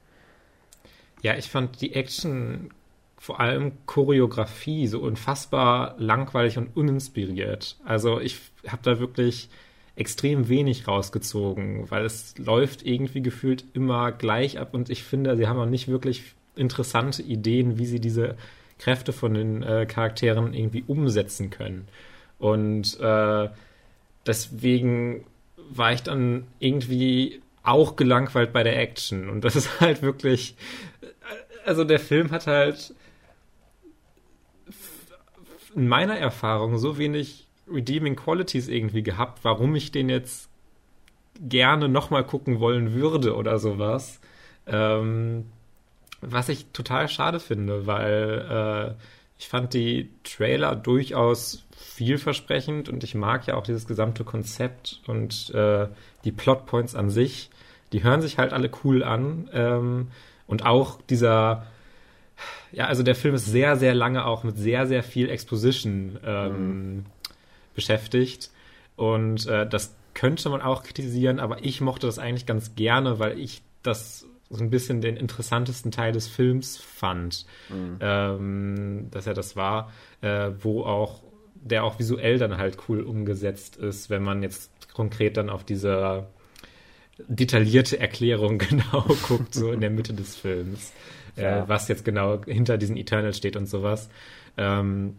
Ja, 1.22 1.36
ich 1.36 1.48
fand 1.48 1.80
die 1.80 1.94
Action, 1.94 2.70
vor 3.18 3.40
allem 3.40 3.72
Choreografie, 3.86 4.86
so 4.86 5.00
unfassbar 5.00 5.94
langweilig 5.98 6.58
und 6.58 6.76
uninspiriert. 6.76 7.78
Also 7.84 8.20
ich 8.20 8.40
habe 8.66 8.82
da 8.82 8.98
wirklich 8.98 9.48
extrem 9.96 10.48
wenig 10.48 10.86
rausgezogen, 10.86 11.90
weil 11.90 12.04
es 12.04 12.36
läuft 12.38 12.84
irgendwie 12.84 13.22
gefühlt 13.22 13.64
immer 13.72 14.12
gleich 14.12 14.58
ab 14.58 14.74
und 14.74 14.90
ich 14.90 15.02
finde, 15.02 15.36
sie 15.36 15.48
haben 15.48 15.58
auch 15.58 15.66
nicht 15.66 15.88
wirklich 15.88 16.34
interessante 16.54 17.22
Ideen, 17.22 17.78
wie 17.78 17.86
sie 17.86 18.00
diese 18.00 18.36
Kräfte 18.78 19.12
von 19.12 19.34
den 19.34 19.62
äh, 19.62 19.86
Charakteren 19.86 20.52
irgendwie 20.52 20.84
umsetzen 20.86 21.48
können. 21.50 21.88
Und 22.38 23.00
äh, 23.00 23.48
deswegen 24.26 25.24
war 25.70 25.92
ich 25.92 26.02
dann 26.02 26.46
irgendwie 26.58 27.40
auch 27.62 27.96
gelangweilt 27.96 28.52
bei 28.52 28.62
der 28.62 28.78
Action. 28.78 29.30
Und 29.30 29.44
das 29.44 29.56
ist 29.56 29.80
halt 29.80 30.02
wirklich, 30.02 30.56
also 31.64 31.84
der 31.84 31.98
Film 31.98 32.30
hat 32.30 32.46
halt 32.46 32.94
in 35.74 35.88
meiner 35.88 36.16
Erfahrung 36.16 36.78
so 36.78 36.98
wenig 36.98 37.45
redeeming 37.70 38.16
Qualities 38.16 38.68
irgendwie 38.68 39.02
gehabt, 39.02 39.40
warum 39.42 39.74
ich 39.74 39.92
den 39.92 40.08
jetzt 40.08 40.48
gerne 41.40 41.88
nochmal 41.88 42.24
gucken 42.24 42.60
wollen 42.60 42.94
würde 42.94 43.34
oder 43.36 43.58
sowas. 43.58 44.20
Ähm, 44.66 45.46
was 46.20 46.48
ich 46.48 46.66
total 46.72 47.08
schade 47.08 47.40
finde, 47.40 47.86
weil 47.86 48.96
äh, 48.98 49.02
ich 49.38 49.48
fand 49.48 49.74
die 49.74 50.10
Trailer 50.24 50.74
durchaus 50.74 51.66
vielversprechend 51.76 52.88
und 52.88 53.04
ich 53.04 53.14
mag 53.14 53.46
ja 53.46 53.54
auch 53.54 53.64
dieses 53.64 53.86
gesamte 53.86 54.24
Konzept 54.24 55.02
und 55.06 55.50
äh, 55.54 55.88
die 56.24 56.32
Plotpoints 56.32 56.94
an 56.94 57.10
sich. 57.10 57.50
Die 57.92 58.02
hören 58.02 58.22
sich 58.22 58.38
halt 58.38 58.52
alle 58.52 58.70
cool 58.82 59.04
an. 59.04 59.50
Ähm, 59.52 60.08
und 60.46 60.64
auch 60.64 61.00
dieser, 61.02 61.66
ja, 62.72 62.86
also 62.86 63.02
der 63.02 63.14
Film 63.14 63.34
ist 63.34 63.46
sehr, 63.46 63.76
sehr 63.76 63.94
lange 63.94 64.24
auch 64.24 64.42
mit 64.42 64.56
sehr, 64.56 64.86
sehr 64.86 65.02
viel 65.02 65.28
Exposition 65.28 66.18
ähm, 66.24 66.94
mhm 66.96 67.04
beschäftigt. 67.76 68.50
Und 68.96 69.46
äh, 69.46 69.68
das 69.68 69.94
könnte 70.14 70.48
man 70.48 70.62
auch 70.62 70.82
kritisieren, 70.82 71.38
aber 71.38 71.64
ich 71.64 71.80
mochte 71.80 72.06
das 72.06 72.18
eigentlich 72.18 72.46
ganz 72.46 72.74
gerne, 72.74 73.18
weil 73.18 73.38
ich 73.38 73.62
das 73.82 74.26
so 74.48 74.62
ein 74.62 74.70
bisschen 74.70 75.00
den 75.00 75.16
interessantesten 75.16 75.90
Teil 75.90 76.12
des 76.12 76.26
Films 76.26 76.78
fand, 76.78 77.46
mhm. 77.68 77.98
ähm, 78.00 79.08
dass 79.10 79.26
er 79.26 79.34
das 79.34 79.56
war, 79.56 79.92
äh, 80.22 80.50
wo 80.60 80.84
auch 80.84 81.22
der 81.54 81.84
auch 81.84 81.98
visuell 81.98 82.38
dann 82.38 82.56
halt 82.56 82.78
cool 82.88 83.02
umgesetzt 83.02 83.76
ist, 83.76 84.08
wenn 84.08 84.22
man 84.22 84.42
jetzt 84.42 84.70
konkret 84.94 85.36
dann 85.36 85.50
auf 85.50 85.64
diese 85.64 86.26
detaillierte 87.28 87.98
Erklärung 87.98 88.58
genau 88.58 89.04
guckt, 89.22 89.54
so 89.54 89.72
in 89.72 89.80
der 89.80 89.90
Mitte 89.90 90.14
des 90.14 90.36
Films, 90.36 90.92
äh, 91.36 91.42
ja. 91.42 91.64
äh, 91.64 91.68
was 91.68 91.88
jetzt 91.88 92.04
genau 92.04 92.40
hinter 92.44 92.78
diesen 92.78 92.96
Eternals 92.96 93.36
steht 93.36 93.56
und 93.56 93.66
sowas. 93.66 94.08
Ähm, 94.56 95.16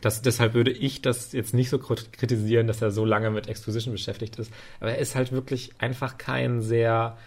das, 0.00 0.22
deshalb 0.22 0.54
würde 0.54 0.70
ich 0.70 1.02
das 1.02 1.32
jetzt 1.32 1.54
nicht 1.54 1.70
so 1.70 1.78
kritisieren, 1.78 2.66
dass 2.66 2.82
er 2.82 2.90
so 2.90 3.04
lange 3.04 3.30
mit 3.30 3.48
Exposition 3.48 3.92
beschäftigt 3.92 4.38
ist. 4.38 4.52
Aber 4.80 4.90
er 4.92 4.98
ist 4.98 5.14
halt 5.14 5.32
wirklich 5.32 5.72
einfach 5.78 6.18
kein 6.18 6.62
sehr 6.62 7.18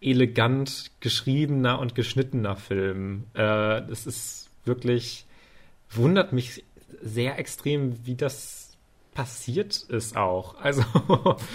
elegant 0.00 0.90
geschriebener 1.00 1.78
und 1.78 1.94
geschnittener 1.94 2.56
Film. 2.56 3.24
Äh, 3.34 3.82
das 3.86 4.06
ist 4.06 4.50
wirklich, 4.64 5.26
wundert 5.90 6.32
mich 6.32 6.64
sehr 7.02 7.38
extrem, 7.38 8.06
wie 8.06 8.16
das 8.16 8.59
passiert 9.14 9.76
ist 9.88 10.16
auch. 10.16 10.54
Also 10.62 10.82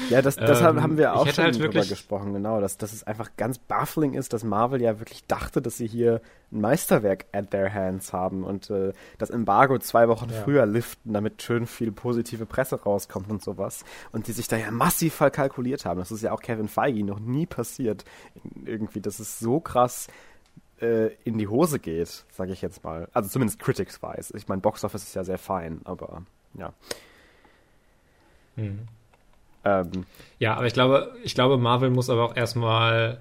ja, 0.09 0.21
das, 0.21 0.35
deshalb 0.35 0.77
ähm, 0.77 0.83
haben 0.83 0.97
wir 0.97 1.15
auch 1.15 1.27
schon 1.27 1.45
halt 1.45 1.59
drüber 1.59 1.85
gesprochen, 1.85 2.33
genau, 2.33 2.59
dass, 2.59 2.77
dass 2.77 2.91
es 2.91 3.03
einfach 3.03 3.31
ganz 3.37 3.59
baffling 3.59 4.13
ist, 4.13 4.33
dass 4.33 4.43
Marvel 4.43 4.81
ja 4.81 4.99
wirklich 4.99 5.25
dachte, 5.25 5.61
dass 5.61 5.77
sie 5.77 5.87
hier 5.87 6.21
ein 6.51 6.61
Meisterwerk 6.61 7.25
at 7.31 7.51
their 7.51 7.73
hands 7.73 8.13
haben 8.13 8.43
und 8.43 8.69
äh, 8.69 8.93
das 9.17 9.29
Embargo 9.29 9.77
zwei 9.77 10.07
Wochen 10.07 10.29
ja. 10.29 10.41
früher 10.41 10.65
liften, 10.65 11.13
damit 11.13 11.41
schön 11.41 11.65
viel 11.65 11.91
positive 11.91 12.45
Presse 12.45 12.81
rauskommt 12.81 13.29
und 13.29 13.43
sowas. 13.43 13.85
Und 14.11 14.27
die 14.27 14.31
sich 14.31 14.47
da 14.47 14.57
ja 14.57 14.71
massiv 14.71 15.13
verkalkuliert 15.13 15.85
haben. 15.85 15.99
Das 15.99 16.11
ist 16.11 16.23
ja 16.23 16.31
auch 16.31 16.41
Kevin 16.41 16.67
Feige 16.67 17.03
noch 17.03 17.19
nie 17.19 17.45
passiert. 17.45 18.05
Irgendwie, 18.65 19.01
dass 19.01 19.19
es 19.19 19.39
so 19.39 19.59
krass 19.59 20.07
äh, 20.81 21.13
in 21.23 21.37
die 21.37 21.47
Hose 21.47 21.79
geht, 21.79 22.25
sage 22.31 22.51
ich 22.51 22.61
jetzt 22.61 22.83
mal. 22.83 23.07
Also 23.13 23.29
zumindest 23.29 23.59
critics-wise. 23.59 24.35
Ich 24.35 24.47
meine, 24.47 24.61
Box 24.61 24.83
Office 24.83 25.03
ist 25.03 25.15
ja 25.15 25.23
sehr 25.23 25.37
fein, 25.37 25.81
aber 25.85 26.23
ja. 26.53 26.73
Mhm. 28.55 28.79
Ähm, 29.63 30.05
ja, 30.39 30.55
aber 30.55 30.67
ich 30.67 30.73
glaube, 30.73 31.15
ich 31.23 31.33
glaube, 31.35 31.57
Marvel 31.57 31.89
muss 31.89 32.09
aber 32.09 32.23
auch 32.23 32.35
erstmal 32.35 33.19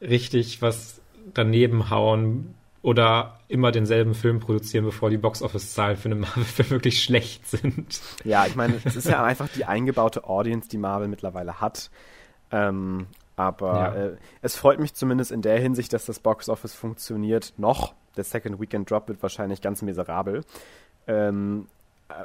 richtig 0.00 0.62
was 0.62 1.00
daneben 1.34 1.90
hauen 1.90 2.54
oder 2.82 3.40
immer 3.48 3.72
denselben 3.72 4.14
Film 4.14 4.40
produzieren, 4.40 4.84
bevor 4.84 5.10
die 5.10 5.18
Boxoffice-Zahlen 5.18 5.96
für 5.96 6.08
einen 6.08 6.20
Marvel-Film 6.20 6.70
wirklich 6.70 7.02
schlecht 7.02 7.46
sind. 7.46 8.00
Ja, 8.24 8.46
ich 8.46 8.54
meine, 8.56 8.80
es 8.84 8.96
ist 8.96 9.06
ja 9.08 9.22
einfach 9.24 9.48
die 9.48 9.66
eingebaute 9.66 10.24
Audience, 10.24 10.68
die 10.68 10.78
Marvel 10.78 11.08
mittlerweile 11.08 11.60
hat. 11.60 11.90
Ähm, 12.50 13.06
Aber 13.36 13.74
Ja. 13.74 13.94
äh, 13.94 14.16
es 14.42 14.56
freut 14.56 14.78
mich 14.78 14.94
zumindest 14.94 15.30
in 15.30 15.42
der 15.42 15.58
Hinsicht, 15.60 15.92
dass 15.92 16.06
das 16.06 16.20
Box 16.20 16.48
Office 16.48 16.74
funktioniert. 16.74 17.52
Noch. 17.58 17.94
Der 18.16 18.24
Second 18.24 18.60
Weekend 18.60 18.90
Drop 18.90 19.08
wird 19.08 19.22
wahrscheinlich 19.22 19.60
ganz 19.60 19.82
miserabel. 19.82 20.42
Ähm, 21.06 21.66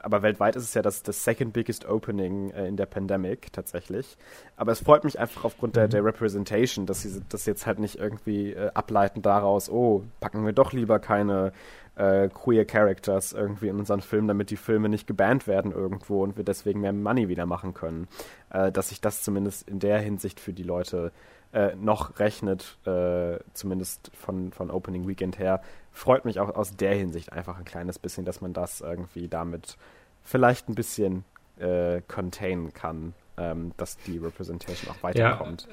aber 0.03 0.21
weltweit 0.21 0.55
ist 0.55 0.63
es 0.63 0.73
ja 0.73 0.81
das, 0.81 1.03
das 1.03 1.23
second 1.23 1.53
biggest 1.53 1.85
opening 1.85 2.51
äh, 2.51 2.67
in 2.67 2.77
der 2.77 2.85
Pandemic 2.85 3.51
tatsächlich. 3.53 4.17
Aber 4.55 4.71
es 4.71 4.81
freut 4.81 5.03
mich 5.03 5.19
einfach 5.19 5.45
aufgrund 5.45 5.75
der, 5.75 5.87
der 5.87 6.03
Representation, 6.03 6.85
dass 6.85 7.01
sie 7.01 7.21
das 7.29 7.45
jetzt 7.45 7.65
halt 7.65 7.79
nicht 7.79 7.97
irgendwie 7.97 8.53
äh, 8.53 8.71
ableiten 8.73 9.21
daraus, 9.21 9.69
oh, 9.69 10.03
packen 10.19 10.45
wir 10.45 10.53
doch 10.53 10.73
lieber 10.73 10.99
keine 10.99 11.51
äh, 11.95 12.27
queer 12.27 12.65
Characters 12.65 13.33
irgendwie 13.33 13.69
in 13.69 13.79
unseren 13.79 14.01
Film, 14.01 14.27
damit 14.27 14.49
die 14.49 14.57
Filme 14.57 14.89
nicht 14.89 15.07
gebannt 15.07 15.47
werden 15.47 15.71
irgendwo 15.71 16.23
und 16.23 16.37
wir 16.37 16.43
deswegen 16.43 16.81
mehr 16.81 16.93
Money 16.93 17.29
wieder 17.29 17.45
machen 17.45 17.73
können. 17.73 18.07
Äh, 18.49 18.71
dass 18.71 18.89
sich 18.89 19.01
das 19.01 19.23
zumindest 19.23 19.67
in 19.69 19.79
der 19.79 19.99
Hinsicht 19.99 20.39
für 20.39 20.53
die 20.53 20.63
Leute 20.63 21.11
äh, 21.13 21.34
noch 21.75 22.19
rechnet, 22.19 22.77
äh, 22.85 23.39
zumindest 23.53 24.11
von, 24.13 24.51
von 24.51 24.69
Opening 24.69 25.07
Weekend 25.07 25.39
her, 25.39 25.61
freut 25.91 26.25
mich 26.25 26.39
auch 26.39 26.53
aus 26.53 26.75
der 26.75 26.95
Hinsicht 26.95 27.31
einfach 27.31 27.57
ein 27.57 27.65
kleines 27.65 27.97
bisschen, 27.97 28.25
dass 28.25 28.41
man 28.41 28.53
das 28.53 28.81
irgendwie 28.81 29.27
damit 29.27 29.77
vielleicht 30.23 30.67
ein 30.67 30.75
bisschen 30.75 31.23
äh, 31.57 32.01
containen 32.07 32.73
kann, 32.73 33.13
ähm, 33.37 33.71
dass 33.77 33.97
die 33.97 34.17
Representation 34.17 34.93
auch 34.93 35.03
weiterkommt. 35.03 35.67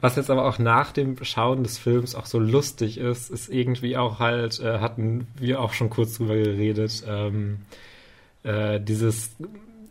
Was 0.00 0.16
jetzt 0.16 0.28
aber 0.28 0.44
auch 0.44 0.58
nach 0.58 0.92
dem 0.92 1.22
Schauen 1.24 1.62
des 1.62 1.78
Films 1.78 2.14
auch 2.14 2.26
so 2.26 2.38
lustig 2.38 2.98
ist, 2.98 3.30
ist 3.30 3.48
irgendwie 3.48 3.96
auch 3.96 4.18
halt, 4.18 4.60
äh, 4.60 4.80
hatten 4.80 5.28
wir 5.36 5.60
auch 5.60 5.72
schon 5.72 5.88
kurz 5.88 6.18
drüber 6.18 6.34
geredet, 6.34 7.04
ähm, 7.08 7.60
äh, 8.42 8.80
dieses 8.80 9.36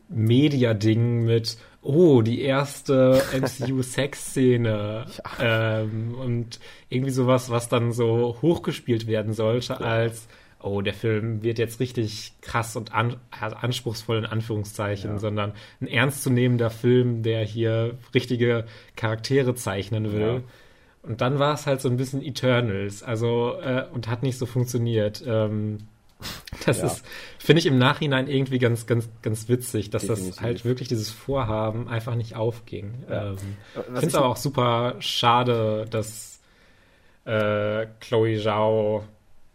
Media-Ding 0.09 1.23
mit, 1.23 1.57
oh, 1.84 2.21
die 2.21 2.41
erste 2.41 3.21
MCU-Sex-Szene 3.39 5.05
ähm, 5.39 6.15
und 6.15 6.59
irgendwie 6.89 7.11
sowas, 7.11 7.49
was 7.49 7.69
dann 7.69 7.91
so 7.91 8.38
hochgespielt 8.41 9.07
werden 9.07 9.34
sollte 9.34 9.79
als, 9.81 10.27
oh, 10.61 10.81
der 10.81 10.93
Film 10.93 11.43
wird 11.43 11.59
jetzt 11.59 11.79
richtig 11.79 12.34
krass 12.41 12.75
und 12.75 12.93
an, 12.93 13.17
also 13.31 13.55
anspruchsvoll 13.57 14.17
in 14.19 14.25
Anführungszeichen, 14.25 15.11
Ja. 15.11 15.19
sondern 15.19 15.53
ein 15.81 15.88
ernstzunehmender 15.88 16.69
Film, 16.69 17.21
der 17.23 17.43
hier 17.43 17.97
richtige 18.13 18.65
Charaktere 18.95 19.55
zeichnen 19.55 20.11
will. 20.13 20.21
Ja. 20.21 20.41
Und 21.03 21.19
dann 21.19 21.38
war 21.38 21.53
es 21.53 21.67
halt 21.67 21.81
so 21.81 21.89
ein 21.89 21.97
bisschen 21.97 22.21
Eternals, 22.23 23.03
also 23.03 23.55
äh, 23.61 23.86
und 23.93 24.07
hat 24.07 24.23
nicht 24.23 24.38
so 24.38 24.45
funktioniert. 24.45 25.21
Ähm, 25.27 25.79
das 26.65 26.80
Ja. 26.80 26.86
ist, 26.88 27.05
finde 27.39 27.59
ich 27.59 27.65
im 27.65 27.78
Nachhinein 27.78 28.28
irgendwie 28.28 28.59
ganz, 28.59 28.86
ganz, 28.86 29.09
ganz 29.21 29.49
witzig, 29.49 29.89
dass 29.89 30.03
Definitiv. 30.07 30.36
das 30.36 30.41
halt 30.41 30.65
wirklich 30.65 30.88
dieses 30.88 31.09
Vorhaben 31.09 31.88
einfach 31.88 32.15
nicht 32.15 32.36
aufging. 32.36 32.93
Ja. 33.09 33.32
Ähm, 33.32 33.38
finde 33.93 34.07
es 34.07 34.15
aber 34.15 34.28
auch 34.28 34.38
super 34.38 34.95
schade, 34.99 35.86
dass 35.89 36.39
äh, 37.26 37.86
Chloe 38.01 38.38
Zhao 38.41 39.03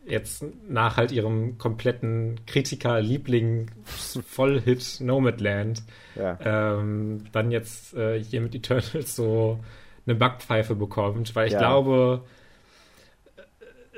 jetzt 0.06 0.42
nach 0.68 0.96
halt 0.96 1.12
ihrem 1.12 1.58
kompletten 1.58 2.40
Kritiker-Liebling 2.46 3.70
Vollhit 4.26 5.00
Nomadland 5.00 5.82
Ja. 6.14 6.38
ähm, 6.78 7.24
dann 7.32 7.50
jetzt 7.50 7.92
äh, 7.94 8.22
hier 8.22 8.40
mit 8.40 8.54
Eternals 8.54 9.14
so 9.14 9.58
eine 10.06 10.14
Backpfeife 10.14 10.74
bekommt, 10.74 11.34
weil 11.36 11.48
ich 11.48 11.52
Ja. 11.52 11.58
glaube, 11.58 12.22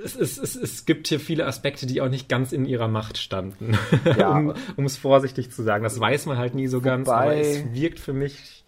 es, 0.04 0.16
es, 0.16 0.38
es, 0.38 0.56
es 0.56 0.84
gibt 0.86 1.08
hier 1.08 1.20
viele 1.20 1.46
Aspekte, 1.46 1.86
die 1.86 2.00
auch 2.00 2.08
nicht 2.08 2.28
ganz 2.28 2.52
in 2.52 2.64
ihrer 2.64 2.88
Macht 2.88 3.18
standen, 3.18 3.78
Ja, 4.18 4.36
um, 4.76 4.84
es 4.84 4.96
vorsichtig 4.96 5.50
zu 5.50 5.62
sagen. 5.62 5.84
Das 5.84 5.98
weiß 5.98 6.26
man 6.26 6.38
halt 6.38 6.54
nie 6.54 6.66
so 6.66 6.80
ganz, 6.80 7.08
aber 7.08 7.34
es 7.34 7.72
wirkt 7.72 8.00
für 8.00 8.12
mich, 8.12 8.64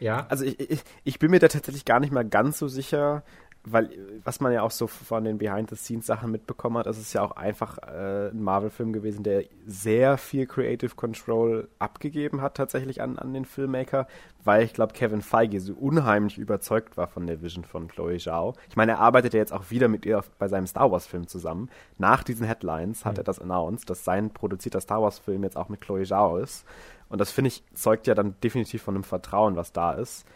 ja, 0.00 0.26
Also 0.28 0.44
ich, 0.44 0.58
ich, 0.60 0.80
ich 1.04 1.18
bin 1.18 1.30
mir 1.30 1.40
da 1.40 1.48
tatsächlich 1.48 1.84
gar 1.84 2.00
nicht 2.00 2.12
mal 2.12 2.24
ganz 2.24 2.58
so 2.58 2.68
sicher, 2.68 3.24
weil 3.64 3.90
was 4.24 4.40
man 4.40 4.52
ja 4.52 4.62
auch 4.62 4.70
so 4.70 4.86
von 4.86 5.24
den 5.24 5.38
Behind-the-Scenes-Sachen 5.38 6.30
mitbekommen 6.30 6.78
hat, 6.78 6.86
ist 6.86 6.98
es 6.98 7.12
ja 7.12 7.22
auch 7.22 7.32
einfach 7.32 7.78
äh, 7.78 8.28
ein 8.30 8.42
Marvel-Film 8.42 8.92
gewesen, 8.92 9.22
der 9.22 9.44
sehr 9.66 10.16
viel 10.18 10.46
Creative 10.46 10.94
Control 10.94 11.68
abgegeben 11.78 12.40
hat 12.40 12.56
tatsächlich 12.56 13.02
an, 13.02 13.18
an 13.18 13.34
den 13.34 13.44
Filmmaker, 13.44 14.06
weil 14.44 14.62
ich 14.62 14.72
glaube, 14.72 14.92
Kevin 14.92 15.22
Feige 15.22 15.60
so 15.60 15.74
unheimlich 15.74 16.38
überzeugt 16.38 16.96
war 16.96 17.08
von 17.08 17.26
der 17.26 17.42
Vision 17.42 17.64
von 17.64 17.88
Chloe 17.88 18.18
Zhao. 18.18 18.54
Ich 18.68 18.76
meine, 18.76 18.92
er 18.92 19.00
arbeitet 19.00 19.34
ja 19.34 19.40
jetzt 19.40 19.52
auch 19.52 19.70
wieder 19.70 19.88
mit 19.88 20.06
ihr 20.06 20.18
auf, 20.18 20.30
bei 20.38 20.48
seinem 20.48 20.66
Star 20.66 20.90
Wars-Film 20.90 21.26
zusammen. 21.26 21.68
Nach 21.98 22.22
diesen 22.22 22.46
Headlines 22.46 23.04
hat 23.04 23.18
er 23.18 23.24
das 23.24 23.40
announced, 23.40 23.90
dass 23.90 24.04
sein 24.04 24.30
produzierter 24.30 24.80
Star 24.80 25.02
Wars-Film 25.02 25.42
jetzt 25.42 25.56
auch 25.56 25.68
mit 25.68 25.80
Chloe 25.80 26.04
Zhao 26.04 26.38
ist. 26.38 26.64
Und 27.08 27.20
das 27.20 27.30
finde 27.30 27.48
ich, 27.48 27.62
zeugt 27.74 28.06
ja 28.06 28.14
dann 28.14 28.34
definitiv 28.42 28.82
von 28.82 28.94
einem 28.94 29.04
Vertrauen, 29.04 29.56
was 29.56 29.72
da 29.72 29.92
ist. 29.92 30.26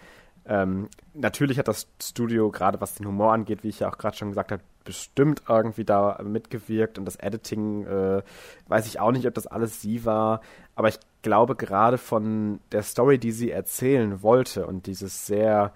Ähm, 0.47 0.89
natürlich 1.15 1.59
hat 1.59 1.69
das 1.69 1.87
Studio, 2.03 2.51
gerade 2.51 2.81
was 2.81 2.95
den 2.95 3.07
Humor 3.07 3.33
angeht, 3.33 3.63
wie 3.63 3.69
ich 3.69 3.81
ja 3.81 3.89
auch 3.89 3.99
gerade 3.99 4.17
schon 4.17 4.31
gesagt 4.31 4.53
habe, 4.53 4.63
bestimmt 4.85 5.43
irgendwie 5.49 5.85
da 5.85 6.19
mitgewirkt 6.25 6.99
und 6.99 7.05
das 7.05 7.17
Editing, 7.17 7.87
äh, 7.87 8.23
weiß 8.67 8.87
ich 8.87 8.99
auch 8.99 9.13
nicht, 9.13 9.27
ob 9.27 9.35
das 9.35 9.47
alles 9.47 9.81
sie 9.81 10.05
war, 10.05 10.41
aber 10.75 10.89
ich 10.89 10.99
glaube 11.23 11.55
gerade 11.55 11.99
von 11.99 12.59
der 12.73 12.83
Story, 12.83 13.19
die 13.19 13.31
sie 13.31 13.53
erzählen 13.53 14.23
wollte 14.23 14.67
und 14.67 14.87
dieses 14.87 15.27
sehr 15.27 15.73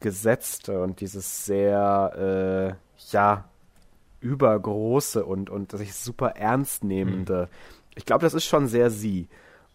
gesetzte 0.00 0.82
und 0.82 1.00
dieses 1.00 1.46
sehr, 1.46 2.76
äh, 2.76 3.12
ja, 3.12 3.44
übergroße 4.20 5.24
und, 5.24 5.50
und 5.50 5.72
sich 5.72 5.94
super 5.94 6.30
ernst 6.36 6.82
nehmende, 6.84 7.48
ich 7.94 8.06
glaube, 8.06 8.22
das 8.22 8.34
ist 8.34 8.44
schon 8.44 8.66
sehr 8.66 8.90
sie. 8.90 9.28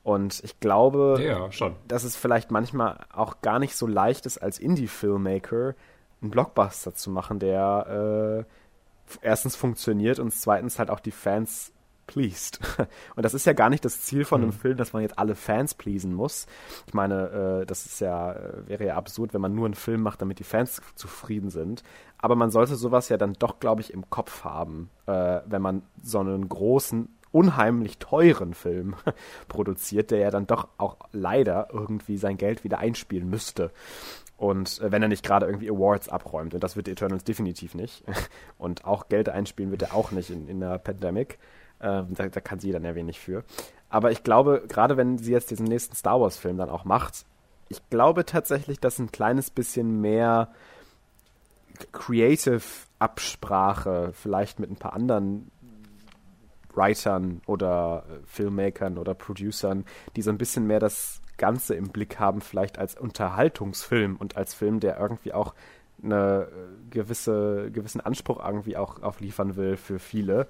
Und 0.08 0.42
ich 0.46 0.62
glaube, 0.62 1.20
ja, 1.22 1.52
schon. 1.52 1.76
dass 1.90 2.06
es 2.06 2.16
vielleicht 2.16 2.50
manchmal 2.50 2.98
auch 3.12 3.42
gar 3.42 3.60
nicht 3.60 3.76
so 3.76 3.86
leicht 3.86 4.26
ist, 4.26 4.38
als 4.38 4.58
Indie-Filmmaker 4.58 5.76
einen 6.22 6.32
Blockbuster 6.32 6.96
zu 6.96 7.12
machen, 7.12 7.40
der 7.40 8.46
äh, 8.48 9.18
erstens 9.22 9.58
funktioniert 9.58 10.20
und 10.20 10.32
zweitens 10.32 10.80
halt 10.80 10.92
auch 10.92 11.02
die 11.02 11.12
Fans 11.12 11.74
pleased. 12.06 12.62
Und 13.18 13.26
das 13.26 13.34
ist 13.34 13.46
ja 13.46 13.52
gar 13.52 13.70
nicht 13.70 13.84
das 13.84 14.00
Ziel 14.00 14.24
von 14.24 14.42
einem 14.42 14.54
Film, 14.54 14.78
dass 14.78 14.94
man 14.94 15.02
jetzt 15.02 15.20
alle 15.20 15.36
Fans 15.36 15.74
pleasen 15.74 16.14
muss. 16.14 16.48
Ich 16.86 16.94
meine, 16.94 17.60
äh, 17.62 17.66
das 17.66 17.86
ist 17.86 18.00
ja, 18.00 18.32
äh, 18.32 18.66
wäre 18.66 18.86
ja 18.86 18.96
absurd, 18.96 19.34
wenn 19.34 19.42
man 19.42 19.54
nur 19.56 19.66
einen 19.66 19.74
Film 19.74 20.04
macht, 20.04 20.22
damit 20.22 20.40
die 20.40 20.46
Fans 20.46 20.82
zufrieden 20.96 21.50
sind. 21.50 21.84
Aber 22.18 22.38
man 22.38 22.50
sollte 22.50 22.78
sowas 22.78 23.10
ja 23.10 23.18
dann 23.18 23.34
doch, 23.34 23.60
glaube 23.60 23.82
ich, 23.82 23.92
im 23.92 24.10
Kopf 24.10 24.46
haben, 24.46 24.90
äh, 25.06 25.42
wenn 25.46 25.62
man 25.62 25.82
so 26.02 26.20
einen 26.20 26.48
großen 26.48 27.10
unheimlich 27.32 27.98
teuren 27.98 28.54
Film 28.54 28.96
produziert, 29.48 30.12
der 30.12 30.20
ja 30.20 30.32
dann 30.32 30.48
doch 30.48 30.68
auch 30.78 30.98
leider 31.12 31.70
irgendwie 31.72 32.18
sein 32.18 32.38
Geld 32.38 32.64
wieder 32.64 32.80
einspielen 32.80 33.30
müsste. 33.30 33.72
Und 34.38 34.80
äh, 34.82 34.92
wenn 34.92 35.02
er 35.02 35.08
nicht 35.08 35.26
gerade 35.26 35.48
irgendwie 35.48 35.70
Awards 35.70 36.10
abräumt, 36.10 36.54
und 36.54 36.64
das 36.64 36.76
wird 36.76 36.88
Eternals 36.88 37.24
definitiv 37.24 37.74
nicht. 37.74 38.04
Und 38.58 38.86
auch 38.86 39.10
Geld 39.10 39.30
einspielen 39.30 39.72
wird 39.72 39.82
er 39.82 39.96
auch 39.96 40.12
nicht 40.12 40.30
in, 40.30 40.48
in 40.48 40.60
der 40.60 40.78
Pandemic. 40.78 41.40
Ähm, 41.82 42.08
da, 42.10 42.28
da 42.28 42.40
kann 42.40 42.60
sie 42.60 42.72
dann 42.72 42.84
ja 42.84 42.96
wenig 42.96 43.20
für. 43.20 43.44
Aber 43.90 44.12
ich 44.12 44.24
glaube, 44.24 44.64
gerade 44.68 44.98
wenn 44.98 45.18
sie 45.18 45.32
jetzt 45.32 45.50
diesen 45.52 45.66
nächsten 45.66 45.96
Star 45.96 46.20
Wars-Film 46.22 46.58
dann 46.58 46.70
auch 46.70 46.86
macht, 46.86 47.26
ich 47.70 47.82
glaube 47.90 48.26
tatsächlich, 48.26 48.80
dass 48.80 49.00
ein 49.00 49.12
kleines 49.12 49.50
bisschen 49.50 50.02
mehr 50.02 50.50
Creative 51.92 52.62
Absprache, 53.00 54.12
vielleicht 54.14 54.60
mit 54.60 54.72
ein 54.72 54.78
paar 54.78 54.94
anderen 54.94 55.52
Writern 56.78 57.42
oder 57.46 58.06
äh, 58.08 58.26
Filmmakern 58.26 58.98
oder 58.98 59.14
Producern, 59.14 59.86
die 60.16 60.22
so 60.22 60.30
ein 60.30 60.38
bisschen 60.38 60.68
mehr 60.68 60.80
das 60.80 61.22
Ganze 61.38 61.76
im 61.76 61.90
Blick 61.90 62.20
haben, 62.20 62.42
vielleicht 62.42 62.78
als 62.78 62.96
Unterhaltungsfilm 62.96 64.16
und 64.16 64.38
als 64.38 64.54
Film, 64.54 64.80
der 64.80 65.00
irgendwie 65.00 65.34
auch 65.34 65.54
eine 66.04 66.48
äh, 66.52 66.90
gewisse, 66.90 67.72
gewissen 67.72 68.02
Anspruch 68.02 68.44
irgendwie 68.44 68.78
auch 68.78 69.02
aufliefern 69.02 69.56
will 69.56 69.78
für 69.78 70.00
viele, 70.00 70.48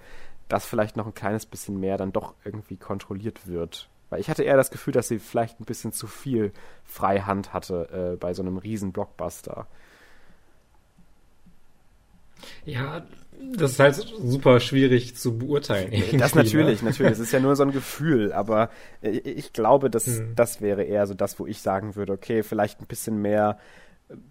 dass 0.50 0.66
vielleicht 0.66 0.98
noch 0.98 1.08
ein 1.08 1.14
kleines 1.14 1.46
bisschen 1.46 1.80
mehr 1.80 1.98
dann 1.98 2.12
doch 2.12 2.34
irgendwie 2.44 2.78
kontrolliert 2.78 3.48
wird. 3.48 3.90
Weil 4.10 4.22
ich 4.22 4.30
hatte 4.30 4.44
eher 4.44 4.56
das 4.56 4.72
Gefühl, 4.72 4.94
dass 4.94 5.08
sie 5.08 5.20
vielleicht 5.20 5.60
ein 5.60 5.66
bisschen 5.66 5.92
zu 5.92 6.08
viel 6.08 6.54
Freihand 6.86 7.54
hatte 7.54 8.14
äh, 8.14 8.18
bei 8.18 8.34
so 8.34 8.42
einem 8.42 8.58
riesen 8.58 8.94
Blockbuster. 8.94 9.68
Ja, 12.66 13.06
das 13.56 13.72
ist 13.74 13.80
halt 13.80 13.96
super 13.96 14.60
schwierig 14.60 15.16
zu 15.16 15.38
beurteilen. 15.38 15.92
Das 16.18 16.36
natürlich, 16.36 16.82
natürlich. 16.82 17.14
Es 17.14 17.20
ist 17.20 17.32
ja 17.32 17.40
nur 17.40 17.56
so 17.56 17.64
ein 17.64 17.72
Gefühl, 17.72 18.34
aber 18.34 18.70
äh, 19.02 19.10
ich 19.10 19.54
glaube, 19.54 19.90
dass 19.90 20.06
Hm. 20.08 20.34
das 20.36 20.62
wäre 20.62 20.84
eher 20.84 21.06
so 21.06 21.14
das, 21.14 21.40
wo 21.40 21.46
ich 21.46 21.62
sagen 21.62 21.96
würde, 21.96 22.14
okay, 22.14 22.44
vielleicht 22.44 22.82
ein 22.82 22.88
bisschen 22.88 23.22
mehr, 23.22 23.58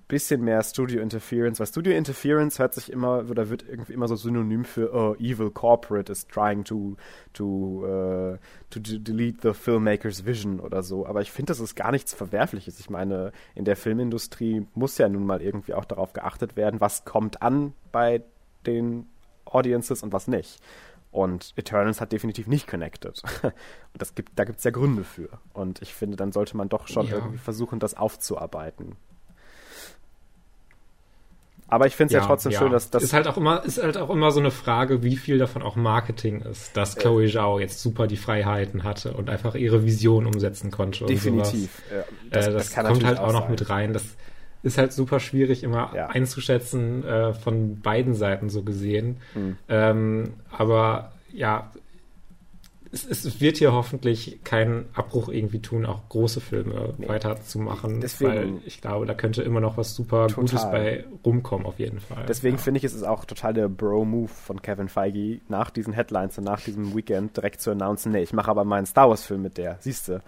bisschen 0.08 0.42
mehr 0.42 0.62
Studio 0.62 1.02
Interference, 1.02 1.60
weil 1.60 1.66
Studio 1.66 1.94
Interference 1.94 2.58
hört 2.58 2.72
sich 2.74 2.90
immer 2.90 3.28
oder 3.28 3.50
wird 3.50 3.68
irgendwie 3.68 3.92
immer 3.92 4.08
so 4.08 4.16
synonym 4.16 4.64
für 4.64 4.94
oh, 4.94 5.14
evil 5.18 5.50
corporate 5.50 6.10
is 6.10 6.26
trying 6.26 6.64
to 6.64 6.96
to 7.34 7.84
uh, 7.84 8.38
to 8.70 8.80
delete 8.80 9.38
the 9.42 9.52
filmmaker's 9.52 10.24
vision 10.24 10.60
oder 10.60 10.82
so. 10.82 11.06
Aber 11.06 11.20
ich 11.20 11.30
finde, 11.30 11.50
das 11.50 11.60
ist 11.60 11.74
gar 11.74 11.92
nichts 11.92 12.14
Verwerfliches. 12.14 12.80
Ich 12.80 12.88
meine, 12.88 13.32
in 13.54 13.64
der 13.66 13.76
Filmindustrie 13.76 14.66
muss 14.74 14.96
ja 14.96 15.08
nun 15.08 15.26
mal 15.26 15.42
irgendwie 15.42 15.74
auch 15.74 15.84
darauf 15.84 16.12
geachtet 16.14 16.56
werden, 16.56 16.80
was 16.80 17.04
kommt 17.04 17.42
an 17.42 17.74
bei 17.92 18.22
den 18.66 19.06
Audiences 19.44 20.02
und 20.02 20.12
was 20.12 20.26
nicht. 20.26 20.60
Und 21.10 21.52
Eternals 21.56 22.00
hat 22.00 22.12
definitiv 22.12 22.46
nicht 22.46 22.66
connected. 22.66 23.22
Und 23.42 23.52
das 23.94 24.14
gibt, 24.14 24.38
da 24.38 24.44
gibt 24.44 24.58
es 24.58 24.64
ja 24.64 24.70
Gründe 24.70 25.02
für. 25.02 25.30
Und 25.54 25.80
ich 25.80 25.94
finde, 25.94 26.16
dann 26.18 26.30
sollte 26.30 26.58
man 26.58 26.68
doch 26.68 26.88
schon 26.88 27.06
Ja. 27.06 27.14
irgendwie 27.14 27.38
versuchen, 27.38 27.78
das 27.78 27.94
aufzuarbeiten. 27.94 28.96
Aber 31.68 31.86
ich 31.86 31.96
finde 31.96 32.08
es 32.08 32.12
ja, 32.12 32.20
ja, 32.20 32.26
trotzdem 32.26 32.52
ja. 32.52 32.58
schön, 32.58 32.70
dass 32.70 32.90
das. 32.90 33.02
Ist 33.02 33.12
halt 33.12 33.26
auch 33.26 33.36
immer, 33.36 33.64
ist 33.64 33.82
halt 33.82 33.96
auch 33.96 34.10
immer 34.10 34.30
so 34.30 34.40
eine 34.40 34.50
Frage, 34.50 35.02
wie 35.02 35.16
viel 35.16 35.38
davon 35.38 35.62
auch 35.62 35.74
Marketing 35.76 36.42
ist, 36.42 36.76
dass. 36.76 36.96
Chloe 36.96 37.28
Zhao 37.28 37.58
jetzt 37.58 37.80
super 37.82 38.06
die 38.06 38.16
Freiheiten 38.16 38.84
hatte 38.84 39.12
und 39.12 39.28
einfach 39.28 39.54
ihre 39.54 39.84
Vision 39.84 40.26
umsetzen 40.26 40.70
konnte. 40.70 41.06
Definitiv. 41.06 41.82
Ja, 41.90 42.04
das, 42.30 42.46
äh, 42.46 42.52
das, 42.52 42.72
das 42.72 42.86
kommt 42.86 43.04
halt 43.04 43.18
auch, 43.18 43.28
auch 43.28 43.32
noch 43.32 43.48
mit 43.48 43.68
rein. 43.68 43.92
Das 43.92 44.04
ist 44.62 44.78
halt 44.78 44.92
super 44.92 45.20
schwierig 45.20 45.62
immer 45.62 45.92
einzuschätzen, 45.92 47.04
äh, 47.04 47.32
von 47.32 47.80
beiden 47.80 48.14
Seiten 48.14 48.48
so 48.48 48.62
gesehen. 48.62 49.18
Mhm. 49.34 49.58
Ähm, 49.68 50.34
aber 50.50 51.12
ja, 51.32 51.70
es, 52.92 53.04
es, 53.06 53.40
wird 53.40 53.56
hier 53.56 53.72
hoffentlich 53.72 54.40
keinen 54.44 54.86
Abbruch 54.94 55.28
irgendwie 55.28 55.60
tun, 55.60 55.86
auch 55.86 56.08
große 56.08 56.40
Filme 56.40 56.94
nee. 56.98 57.08
weiterzumachen. 57.08 58.00
Deswegen, 58.00 58.30
weil 58.30 58.52
ich 58.64 58.80
glaube, 58.80 59.06
da 59.06 59.14
könnte 59.14 59.42
immer 59.42 59.60
noch 59.60 59.76
was 59.76 59.94
super 59.94 60.28
total. 60.28 60.44
Gutes 60.44 60.62
bei 60.62 61.04
rumkommen, 61.24 61.66
auf 61.66 61.78
jeden 61.78 62.00
Fall. 62.00 62.26
Deswegen 62.26 62.56
ja. 62.56 62.62
finde 62.62 62.78
ich, 62.78 62.84
es 62.84 62.94
ist 62.94 63.02
auch 63.02 63.24
total 63.24 63.54
der 63.54 63.68
Bro-Move 63.68 64.28
von 64.28 64.62
Kevin 64.62 64.88
Feige, 64.88 65.40
nach 65.48 65.70
diesen 65.70 65.92
Headlines 65.92 66.38
und 66.38 66.44
nach 66.44 66.60
diesem 66.60 66.94
Weekend 66.94 67.36
direkt 67.36 67.60
zu 67.60 67.70
announcen, 67.70 68.12
nee, 68.12 68.22
ich 68.22 68.32
mache 68.32 68.50
aber 68.50 68.64
meinen 68.64 68.86
Star 68.86 69.08
Wars-Film 69.08 69.42
mit 69.42 69.58
der. 69.58 69.76
Siehst 69.80 70.08
du? 70.08 70.22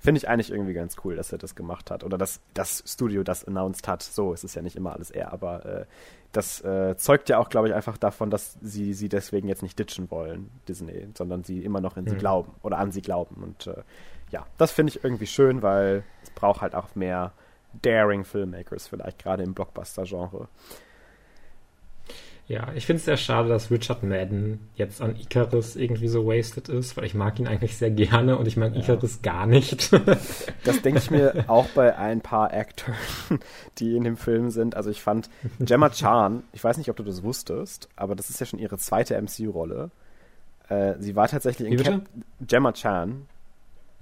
Finde 0.00 0.18
ich 0.20 0.28
eigentlich 0.28 0.52
irgendwie 0.52 0.74
ganz 0.74 0.96
cool, 1.04 1.16
dass 1.16 1.32
er 1.32 1.38
das 1.38 1.56
gemacht 1.56 1.90
hat. 1.90 2.04
Oder 2.04 2.18
dass 2.18 2.40
das 2.54 2.84
Studio 2.86 3.24
das 3.24 3.44
announced 3.44 3.88
hat. 3.88 4.02
So, 4.02 4.32
es 4.32 4.44
ist 4.44 4.54
ja 4.54 4.62
nicht 4.62 4.76
immer 4.76 4.92
alles 4.92 5.10
er, 5.10 5.32
aber 5.32 5.66
äh, 5.66 5.84
das 6.32 6.60
äh, 6.60 6.96
zeugt 6.96 7.28
ja 7.28 7.38
auch, 7.38 7.48
glaube 7.48 7.68
ich, 7.68 7.74
einfach 7.74 7.96
davon, 7.96 8.30
dass 8.30 8.58
sie 8.60 8.92
sie 8.92 9.08
deswegen 9.08 9.48
jetzt 9.48 9.62
nicht 9.62 9.78
ditchen 9.78 10.10
wollen, 10.10 10.50
Disney, 10.68 11.08
sondern 11.16 11.42
sie 11.44 11.64
immer 11.64 11.80
noch 11.80 11.96
in 11.96 12.04
mhm. 12.04 12.10
sie 12.10 12.16
glauben 12.16 12.52
oder 12.62 12.78
an 12.78 12.92
sie 12.92 13.02
glauben. 13.02 13.42
Und 13.42 13.66
äh, 13.66 13.82
ja, 14.30 14.46
das 14.58 14.70
finde 14.70 14.92
ich 14.92 15.02
irgendwie 15.02 15.26
schön, 15.26 15.62
weil 15.62 16.04
es 16.22 16.30
braucht 16.30 16.60
halt 16.60 16.74
auch 16.74 16.94
mehr 16.94 17.32
daring 17.82 18.24
Filmmakers, 18.24 18.88
vielleicht 18.88 19.18
gerade 19.18 19.42
im 19.42 19.54
Blockbuster-Genre. 19.54 20.48
Ja, 22.48 22.72
ich 22.74 22.86
finde 22.86 22.98
es 22.98 23.04
sehr 23.04 23.18
schade, 23.18 23.50
dass 23.50 23.70
Richard 23.70 24.02
Madden 24.02 24.70
jetzt 24.74 25.02
an 25.02 25.16
Icarus 25.16 25.76
irgendwie 25.76 26.08
so 26.08 26.26
wasted 26.26 26.70
ist, 26.70 26.96
weil 26.96 27.04
ich 27.04 27.14
mag 27.14 27.38
ihn 27.38 27.46
eigentlich 27.46 27.76
sehr 27.76 27.90
gerne 27.90 28.38
und 28.38 28.48
ich 28.48 28.56
mag 28.56 28.74
ja. 28.74 28.80
Icarus 28.80 29.20
gar 29.20 29.46
nicht. 29.46 29.92
das 30.64 30.80
denke 30.80 30.98
ich 30.98 31.10
mir 31.10 31.44
auch 31.48 31.66
bei 31.68 31.94
ein 31.94 32.22
paar 32.22 32.54
Actors, 32.54 32.96
die 33.78 33.94
in 33.94 34.04
dem 34.04 34.16
Film 34.16 34.48
sind. 34.48 34.76
Also 34.76 34.88
ich 34.88 35.02
fand 35.02 35.28
Gemma 35.60 35.90
Chan, 35.90 36.42
ich 36.54 36.64
weiß 36.64 36.78
nicht, 36.78 36.88
ob 36.88 36.96
du 36.96 37.02
das 37.02 37.22
wusstest, 37.22 37.90
aber 37.96 38.16
das 38.16 38.30
ist 38.30 38.40
ja 38.40 38.46
schon 38.46 38.58
ihre 38.58 38.78
zweite 38.78 39.20
MCU-Rolle. 39.20 39.90
Äh, 40.70 40.94
sie 41.00 41.14
war 41.16 41.28
tatsächlich 41.28 41.70
in 41.70 41.76
Cap 41.76 42.00
Gemma 42.40 42.72
Chan, 42.72 43.26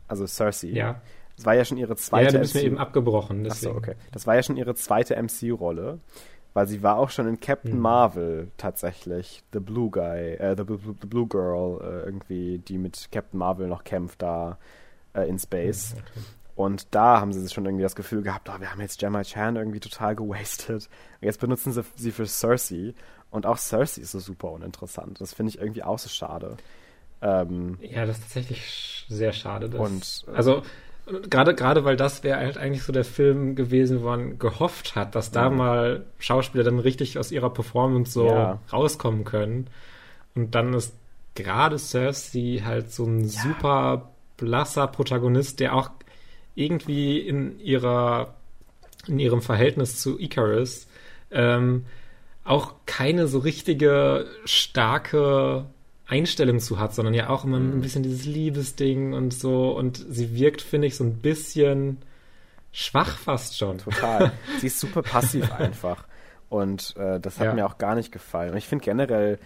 also 0.06 0.24
Cersei. 0.24 0.68
Ja. 0.68 1.00
Das 1.34 1.46
war 1.46 1.54
ja 1.54 1.64
schon 1.64 1.78
ihre 1.78 1.96
zweite. 1.96 2.26
Ja, 2.26 2.32
du 2.32 2.38
bist 2.38 2.54
MCU 2.54 2.60
mir 2.60 2.66
eben 2.66 2.78
abgebrochen. 2.78 3.42
Deswegen. 3.42 3.76
Achso, 3.76 3.78
okay. 3.78 3.96
Das 4.12 4.26
war 4.28 4.36
ja 4.36 4.42
schon 4.44 4.56
ihre 4.56 4.76
zweite 4.76 5.20
MCU-Rolle 5.20 5.98
weil 6.56 6.66
sie 6.66 6.82
war 6.82 6.96
auch 6.96 7.10
schon 7.10 7.28
in 7.28 7.38
Captain 7.38 7.74
mhm. 7.74 7.80
Marvel 7.80 8.50
tatsächlich, 8.56 9.42
The 9.52 9.60
Blue 9.60 9.90
Guy, 9.90 10.36
äh, 10.36 10.56
the, 10.56 10.64
the, 10.66 11.06
Blue 11.06 11.28
Girl 11.28 11.82
äh, 11.82 12.06
irgendwie, 12.06 12.56
die 12.56 12.78
mit 12.78 13.10
Captain 13.12 13.38
Marvel 13.38 13.68
noch 13.68 13.84
kämpft 13.84 14.22
da 14.22 14.56
äh, 15.12 15.28
in 15.28 15.38
Space. 15.38 15.92
Mhm, 15.92 16.00
okay. 16.00 16.20
Und 16.54 16.94
da 16.94 17.20
haben 17.20 17.34
sie 17.34 17.46
schon 17.50 17.66
irgendwie 17.66 17.82
das 17.82 17.94
Gefühl 17.94 18.22
gehabt, 18.22 18.48
oh, 18.48 18.58
wir 18.58 18.72
haben 18.72 18.80
jetzt 18.80 18.98
Gemma 18.98 19.22
Chan 19.22 19.56
irgendwie 19.56 19.80
total 19.80 20.16
gewastet. 20.16 20.88
Und 21.20 21.26
jetzt 21.26 21.40
benutzen 21.40 21.72
sie 21.72 21.84
sie 21.94 22.10
für 22.10 22.24
Cersei. 22.24 22.94
Und 23.30 23.44
auch 23.44 23.58
Cersei 23.58 24.00
ist 24.00 24.12
so 24.12 24.18
super 24.18 24.50
uninteressant. 24.52 25.20
Das 25.20 25.34
finde 25.34 25.50
ich 25.50 25.58
irgendwie 25.58 25.82
auch 25.82 25.98
so 25.98 26.08
schade. 26.08 26.56
Ähm, 27.20 27.76
ja, 27.82 28.06
das 28.06 28.16
ist 28.16 28.22
tatsächlich 28.24 29.04
sehr 29.10 29.34
schade. 29.34 29.68
Dass, 29.68 29.78
und, 29.78 30.24
äh, 30.32 30.36
also 30.38 30.62
Gerade, 31.06 31.54
gerade 31.54 31.84
weil 31.84 31.96
das 31.96 32.24
wäre 32.24 32.38
halt 32.38 32.58
eigentlich 32.58 32.82
so 32.82 32.92
der 32.92 33.04
Film 33.04 33.54
gewesen, 33.54 34.02
wo 34.02 34.06
man 34.06 34.38
gehofft 34.40 34.96
hat, 34.96 35.14
dass 35.14 35.30
da 35.30 35.50
mhm. 35.50 35.56
mal 35.56 36.04
Schauspieler 36.18 36.64
dann 36.64 36.80
richtig 36.80 37.16
aus 37.18 37.30
ihrer 37.30 37.50
Performance 37.50 38.10
so 38.12 38.26
ja. 38.26 38.58
rauskommen 38.72 39.24
können. 39.24 39.68
Und 40.34 40.54
dann 40.56 40.74
ist 40.74 40.94
gerade 41.36 41.78
Cersei 41.78 42.62
halt 42.64 42.92
so 42.92 43.04
ein 43.04 43.20
ja. 43.20 43.28
super 43.28 44.10
blasser 44.36 44.88
Protagonist, 44.88 45.60
der 45.60 45.74
auch 45.74 45.90
irgendwie 46.56 47.20
in 47.20 47.60
ihrer, 47.60 48.34
in 49.06 49.20
ihrem 49.20 49.42
Verhältnis 49.42 50.00
zu 50.00 50.18
Icarus 50.18 50.88
ähm, 51.30 51.86
auch 52.44 52.74
keine 52.86 53.28
so 53.28 53.38
richtige 53.38 54.26
starke 54.44 55.66
Einstellung 56.06 56.60
zu 56.60 56.78
hat, 56.78 56.94
sondern 56.94 57.14
ja 57.14 57.28
auch 57.30 57.44
immer 57.44 57.58
ein 57.58 57.76
mhm. 57.76 57.80
bisschen 57.80 58.02
dieses 58.02 58.26
Liebesding 58.26 59.12
und 59.12 59.34
so. 59.34 59.70
Und 59.70 60.04
sie 60.08 60.36
wirkt, 60.36 60.62
finde 60.62 60.86
ich, 60.86 60.96
so 60.96 61.04
ein 61.04 61.18
bisschen 61.18 61.98
schwach 62.72 63.18
fast 63.18 63.58
schon. 63.58 63.78
Total. 63.78 64.32
sie 64.60 64.68
ist 64.68 64.78
super 64.78 65.02
passiv 65.02 65.52
einfach. 65.52 66.06
Und 66.48 66.94
äh, 66.96 67.18
das 67.18 67.40
hat 67.40 67.46
ja. 67.46 67.54
mir 67.54 67.66
auch 67.66 67.78
gar 67.78 67.94
nicht 67.94 68.12
gefallen. 68.12 68.52
Und 68.52 68.58
ich 68.58 68.68
finde 68.68 68.84
generell 68.84 69.38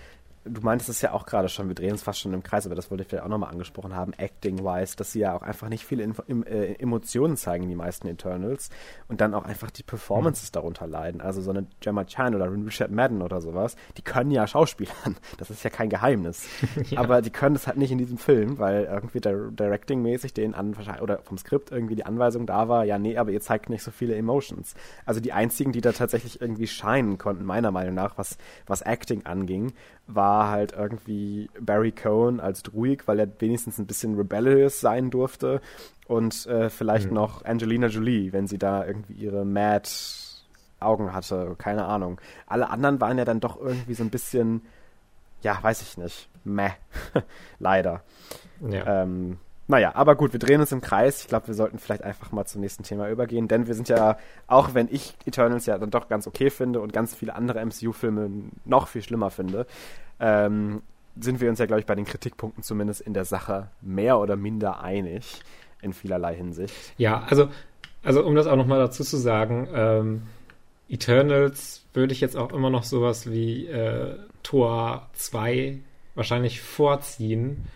du 0.45 0.61
meintest 0.63 0.89
es 0.89 1.03
ja 1.03 1.13
auch 1.13 1.27
gerade 1.27 1.49
schon, 1.49 1.69
wir 1.69 1.75
drehen 1.75 1.93
uns 1.93 2.03
fast 2.03 2.21
schon 2.21 2.33
im 2.33 2.43
Kreis, 2.43 2.65
aber 2.65 2.75
das 2.75 2.91
wollte 2.91 3.03
ich 3.03 3.09
vielleicht 3.09 3.25
auch 3.25 3.29
nochmal 3.29 3.51
angesprochen 3.51 3.95
haben, 3.95 4.13
acting-wise, 4.15 4.97
dass 4.97 5.13
sie 5.13 5.21
ja 5.21 5.35
auch 5.35 5.43
einfach 5.43 5.69
nicht 5.69 5.85
viele 5.85 6.03
Info 6.03 6.23
äh, 6.23 6.75
Emotionen 6.79 7.37
zeigen, 7.37 7.69
die 7.69 7.75
meisten 7.75 8.09
Eternals, 8.09 8.71
und 9.09 9.21
dann 9.21 9.35
auch 9.35 9.45
einfach 9.45 9.71
die 9.71 9.83
Performances 9.83 10.51
mhm. 10.51 10.55
darunter 10.55 10.87
leiden. 10.87 11.21
Also 11.21 11.43
so 11.43 11.51
eine 11.51 11.67
Gemma 11.81 12.05
Chan 12.05 12.35
oder 12.35 12.51
Richard 12.51 12.91
Madden 12.91 13.21
oder 13.21 13.41
sowas, 13.41 13.77
die 13.99 14.03
können 14.03 14.31
ja 14.31 14.47
Schauspielern, 14.47 15.17
das 15.39 15.51
ist 15.51 15.63
ja 15.63 15.71
kein 15.71 15.91
Geheimnis. 15.91 16.47
ja. 16.89 17.01
Aber 17.01 17.21
die 17.21 17.31
können 17.31 17.55
das 17.55 17.67
halt 17.67 17.77
nicht 17.77 17.93
in 17.93 17.99
diesem 17.99 18.17
Film, 18.17 18.59
weil 18.59 18.85
irgendwie 18.85 19.21
der 19.21 19.51
Directing-mäßig 19.51 20.33
den 20.33 20.55
an, 20.55 20.75
oder 21.03 21.19
vom 21.19 21.37
Skript 21.37 21.71
irgendwie 21.71 21.97
die 21.97 22.07
Anweisung 22.07 22.47
da 22.47 22.69
war, 22.69 22.85
ja, 22.85 22.99
nee, 22.99 23.19
aber 23.19 23.31
ihr 23.31 23.41
zeigt 23.41 23.69
nicht 23.69 23.83
so 23.83 23.91
viele 23.91 24.17
Emotions. 24.17 24.75
Also 25.05 25.21
die 25.21 25.35
einzigen, 25.35 25.73
die 25.73 25.83
da 25.83 25.93
tatsächlich 25.93 26.41
irgendwie 26.41 26.67
scheinen 26.67 27.19
konnten, 27.19 27.45
meiner 27.45 27.71
Meinung 27.71 27.95
nach, 27.95 28.17
was, 28.17 28.39
was 28.67 28.81
Acting 28.81 29.27
anging, 29.27 29.73
war 30.07 30.30
halt 30.31 30.73
irgendwie 30.73 31.51
Barry 31.61 31.93
Cohen 31.93 32.41
als 32.41 32.63
Druid, 32.63 33.07
weil 33.09 33.19
er 33.19 33.29
wenigstens 33.39 33.79
ein 33.79 33.87
bisschen 33.87 34.17
rebellious 34.17 34.81
sein 34.81 35.11
durfte. 35.11 35.61
Und 36.07 36.47
äh, 36.47 36.71
vielleicht 36.71 37.09
mhm. 37.09 37.15
noch 37.15 37.45
Angelina 37.45 37.87
Jolie, 37.87 38.33
wenn 38.33 38.47
sie 38.47 38.59
da 38.59 38.85
irgendwie 38.85 39.15
ihre 39.15 39.45
Mad 39.45 39.89
Augen 40.81 41.13
hatte, 41.13 41.55
keine 41.59 41.85
Ahnung. 41.85 42.21
Alle 42.47 42.71
anderen 42.71 43.01
waren 43.01 43.19
ja 43.19 43.25
dann 43.25 43.41
doch 43.41 43.61
irgendwie 43.61 43.95
so 43.95 44.03
ein 44.03 44.11
bisschen, 44.11 44.63
ja, 45.43 45.59
weiß 45.63 45.83
ich 45.83 45.99
nicht, 45.99 46.29
meh, 46.45 46.71
leider. 47.59 48.03
Ja. 48.67 49.03
Ähm, 49.03 49.39
naja, 49.71 49.93
aber 49.95 50.17
gut, 50.17 50.33
wir 50.33 50.41
drehen 50.41 50.61
uns 50.61 50.73
im 50.73 50.81
Kreis. 50.81 51.23
Ich 51.23 51.29
glaube, 51.29 51.47
wir 51.47 51.55
sollten 51.55 51.79
vielleicht 51.79 52.03
einfach 52.03 52.33
mal 52.33 52.45
zum 52.45 52.61
nächsten 52.61 52.83
Thema 52.83 53.09
übergehen, 53.09 53.47
denn 53.47 53.69
wir 53.69 53.75
sind 53.75 53.89
ja, 53.89 54.19
auch 54.49 54.75
wenn 54.75 54.89
ich 54.91 55.15
Eternals 55.25 55.65
ja 55.67 55.79
dann 55.79 55.91
doch 55.91 56.09
ganz 56.09 56.27
okay 56.27 56.51
finde 56.51 56.81
und 56.81 56.93
ganz 56.93 57.15
viele 57.15 57.37
andere 57.37 57.65
MCU-Filme 57.65 58.31
noch 58.65 58.89
viel 58.89 59.03
schlimmer 59.03 59.31
finde, 59.31 59.67
ähm, 60.19 60.83
sind 61.19 61.41
wir 61.41 61.49
uns 61.49 61.61
ja, 61.61 61.67
glaube 61.67 61.81
ich, 61.81 61.87
bei 61.87 61.95
den 61.95 62.05
Kritikpunkten 62.05 62.65
zumindest 62.65 63.01
in 63.01 63.15
der 63.15 63.25
Sache 63.25 63.69
mehr 63.81 64.19
oder 64.19 64.35
minder 64.35 64.83
einig 64.83 65.41
in 65.83 65.93
vielerlei 65.93 66.35
Hinsicht. 66.35 66.75
Ja, 66.99 67.23
also, 67.29 67.49
also 68.03 68.25
um 68.25 68.35
das 68.35 68.49
auch 68.49 68.57
nochmal 68.57 68.81
dazu 68.81 69.05
zu 69.05 69.19
sagen, 69.19 69.69
ähm, 69.73 70.23
Eternals 70.89 71.87
würde 71.95 72.13
ich 72.13 72.21
jetzt 72.21 72.37
auch 72.37 72.53
immer 72.53 72.71
noch 72.71 72.83
sowas 72.83 73.31
wie 73.31 73.67
äh, 73.69 74.17
Tor 74.43 75.09
2 75.13 75.79
wahrscheinlich 76.17 76.61
vorziehen 76.61 77.69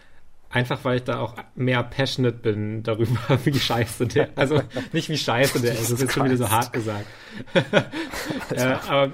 Einfach 0.54 0.84
weil 0.84 0.98
ich 0.98 1.02
da 1.02 1.18
auch 1.18 1.34
mehr 1.56 1.82
passionate 1.82 2.36
bin 2.36 2.84
darüber, 2.84 3.18
wie 3.44 3.58
scheiße 3.58 4.06
der, 4.06 4.28
also 4.36 4.62
nicht 4.92 5.08
wie 5.08 5.18
scheiße 5.18 5.60
der 5.60 5.72
ist, 5.72 5.82
das 5.82 5.90
ist 5.90 6.02
jetzt 6.02 6.12
schon 6.12 6.26
wieder 6.26 6.36
so 6.36 6.48
hart 6.48 6.72
gesagt. 6.72 7.06
äh, 8.50 8.62
aber 8.62 9.12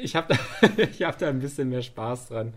ich 0.00 0.16
habe 0.16 0.34
da, 0.34 0.68
ich 0.90 1.02
hab 1.02 1.18
da 1.18 1.28
ein 1.28 1.40
bisschen 1.40 1.68
mehr 1.68 1.82
Spaß 1.82 2.28
dran, 2.28 2.54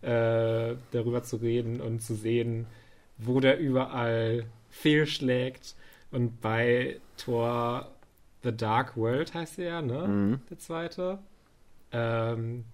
äh, 0.00 0.76
darüber 0.92 1.24
zu 1.24 1.36
reden 1.36 1.82
und 1.82 2.00
zu 2.00 2.14
sehen, 2.14 2.64
wo 3.18 3.38
der 3.38 3.58
überall 3.58 4.46
fehlschlägt. 4.70 5.74
Und 6.10 6.40
bei 6.40 7.00
Tor 7.18 7.90
The 8.44 8.56
Dark 8.56 8.96
World 8.96 9.34
heißt 9.34 9.58
er 9.58 9.64
ja, 9.66 9.82
ne? 9.82 10.08
Mhm. 10.08 10.40
Der 10.48 10.58
zweite. 10.58 11.18
Ähm, 11.92 12.64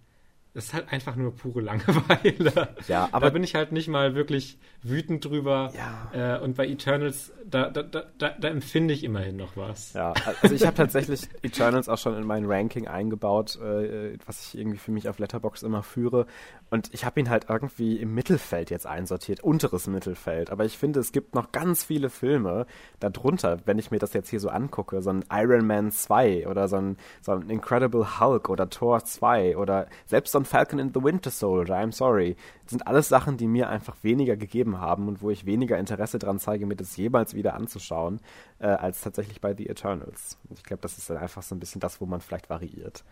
das 0.55 0.67
ist 0.67 0.75
halt 0.75 0.93
einfach 0.93 1.15
nur 1.15 1.35
pure 1.35 1.61
Langeweile. 1.61 2.75
Ja, 2.89 3.09
aber 3.13 3.27
da 3.27 3.33
bin 3.33 3.45
ich 3.45 3.55
halt 3.55 3.71
nicht 3.73 3.89
mal 3.89 4.15
wirklich 4.15 4.59
wütend 4.83 5.25
drüber. 5.25 5.71
Ja. 5.77 6.37
Äh, 6.37 6.41
und 6.41 6.57
bei 6.57 6.67
Eternals, 6.67 7.33
da, 7.45 7.71
da, 7.71 7.83
da, 7.83 8.05
da, 8.19 8.49
empfinde 8.49 8.95
ich 8.95 9.05
immerhin 9.05 9.37
noch 9.37 9.57
was. 9.57 9.93
Ja, 9.93 10.15
also 10.43 10.55
ich 10.55 10.67
habe 10.67 10.77
tatsächlich 10.77 11.29
Eternals 11.43 11.89
auch 11.89 11.99
schon 11.99 12.17
in 12.17 12.27
mein 12.27 12.45
Ranking 12.47 12.89
eingebaut, 12.89 13.57
äh, 13.57 14.19
was 14.27 14.49
ich 14.49 14.59
irgendwie 14.59 14.79
für 14.79 14.91
mich 14.91 15.09
auf 15.09 15.19
Letterbox 15.19 15.63
immer 15.63 15.83
führe. 15.83 16.27
Und 16.71 16.93
ich 16.93 17.05
habe 17.05 17.21
ihn 17.21 17.31
halt 17.31 17.47
irgendwie 17.49 17.97
im 17.97 18.15
Mittelfeld 18.15 18.71
jetzt 18.71 18.87
einsortiert, 18.87 19.41
unteres 19.43 19.87
Mittelfeld. 19.87 20.51
Aber 20.51 20.65
ich 20.65 20.77
finde, 20.79 21.01
es 21.01 21.13
gibt 21.13 21.35
noch 21.35 21.53
ganz 21.53 21.85
viele 21.85 22.11
Filme 22.11 22.67
darunter, 23.01 23.59
wenn 23.65 23.79
ich 23.79 23.91
mir 23.91 23.99
das 23.99 24.13
jetzt 24.13 24.29
hier 24.29 24.41
so 24.41 24.49
angucke. 24.49 25.03
So 25.03 25.11
ein 25.11 25.25
Iron 25.31 25.67
Man 25.67 25.93
2 25.93 26.49
oder 26.49 26.69
so 26.69 26.77
ein, 26.77 26.97
so 27.21 27.33
ein 27.33 27.49
Incredible 27.49 28.21
Hulk 28.21 28.49
oder 28.49 28.69
Thor 28.69 29.05
2 29.05 29.57
oder 29.57 29.87
selbst 30.07 30.33
so 30.33 30.38
ein 30.39 30.45
Falcon 30.45 30.78
in 30.78 30.93
the 30.95 31.03
Winter 31.03 31.30
Soldier, 31.30 31.74
I'm 31.74 31.93
sorry. 31.93 32.36
Das 32.64 32.70
sind 32.70 32.86
alles 32.86 33.09
Sachen, 33.09 33.36
die 33.36 33.47
mir 33.47 33.68
einfach 33.68 33.97
weniger 34.03 34.36
gegeben 34.36 34.80
haben 34.80 35.09
und 35.09 35.22
wo 35.22 35.30
ich 35.30 35.47
weniger 35.47 35.78
Interesse 35.78 36.18
dran 36.18 36.39
zeige, 36.39 36.66
mir 36.66 36.76
das 36.76 36.97
jemals 36.97 37.34
wieder 37.34 37.55
anzuschauen, 37.55 38.20
äh, 38.59 38.66
als 38.66 39.01
tatsächlich 39.01 39.41
bei 39.41 39.55
The 39.55 39.68
Eternals. 39.68 40.39
Und 40.49 40.59
ich 40.59 40.64
glaube, 40.64 40.82
das 40.82 40.99
ist 40.99 41.11
dann 41.11 41.18
einfach 41.18 41.43
so 41.43 41.55
ein 41.55 41.61
bisschen 41.61 41.80
das, 41.80 42.01
wo 42.01 42.07
man 42.07 42.20
vielleicht 42.20 42.51
variiert. 42.51 43.05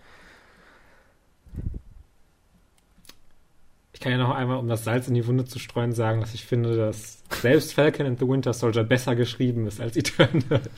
Ich 3.96 4.00
kann 4.00 4.12
ja 4.12 4.18
noch 4.18 4.34
einmal, 4.34 4.58
um 4.58 4.68
das 4.68 4.84
Salz 4.84 5.08
in 5.08 5.14
die 5.14 5.26
Wunde 5.26 5.46
zu 5.46 5.58
streuen, 5.58 5.92
sagen, 5.92 6.20
dass 6.20 6.34
ich 6.34 6.44
finde, 6.44 6.76
dass 6.76 7.22
selbst 7.40 7.72
Falcon 7.72 8.04
and 8.04 8.18
the 8.18 8.28
Winter 8.28 8.52
Soldier 8.52 8.84
besser 8.84 9.16
geschrieben 9.16 9.66
ist 9.66 9.80
als 9.80 9.96
Eternals. 9.96 10.68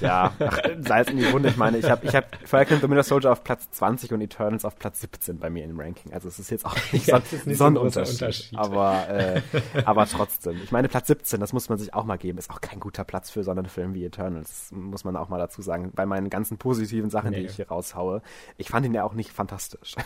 Ja, 0.00 0.32
ach, 0.38 0.58
Salz 0.78 1.10
in 1.10 1.16
die 1.16 1.32
Wunde. 1.32 1.48
Ich 1.48 1.56
meine, 1.56 1.78
ich 1.78 1.90
habe 1.90 2.06
ich 2.06 2.14
hab 2.14 2.36
Falcon 2.46 2.74
and 2.74 2.82
the 2.84 2.88
Winter 2.88 3.02
Soldier 3.02 3.32
auf 3.32 3.42
Platz 3.42 3.68
20 3.72 4.12
und 4.12 4.20
Eternals 4.20 4.64
auf 4.64 4.78
Platz 4.78 5.00
17 5.00 5.40
bei 5.40 5.50
mir 5.50 5.64
im 5.64 5.80
Ranking. 5.80 6.12
Also 6.12 6.28
es 6.28 6.38
ist 6.38 6.48
jetzt 6.52 6.64
auch 6.64 6.76
nicht 6.92 7.06
ja, 7.08 7.20
so, 7.20 7.36
nicht 7.44 7.58
so 7.58 7.64
ein 7.64 7.76
Unterschied. 7.76 8.22
Unterschied. 8.22 8.56
Aber, 8.56 9.08
äh, 9.08 9.42
aber 9.84 10.06
trotzdem. 10.06 10.60
Ich 10.62 10.70
meine, 10.70 10.88
Platz 10.88 11.08
17, 11.08 11.40
das 11.40 11.52
muss 11.52 11.68
man 11.68 11.80
sich 11.80 11.92
auch 11.92 12.04
mal 12.04 12.18
geben, 12.18 12.38
ist 12.38 12.50
auch 12.50 12.60
kein 12.60 12.78
guter 12.78 13.02
Platz 13.02 13.30
für 13.30 13.42
so 13.42 13.50
einen 13.50 13.66
Film 13.66 13.94
wie 13.94 14.04
Eternals. 14.04 14.70
Muss 14.70 15.02
man 15.02 15.16
auch 15.16 15.28
mal 15.28 15.38
dazu 15.38 15.60
sagen. 15.60 15.90
Bei 15.92 16.06
meinen 16.06 16.30
ganzen 16.30 16.56
positiven 16.56 17.10
Sachen, 17.10 17.30
nee. 17.30 17.40
die 17.40 17.46
ich 17.46 17.56
hier 17.56 17.66
raushaue. 17.66 18.22
Ich 18.58 18.68
fand 18.68 18.86
ihn 18.86 18.94
ja 18.94 19.02
auch 19.02 19.14
nicht 19.14 19.32
fantastisch. 19.32 19.96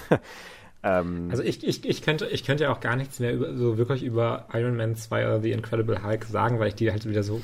Ähm, 0.83 1.29
also 1.31 1.43
ich, 1.43 1.67
ich, 1.67 1.85
ich, 1.85 2.03
könnte, 2.03 2.27
ich 2.27 2.45
könnte 2.45 2.65
ja 2.65 2.73
auch 2.73 2.81
gar 2.81 2.97
nichts 2.97 3.19
mehr 3.21 3.33
über, 3.33 3.55
so 3.57 3.79
wirklich 3.79 4.03
über 4.03 4.47
Iron 4.53 4.77
Man 4.77 4.95
2 4.95 5.27
oder 5.27 5.41
The 5.41 5.53
Incredible 5.53 6.03
Hulk 6.03 6.25
sagen, 6.25 6.59
weil 6.59 6.69
ich 6.69 6.75
die 6.75 6.91
halt 6.91 7.09
wieder 7.09 7.23
so 7.23 7.41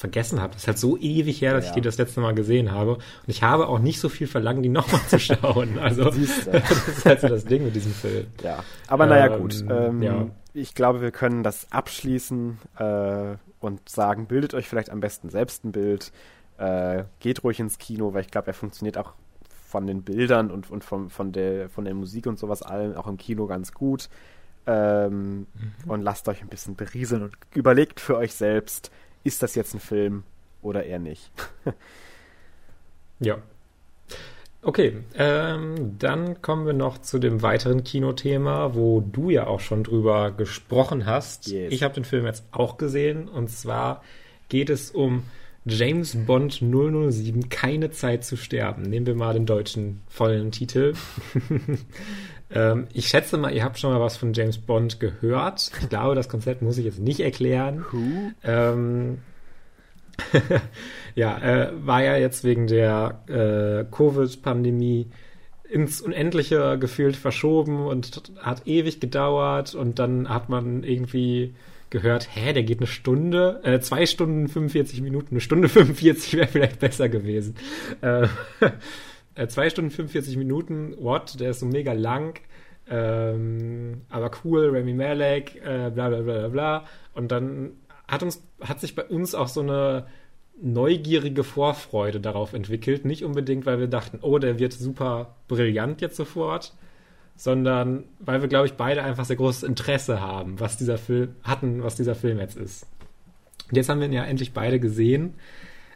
vergessen 0.00 0.40
habe. 0.40 0.54
Das 0.54 0.62
ist 0.62 0.68
halt 0.68 0.78
so 0.78 0.96
ewig 0.96 1.42
her, 1.42 1.52
dass 1.52 1.66
ja. 1.66 1.70
ich 1.70 1.74
die 1.74 1.80
das 1.82 1.98
letzte 1.98 2.20
Mal 2.20 2.34
gesehen 2.34 2.72
habe. 2.72 2.94
Und 2.94 3.02
ich 3.26 3.42
habe 3.42 3.68
auch 3.68 3.78
nicht 3.78 4.00
so 4.00 4.08
viel 4.08 4.26
verlangt, 4.26 4.64
die 4.64 4.70
nochmal 4.70 5.02
zu 5.08 5.18
schauen. 5.18 5.78
Also 5.78 6.04
das 6.04 6.16
ist 6.16 7.04
halt 7.04 7.20
so 7.20 7.28
das 7.28 7.44
Ding 7.44 7.64
mit 7.64 7.74
diesem 7.74 7.92
Film. 7.92 8.26
Ja, 8.42 8.64
aber 8.88 9.06
naja 9.06 9.34
ähm, 9.34 9.40
gut. 9.40 9.64
Ähm, 9.68 10.02
ja. 10.02 10.26
Ich 10.54 10.74
glaube, 10.74 11.00
wir 11.02 11.10
können 11.10 11.42
das 11.42 11.70
abschließen 11.70 12.58
äh, 12.78 13.36
und 13.60 13.88
sagen, 13.88 14.26
bildet 14.26 14.54
euch 14.54 14.68
vielleicht 14.68 14.90
am 14.90 15.00
besten 15.00 15.28
selbst 15.28 15.64
ein 15.64 15.72
Bild. 15.72 16.12
Äh, 16.56 17.04
geht 17.20 17.44
ruhig 17.44 17.60
ins 17.60 17.78
Kino, 17.78 18.14
weil 18.14 18.22
ich 18.22 18.30
glaube, 18.30 18.48
er 18.48 18.54
funktioniert 18.54 18.96
auch 18.96 19.12
von 19.70 19.86
den 19.86 20.02
Bildern 20.02 20.50
und, 20.50 20.70
und 20.70 20.84
von, 20.84 21.10
von, 21.10 21.32
der, 21.32 21.68
von 21.68 21.84
der 21.84 21.94
Musik 21.94 22.26
und 22.26 22.38
sowas 22.38 22.62
allen 22.62 22.96
auch 22.96 23.06
im 23.06 23.16
Kino 23.16 23.46
ganz 23.46 23.72
gut. 23.72 24.08
Ähm, 24.66 25.38
mhm. 25.38 25.46
Und 25.86 26.02
lasst 26.02 26.28
euch 26.28 26.42
ein 26.42 26.48
bisschen 26.48 26.74
berieseln 26.74 27.22
und 27.22 27.36
überlegt 27.54 28.00
für 28.00 28.16
euch 28.16 28.34
selbst, 28.34 28.90
ist 29.22 29.42
das 29.42 29.54
jetzt 29.54 29.74
ein 29.74 29.80
Film 29.80 30.24
oder 30.60 30.84
eher 30.84 30.98
nicht. 30.98 31.30
ja. 33.20 33.38
Okay, 34.62 34.98
ähm, 35.14 35.96
dann 35.98 36.42
kommen 36.42 36.66
wir 36.66 36.74
noch 36.74 36.98
zu 36.98 37.18
dem 37.18 37.40
weiteren 37.40 37.82
Kinothema, 37.82 38.74
wo 38.74 39.00
du 39.00 39.30
ja 39.30 39.46
auch 39.46 39.60
schon 39.60 39.84
drüber 39.84 40.32
gesprochen 40.32 41.06
hast. 41.06 41.46
Yes. 41.46 41.72
Ich 41.72 41.82
habe 41.82 41.94
den 41.94 42.04
Film 42.04 42.26
jetzt 42.26 42.44
auch 42.50 42.76
gesehen 42.76 43.28
und 43.28 43.48
zwar 43.48 44.02
geht 44.50 44.68
es 44.68 44.90
um 44.90 45.22
James 45.66 46.16
Bond 46.26 46.62
007, 46.62 47.48
keine 47.50 47.90
Zeit 47.90 48.24
zu 48.24 48.36
sterben. 48.36 48.82
Nehmen 48.82 49.06
wir 49.06 49.14
mal 49.14 49.34
den 49.34 49.44
deutschen 49.44 50.00
vollen 50.08 50.52
Titel. 50.52 50.94
ähm, 52.50 52.86
ich 52.92 53.08
schätze 53.08 53.36
mal, 53.36 53.52
ihr 53.52 53.62
habt 53.62 53.78
schon 53.78 53.92
mal 53.92 54.00
was 54.00 54.16
von 54.16 54.32
James 54.32 54.58
Bond 54.58 55.00
gehört. 55.00 55.70
Ich 55.80 55.88
glaube, 55.90 56.14
das 56.14 56.28
Konzept 56.28 56.62
muss 56.62 56.78
ich 56.78 56.86
jetzt 56.86 56.98
nicht 56.98 57.20
erklären. 57.20 57.84
Ähm, 58.42 59.18
ja, 61.14 61.38
äh, 61.38 61.72
war 61.84 62.02
ja 62.02 62.16
jetzt 62.16 62.42
wegen 62.42 62.66
der 62.66 63.22
äh, 63.28 63.84
Covid-Pandemie 63.90 65.10
ins 65.68 66.00
Unendliche 66.00 66.78
gefühlt 66.78 67.16
verschoben 67.16 67.86
und 67.86 68.22
hat 68.38 68.66
ewig 68.66 68.98
gedauert 68.98 69.74
und 69.74 69.98
dann 69.98 70.28
hat 70.28 70.48
man 70.48 70.82
irgendwie 70.82 71.54
gehört, 71.90 72.28
hä, 72.34 72.52
der 72.52 72.62
geht 72.62 72.78
eine 72.78 72.86
Stunde, 72.86 73.60
äh, 73.64 73.80
zwei 73.80 74.06
Stunden 74.06 74.48
45 74.48 75.02
Minuten, 75.02 75.28
eine 75.32 75.40
Stunde 75.40 75.68
45 75.70 76.34
wäre 76.34 76.48
vielleicht 76.48 76.78
besser 76.78 77.08
gewesen. 77.08 77.56
Äh, 78.00 78.28
äh, 79.34 79.46
zwei 79.48 79.68
Stunden 79.70 79.90
45 79.90 80.36
Minuten, 80.36 80.94
what, 80.98 81.38
der 81.38 81.50
ist 81.50 81.60
so 81.60 81.66
mega 81.66 81.92
lang, 81.92 82.40
ähm, 82.88 84.02
aber 84.08 84.30
cool, 84.44 84.70
Remy 84.70 84.94
Malek, 84.94 85.56
äh, 85.56 85.90
bla 85.90 86.08
bla 86.08 86.20
bla 86.20 86.48
bla. 86.48 86.84
Und 87.14 87.30
dann 87.30 87.72
hat 88.08 88.22
uns, 88.22 88.42
hat 88.60 88.80
sich 88.80 88.94
bei 88.94 89.04
uns 89.04 89.34
auch 89.34 89.48
so 89.48 89.60
eine 89.60 90.06
neugierige 90.60 91.44
Vorfreude 91.44 92.20
darauf 92.20 92.52
entwickelt. 92.52 93.04
Nicht 93.04 93.24
unbedingt, 93.24 93.64
weil 93.66 93.78
wir 93.78 93.86
dachten, 93.86 94.18
oh, 94.22 94.38
der 94.38 94.58
wird 94.58 94.72
super 94.72 95.36
brillant 95.48 96.00
jetzt 96.00 96.16
sofort, 96.16 96.74
sondern 97.40 98.04
weil 98.18 98.42
wir, 98.42 98.48
glaube 98.48 98.66
ich, 98.66 98.74
beide 98.74 99.02
einfach 99.02 99.24
sehr 99.24 99.36
großes 99.36 99.62
Interesse 99.62 100.20
haben, 100.20 100.60
was 100.60 100.76
dieser 100.76 100.98
Film 100.98 101.36
hatten, 101.42 101.82
was 101.82 101.96
dieser 101.96 102.14
Film 102.14 102.38
jetzt 102.38 102.58
ist. 102.58 102.86
Und 103.70 103.76
jetzt 103.76 103.88
haben 103.88 103.98
wir 103.98 104.08
ihn 104.08 104.12
ja 104.12 104.24
endlich 104.24 104.52
beide 104.52 104.78
gesehen. 104.78 105.32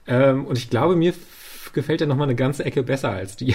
Ähm, 0.06 0.46
und 0.46 0.56
ich 0.56 0.70
glaube, 0.70 0.96
mir 0.96 1.12
gefällt 1.74 2.00
er 2.00 2.06
nochmal 2.06 2.28
eine 2.28 2.34
ganze 2.34 2.64
Ecke 2.64 2.82
besser 2.82 3.10
als 3.10 3.36
die. 3.36 3.48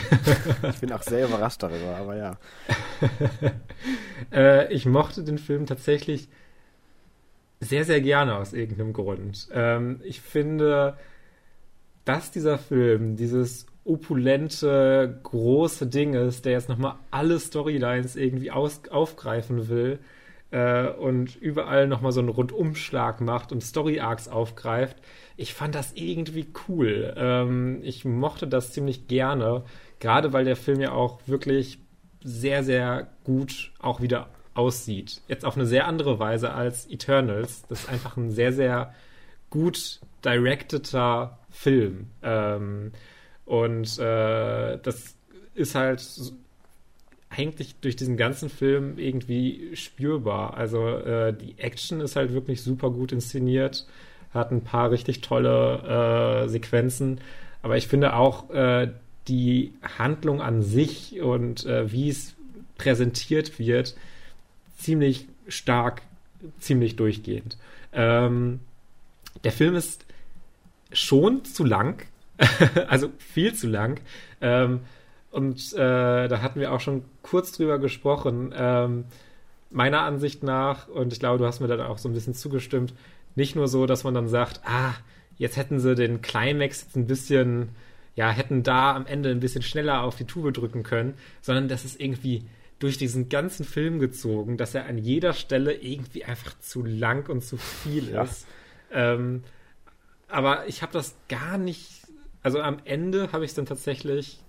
ich 0.69 0.79
bin 0.79 0.91
auch 0.91 1.01
sehr 1.01 1.25
überrascht 1.25 1.63
darüber, 1.63 1.95
aber 1.95 2.15
ja. 2.15 2.37
äh, 4.31 4.71
ich 4.71 4.85
mochte 4.85 5.23
den 5.23 5.39
Film 5.39 5.65
tatsächlich 5.65 6.29
sehr, 7.59 7.85
sehr 7.85 8.01
gerne 8.01 8.35
aus 8.35 8.53
irgendeinem 8.53 8.93
Grund. 8.93 9.47
Ähm, 9.51 9.99
ich 10.03 10.21
finde, 10.21 10.95
dass 12.05 12.29
dieser 12.29 12.59
Film 12.59 13.15
dieses 13.15 13.65
opulente, 13.89 15.19
große 15.23 15.87
Ding 15.87 16.13
ist, 16.13 16.45
der 16.45 16.53
jetzt 16.53 16.69
nochmal 16.69 16.95
alle 17.09 17.39
Storylines 17.39 18.15
irgendwie 18.15 18.51
aus, 18.51 18.81
aufgreifen 18.89 19.67
will 19.67 19.99
äh, 20.51 20.87
und 20.87 21.35
überall 21.35 21.87
nochmal 21.87 22.11
so 22.11 22.19
einen 22.19 22.29
Rundumschlag 22.29 23.19
macht 23.19 23.51
und 23.51 23.63
Story-Arcs 23.63 24.27
aufgreift. 24.27 24.97
Ich 25.37 25.55
fand 25.55 25.73
das 25.73 25.93
irgendwie 25.93 26.47
cool. 26.67 27.15
Ähm, 27.17 27.79
ich 27.81 28.05
mochte 28.05 28.47
das 28.47 28.73
ziemlich 28.73 29.07
gerne, 29.07 29.63
gerade 29.99 30.33
weil 30.33 30.45
der 30.45 30.55
Film 30.55 30.79
ja 30.79 30.91
auch 30.91 31.19
wirklich 31.25 31.79
sehr, 32.23 32.63
sehr 32.63 33.07
gut 33.23 33.71
auch 33.79 34.01
wieder 34.01 34.29
aussieht. 34.53 35.21
Jetzt 35.27 35.45
auf 35.45 35.55
eine 35.55 35.65
sehr 35.65 35.87
andere 35.87 36.19
Weise 36.19 36.53
als 36.53 36.85
Eternals. 36.87 37.63
Das 37.69 37.81
ist 37.81 37.89
einfach 37.89 38.17
ein 38.17 38.29
sehr, 38.29 38.53
sehr 38.53 38.93
gut 39.49 39.99
directeter 40.23 41.39
Film. 41.49 42.11
Ähm, 42.21 42.91
und 43.50 43.97
äh, 43.97 44.78
das 44.78 45.16
ist 45.56 45.74
halt 45.74 46.08
eigentlich 47.32 47.76
durch 47.82 47.95
diesen 47.95 48.16
ganzen 48.16 48.47
Film 48.47 49.00
irgendwie 49.00 49.76
spürbar. 49.76 50.56
Also 50.56 50.88
äh, 50.88 51.34
die 51.34 51.58
Action 51.58 52.00
ist 52.00 52.16
halt 52.16 52.32
wirklich 52.32 52.62
super 52.62 52.91
gut 52.91 53.12
inszeniert, 53.12 53.88
hat 54.36 54.52
ein 54.52 54.64
paar 54.64 54.91
richtig 54.91 55.22
tolle 55.22 56.43
äh, 56.45 56.47
Sequenzen, 56.47 57.22
aber 57.64 57.76
ich 57.76 57.88
finde 57.88 58.14
auch 58.14 58.52
äh, 58.52 58.91
die 59.28 59.74
Handlung 59.97 60.43
an 60.43 60.62
sich 60.62 61.20
und 61.20 61.66
äh, 61.66 61.91
wie 61.91 62.10
es 62.10 62.36
präsentiert 62.78 63.58
wird 63.58 63.95
ziemlich 64.78 65.26
stark, 65.47 66.04
ziemlich 66.60 66.97
durchgehend. 66.97 67.58
Ähm, 67.93 68.60
der 69.43 69.52
Film 69.52 69.74
ist 69.74 70.06
schon 70.93 71.45
zu 71.45 71.66
lang, 71.66 72.06
also 72.87 73.11
viel 73.17 73.53
zu 73.53 73.67
lang. 73.67 73.99
Ähm, 74.41 74.81
und 75.31 75.73
äh, 75.73 76.27
da 76.27 76.41
hatten 76.41 76.59
wir 76.59 76.71
auch 76.71 76.79
schon 76.79 77.03
kurz 77.21 77.51
drüber 77.51 77.77
gesprochen. 77.77 78.53
Ähm, 78.55 79.05
meiner 79.69 80.01
Ansicht 80.01 80.43
nach, 80.43 80.87
und 80.87 81.13
ich 81.13 81.19
glaube, 81.19 81.37
du 81.37 81.45
hast 81.45 81.59
mir 81.59 81.67
dann 81.67 81.81
auch 81.81 81.97
so 81.97 82.09
ein 82.09 82.13
bisschen 82.13 82.33
zugestimmt, 82.33 82.93
nicht 83.35 83.55
nur 83.55 83.67
so, 83.67 83.85
dass 83.85 84.03
man 84.03 84.13
dann 84.13 84.27
sagt, 84.27 84.61
ah, 84.65 84.93
jetzt 85.37 85.57
hätten 85.57 85.79
sie 85.79 85.95
den 85.95 86.21
Climax 86.21 86.81
jetzt 86.81 86.95
ein 86.95 87.07
bisschen, 87.07 87.69
ja, 88.15 88.31
hätten 88.31 88.63
da 88.63 88.95
am 88.95 89.05
Ende 89.05 89.29
ein 89.29 89.39
bisschen 89.39 89.61
schneller 89.61 90.01
auf 90.01 90.15
die 90.15 90.25
Tube 90.25 90.53
drücken 90.53 90.83
können, 90.83 91.13
sondern 91.41 91.67
das 91.67 91.85
ist 91.85 91.99
irgendwie 91.99 92.43
durch 92.79 92.97
diesen 92.97 93.29
ganzen 93.29 93.65
Film 93.65 93.99
gezogen, 93.99 94.57
dass 94.57 94.73
er 94.73 94.85
an 94.85 94.97
jeder 94.97 95.33
Stelle 95.33 95.73
irgendwie 95.73 96.25
einfach 96.25 96.57
zu 96.59 96.83
lang 96.83 97.29
und 97.29 97.43
zu 97.43 97.57
viel 97.57 98.09
ja. 98.09 98.23
ist. 98.23 98.47
Ähm, 98.91 99.43
aber 100.27 100.67
ich 100.67 100.81
habe 100.81 100.93
das 100.93 101.15
gar 101.27 101.57
nicht 101.57 101.99
also 102.41 102.61
am 102.61 102.77
Ende 102.85 103.31
habe 103.31 103.45
ich 103.45 103.51
es 103.51 103.55
dann 103.55 103.65
tatsächlich 103.65 104.39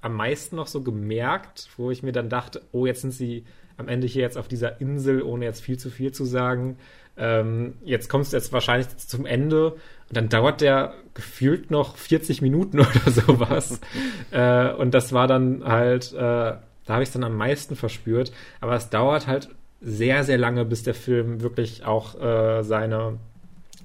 am 0.00 0.14
meisten 0.14 0.56
noch 0.56 0.66
so 0.66 0.82
gemerkt, 0.82 1.68
wo 1.76 1.90
ich 1.90 2.02
mir 2.02 2.12
dann 2.12 2.28
dachte, 2.28 2.62
oh, 2.72 2.86
jetzt 2.86 3.00
sind 3.00 3.12
sie 3.12 3.44
am 3.76 3.88
Ende 3.88 4.06
hier 4.06 4.22
jetzt 4.22 4.38
auf 4.38 4.48
dieser 4.48 4.80
Insel, 4.80 5.22
ohne 5.22 5.44
jetzt 5.44 5.62
viel 5.62 5.78
zu 5.78 5.90
viel 5.90 6.12
zu 6.12 6.24
sagen. 6.24 6.78
Ähm, 7.18 7.74
jetzt 7.84 8.08
kommst 8.08 8.32
du 8.32 8.36
jetzt 8.36 8.52
wahrscheinlich 8.52 8.94
zum 8.98 9.26
Ende 9.26 9.72
und 9.72 10.16
dann 10.16 10.28
dauert 10.28 10.60
der 10.60 10.94
gefühlt 11.14 11.70
noch 11.70 11.96
40 11.96 12.42
Minuten 12.42 12.80
oder 12.80 13.10
sowas. 13.10 13.80
äh, 14.30 14.72
und 14.72 14.94
das 14.94 15.12
war 15.12 15.26
dann 15.26 15.64
halt, 15.64 16.12
äh, 16.12 16.16
da 16.16 16.60
habe 16.88 17.02
ich 17.02 17.08
es 17.08 17.12
dann 17.12 17.24
am 17.24 17.36
meisten 17.36 17.74
verspürt. 17.74 18.32
Aber 18.60 18.74
es 18.74 18.90
dauert 18.90 19.26
halt 19.26 19.48
sehr, 19.80 20.24
sehr 20.24 20.38
lange, 20.38 20.64
bis 20.64 20.82
der 20.82 20.94
Film 20.94 21.40
wirklich 21.42 21.84
auch 21.84 22.20
äh, 22.20 22.62
seine, 22.62 23.18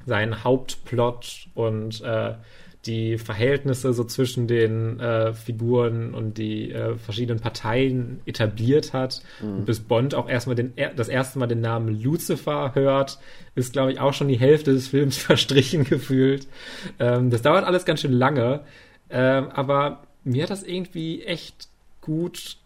seinen 0.06 0.44
Hauptplot 0.44 1.48
und 1.54 2.02
äh, 2.02 2.36
die 2.86 3.18
Verhältnisse 3.18 3.94
so 3.94 4.04
zwischen 4.04 4.48
den 4.48 5.00
äh, 5.00 5.34
Figuren 5.34 6.14
und 6.14 6.38
die 6.38 6.72
äh, 6.72 6.96
verschiedenen 6.96 7.40
Parteien 7.40 8.22
etabliert 8.26 8.94
hat. 8.94 9.22
Mhm. 9.42 9.58
Und 9.58 9.66
bis 9.66 9.80
Bond 9.82 10.16
auch 10.16 10.28
erstmal 10.28 10.56
den, 10.56 10.74
das 10.96 11.08
erste 11.08 11.38
Mal 11.38 11.48
den 11.48 11.62
Namen 11.62 12.02
Lucifer 12.02 12.74
hört, 12.74 13.20
ist, 13.54 13.74
glaube 13.74 13.92
ich, 13.92 14.00
auch 14.00 14.14
schon 14.14 14.30
die 14.30 14.40
Hälfte 14.40 14.74
des 14.74 14.88
Films 14.88 15.18
verstrichen 15.24 15.84
gefühlt. 15.84 16.48
Ähm, 17.00 17.30
das 17.30 17.42
dauert 17.42 17.66
alles 17.66 17.86
ganz 17.86 18.02
schön 18.02 18.14
lange, 18.14 18.62
ähm, 19.10 19.50
aber 19.50 20.04
mir 20.24 20.44
hat 20.44 20.50
das 20.50 20.64
irgendwie 20.64 21.24
echt 21.24 21.70
gut 22.02 22.58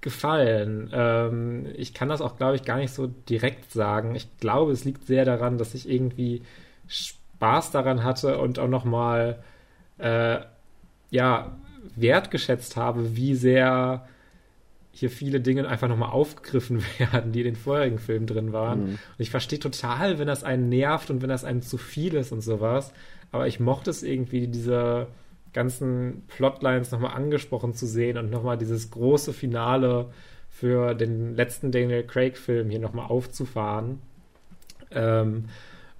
gefallen. 0.00 0.90
Ähm, 0.92 1.66
ich 1.76 1.92
kann 1.92 2.08
das 2.08 2.20
auch, 2.20 2.36
glaube 2.36 2.54
ich, 2.54 2.62
gar 2.62 2.76
nicht 2.78 2.94
so 2.94 3.08
direkt 3.28 3.72
sagen. 3.72 4.14
Ich 4.14 4.28
glaube, 4.38 4.70
es 4.70 4.84
liegt 4.84 5.06
sehr 5.06 5.24
daran, 5.24 5.58
dass 5.58 5.74
ich 5.74 5.88
irgendwie 5.88 6.42
Spaß 6.86 7.72
daran 7.72 8.04
hatte 8.04 8.38
und 8.38 8.58
auch 8.58 8.68
nochmal, 8.68 9.42
äh, 9.98 10.38
ja, 11.10 11.56
wertgeschätzt 11.94 12.76
habe, 12.76 13.16
wie 13.16 13.34
sehr 13.34 14.06
hier 14.90 15.10
viele 15.10 15.40
Dinge 15.40 15.68
einfach 15.68 15.88
nochmal 15.88 16.10
aufgegriffen 16.10 16.82
werden, 16.98 17.32
die 17.32 17.40
in 17.40 17.46
den 17.46 17.56
vorherigen 17.56 17.98
Filmen 17.98 18.26
drin 18.26 18.52
waren. 18.52 18.80
Mhm. 18.80 18.88
Und 18.88 19.18
ich 19.18 19.30
verstehe 19.30 19.58
total, 19.58 20.18
wenn 20.18 20.26
das 20.26 20.42
einen 20.42 20.68
nervt 20.68 21.10
und 21.10 21.20
wenn 21.20 21.28
das 21.28 21.44
einem 21.44 21.62
zu 21.62 21.76
viel 21.76 22.14
ist 22.14 22.32
und 22.32 22.40
sowas. 22.40 22.92
Aber 23.30 23.46
ich 23.46 23.60
mochte 23.60 23.90
es 23.90 24.02
irgendwie, 24.02 24.48
diese 24.48 25.08
ganzen 25.52 26.22
Plotlines 26.28 26.90
nochmal 26.90 27.14
angesprochen 27.14 27.74
zu 27.74 27.86
sehen 27.86 28.16
und 28.18 28.30
nochmal 28.30 28.56
dieses 28.56 28.90
große 28.90 29.32
Finale 29.32 30.10
für 30.48 30.94
den 30.94 31.34
letzten 31.34 31.72
Daniel 31.72 32.02
Craig-Film 32.02 32.70
hier 32.70 32.78
nochmal 32.78 33.06
aufzufahren. 33.06 34.00
Ähm, 34.90 35.46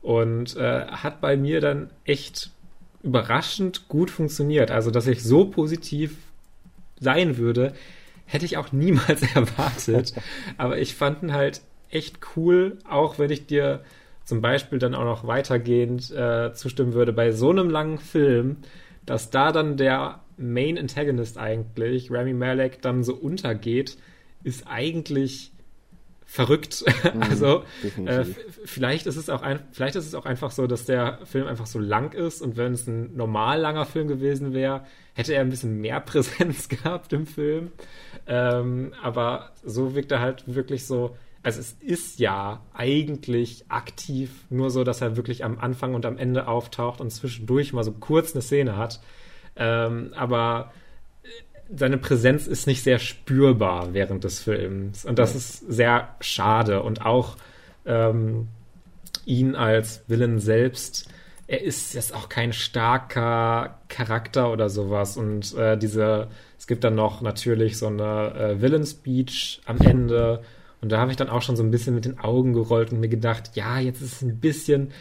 und 0.00 0.56
äh, 0.56 0.86
hat 0.86 1.20
bei 1.20 1.36
mir 1.36 1.60
dann 1.60 1.90
echt 2.04 2.50
überraschend 3.02 3.88
gut 3.88 4.10
funktioniert. 4.10 4.70
Also, 4.70 4.90
dass 4.90 5.06
ich 5.06 5.22
so 5.22 5.46
positiv 5.46 6.16
sein 7.00 7.36
würde, 7.36 7.74
hätte 8.24 8.44
ich 8.44 8.56
auch 8.56 8.72
niemals 8.72 9.22
erwartet. 9.34 10.14
Aber 10.56 10.78
ich 10.78 10.94
fand 10.94 11.22
ihn 11.22 11.32
halt 11.32 11.62
echt 11.90 12.18
cool, 12.36 12.78
auch 12.88 13.18
wenn 13.18 13.30
ich 13.30 13.46
dir 13.46 13.82
zum 14.24 14.40
Beispiel 14.40 14.78
dann 14.78 14.94
auch 14.94 15.04
noch 15.04 15.26
weitergehend 15.26 16.10
äh, 16.10 16.52
zustimmen 16.52 16.94
würde 16.94 17.12
bei 17.12 17.30
so 17.30 17.50
einem 17.50 17.70
langen 17.70 17.98
Film, 17.98 18.56
dass 19.04 19.30
da 19.30 19.52
dann 19.52 19.76
der 19.76 20.20
Main 20.36 20.78
Antagonist 20.78 21.38
eigentlich, 21.38 22.10
Rami 22.10 22.34
Malek, 22.34 22.82
dann 22.82 23.04
so 23.04 23.14
untergeht, 23.14 23.96
ist 24.42 24.66
eigentlich 24.66 25.52
verrückt. 26.26 26.84
Mhm, 27.14 27.22
also 27.22 27.62
äh, 28.04 28.24
vielleicht 28.64 29.06
ist 29.06 29.16
es 29.16 29.30
auch 29.30 29.42
ein, 29.42 29.60
vielleicht 29.70 29.94
ist 29.94 30.06
es 30.06 30.14
auch 30.14 30.26
einfach 30.26 30.50
so, 30.50 30.66
dass 30.66 30.86
der 30.86 31.20
Film 31.24 31.46
einfach 31.46 31.66
so 31.66 31.78
lang 31.78 32.12
ist 32.12 32.42
und 32.42 32.56
wenn 32.56 32.72
es 32.72 32.86
ein 32.88 33.14
normal 33.16 33.60
langer 33.60 33.86
Film 33.86 34.08
gewesen 34.08 34.52
wäre, 34.52 34.84
hätte 35.14 35.34
er 35.34 35.42
ein 35.42 35.50
bisschen 35.50 35.80
mehr 35.80 36.00
Präsenz 36.06 36.68
gehabt 36.68 37.12
im 37.12 37.26
Film. 37.26 37.70
Ähm, 38.26 38.92
aber 39.02 39.52
so 39.64 39.94
wirkt 39.94 40.10
er 40.10 40.20
halt 40.20 40.42
wirklich 40.52 40.84
so. 40.86 41.16
Also 41.42 41.60
es 41.60 41.76
ist 41.80 42.18
ja 42.18 42.60
eigentlich 42.74 43.66
aktiv 43.68 44.30
nur 44.50 44.70
so, 44.70 44.82
dass 44.82 45.00
er 45.00 45.16
wirklich 45.16 45.44
am 45.44 45.60
Anfang 45.60 45.94
und 45.94 46.04
am 46.04 46.18
Ende 46.18 46.48
auftaucht 46.48 47.00
und 47.00 47.10
zwischendurch 47.10 47.72
mal 47.72 47.84
so 47.84 47.92
kurz 47.92 48.32
eine 48.34 48.42
Szene 48.42 48.76
hat. 48.76 49.00
Ähm, 49.54 50.12
aber 50.16 50.72
seine 51.74 51.98
Präsenz 51.98 52.46
ist 52.46 52.66
nicht 52.66 52.82
sehr 52.82 52.98
spürbar 52.98 53.92
während 53.92 54.24
des 54.24 54.40
Films. 54.40 55.04
Und 55.04 55.18
das 55.18 55.34
ist 55.34 55.58
sehr 55.70 56.14
schade. 56.20 56.82
Und 56.82 57.04
auch 57.04 57.36
ähm, 57.84 58.48
ihn 59.24 59.54
als 59.54 60.02
Villain 60.06 60.38
selbst, 60.38 61.08
er 61.48 61.62
ist 61.62 61.94
jetzt 61.94 62.14
auch 62.14 62.28
kein 62.28 62.52
starker 62.52 63.78
Charakter 63.88 64.52
oder 64.52 64.68
sowas. 64.68 65.16
Und 65.16 65.54
äh, 65.56 65.76
diese, 65.76 66.28
es 66.58 66.66
gibt 66.66 66.84
dann 66.84 66.94
noch 66.94 67.20
natürlich 67.20 67.78
so 67.78 67.86
eine 67.86 68.34
äh, 68.34 68.60
Villain-Speech 68.60 69.62
am 69.66 69.78
Ende. 69.78 70.42
Und 70.80 70.92
da 70.92 70.98
habe 70.98 71.10
ich 71.10 71.16
dann 71.16 71.30
auch 71.30 71.42
schon 71.42 71.56
so 71.56 71.62
ein 71.62 71.70
bisschen 71.70 71.94
mit 71.94 72.04
den 72.04 72.18
Augen 72.18 72.52
gerollt 72.52 72.92
und 72.92 73.00
mir 73.00 73.08
gedacht, 73.08 73.50
ja, 73.54 73.78
jetzt 73.78 74.02
ist 74.02 74.14
es 74.14 74.22
ein 74.22 74.38
bisschen 74.38 74.92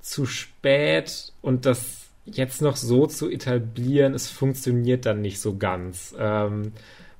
zu 0.00 0.26
spät 0.26 1.32
und 1.42 1.66
das 1.66 1.99
jetzt 2.32 2.62
noch 2.62 2.76
so 2.76 3.06
zu 3.06 3.30
etablieren, 3.30 4.14
es 4.14 4.30
funktioniert 4.30 5.06
dann 5.06 5.20
nicht 5.20 5.40
so 5.40 5.56
ganz. 5.56 6.14
Ähm, 6.18 6.72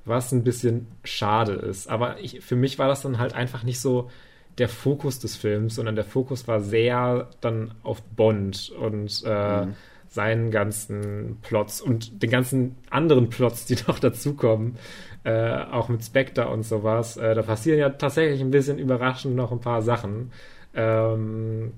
was 0.05 0.31
ein 0.31 0.43
bisschen 0.43 0.87
schade 1.03 1.53
ist. 1.53 1.89
Aber 1.89 2.19
ich, 2.19 2.41
für 2.41 2.55
mich 2.55 2.79
war 2.79 2.87
das 2.87 3.01
dann 3.01 3.19
halt 3.19 3.33
einfach 3.33 3.63
nicht 3.63 3.79
so 3.79 4.09
der 4.57 4.69
Fokus 4.69 5.19
des 5.19 5.35
Films, 5.35 5.75
sondern 5.75 5.95
der 5.95 6.03
Fokus 6.03 6.47
war 6.47 6.59
sehr 6.59 7.29
dann 7.39 7.73
auf 7.83 8.01
Bond 8.01 8.71
und 8.71 9.23
äh, 9.25 9.65
mhm. 9.65 9.73
seinen 10.09 10.51
ganzen 10.51 11.37
Plots 11.41 11.81
und 11.81 12.21
den 12.21 12.29
ganzen 12.29 12.75
anderen 12.89 13.29
Plots, 13.29 13.65
die 13.65 13.77
noch 13.87 13.99
dazukommen, 13.99 14.77
äh, 15.23 15.53
auch 15.53 15.87
mit 15.89 16.03
Spectre 16.03 16.49
und 16.49 16.63
sowas. 16.63 17.17
Äh, 17.17 17.35
da 17.35 17.43
passieren 17.43 17.79
ja 17.79 17.89
tatsächlich 17.89 18.41
ein 18.41 18.51
bisschen 18.51 18.77
überraschend 18.77 19.35
noch 19.35 19.51
ein 19.51 19.61
paar 19.61 19.81
Sachen. 19.81 20.31
Ähm, 20.73 21.73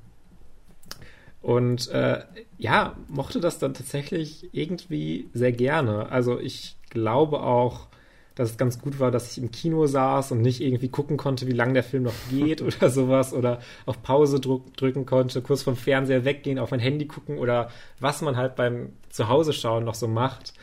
und 1.43 1.89
äh, 1.89 2.21
ja, 2.57 2.95
mochte 3.09 3.41
das 3.41 3.59
dann 3.59 3.73
tatsächlich 3.73 4.49
irgendwie 4.53 5.29
sehr 5.33 5.51
gerne. 5.51 6.09
Also 6.09 6.39
ich 6.39 6.77
glaube 6.89 7.41
auch, 7.41 7.89
dass 8.33 8.51
es 8.51 8.57
ganz 8.57 8.79
gut 8.79 8.97
war, 8.97 9.11
dass 9.11 9.33
ich 9.33 9.43
im 9.43 9.51
Kino 9.51 9.85
saß 9.85 10.31
und 10.31 10.41
nicht 10.41 10.61
irgendwie 10.61 10.87
gucken 10.87 11.17
konnte, 11.17 11.45
wie 11.45 11.51
lange 11.51 11.73
der 11.73 11.83
Film 11.83 12.03
noch 12.03 12.13
geht 12.31 12.61
oder 12.61 12.89
sowas 12.89 13.33
oder 13.33 13.59
auf 13.85 14.01
Pause 14.01 14.39
drück, 14.39 14.75
drücken 14.77 15.05
konnte, 15.05 15.41
kurz 15.41 15.63
vom 15.63 15.75
Fernseher 15.75 16.23
weggehen, 16.23 16.59
auf 16.59 16.71
mein 16.71 16.79
Handy 16.79 17.07
gucken 17.07 17.37
oder 17.37 17.69
was 17.99 18.21
man 18.21 18.37
halt 18.37 18.55
beim 18.55 18.93
Zuhause 19.09 19.51
schauen 19.51 19.83
noch 19.83 19.95
so 19.95 20.07
macht, 20.07 20.53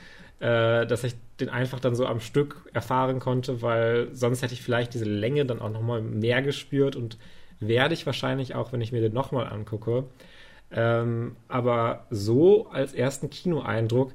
äh, 0.40 0.86
dass 0.86 1.04
ich 1.04 1.14
den 1.40 1.50
einfach 1.50 1.78
dann 1.78 1.94
so 1.94 2.06
am 2.06 2.20
Stück 2.20 2.70
erfahren 2.72 3.20
konnte, 3.20 3.60
weil 3.60 4.08
sonst 4.14 4.40
hätte 4.40 4.54
ich 4.54 4.62
vielleicht 4.62 4.94
diese 4.94 5.04
Länge 5.04 5.44
dann 5.44 5.60
auch 5.60 5.70
nochmal 5.70 6.00
mehr 6.00 6.40
gespürt 6.40 6.96
und 6.96 7.18
werde 7.60 7.92
ich 7.92 8.06
wahrscheinlich 8.06 8.54
auch, 8.54 8.72
wenn 8.72 8.80
ich 8.80 8.92
mir 8.92 9.02
den 9.02 9.12
nochmal 9.12 9.46
angucke. 9.46 10.04
Ähm, 10.72 11.36
aber 11.48 12.06
so 12.10 12.68
als 12.68 12.94
ersten 12.94 13.30
Kinoeindruck 13.30 14.12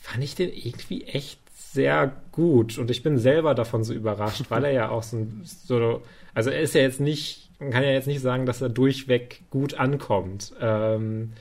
fand 0.00 0.22
ich 0.22 0.34
den 0.34 0.50
irgendwie 0.50 1.04
echt 1.04 1.40
sehr 1.72 2.12
gut 2.32 2.78
und 2.78 2.90
ich 2.90 3.02
bin 3.02 3.18
selber 3.18 3.54
davon 3.54 3.84
so 3.84 3.92
überrascht, 3.92 4.44
weil 4.48 4.64
er 4.64 4.72
ja 4.72 4.88
auch 4.88 5.02
so, 5.02 5.26
so 5.44 6.02
also 6.32 6.50
er 6.50 6.60
ist 6.60 6.74
ja 6.74 6.80
jetzt 6.80 7.00
nicht, 7.00 7.50
man 7.58 7.70
kann 7.70 7.82
ja 7.82 7.90
jetzt 7.90 8.06
nicht 8.06 8.20
sagen, 8.20 8.46
dass 8.46 8.62
er 8.62 8.68
durchweg 8.68 9.42
gut 9.50 9.74
ankommt. 9.74 10.54
Ähm, 10.60 11.32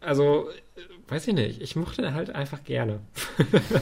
also 0.00 0.48
weiß 1.08 1.28
ich 1.28 1.34
nicht, 1.34 1.60
ich 1.60 1.76
mochte 1.76 2.02
ihn 2.02 2.14
halt 2.14 2.30
einfach 2.30 2.64
gerne. 2.64 3.00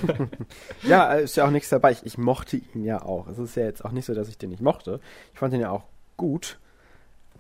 ja, 0.83 1.15
ist 1.15 1.37
ja 1.37 1.47
auch 1.47 1.51
nichts 1.51 1.69
dabei. 1.69 1.93
Ich, 1.93 2.05
ich, 2.05 2.19
mochte 2.19 2.57
ihn 2.57 2.85
ja 2.85 3.03
auch. 3.03 3.29
Es 3.29 3.39
ist 3.39 3.57
ja 3.57 3.65
jetzt 3.65 3.85
auch 3.85 3.93
nicht 3.93 4.07
so, 4.07 4.15
dass 4.15 4.29
ich 4.29 4.39
den 4.39 4.51
nicht 4.51 4.63
mochte. 4.63 5.01
Ich 5.33 5.39
fand 5.39 5.55
ihn 5.55 5.61
ja 5.61 5.71
auch 5.71 5.85
gut 6.17 6.59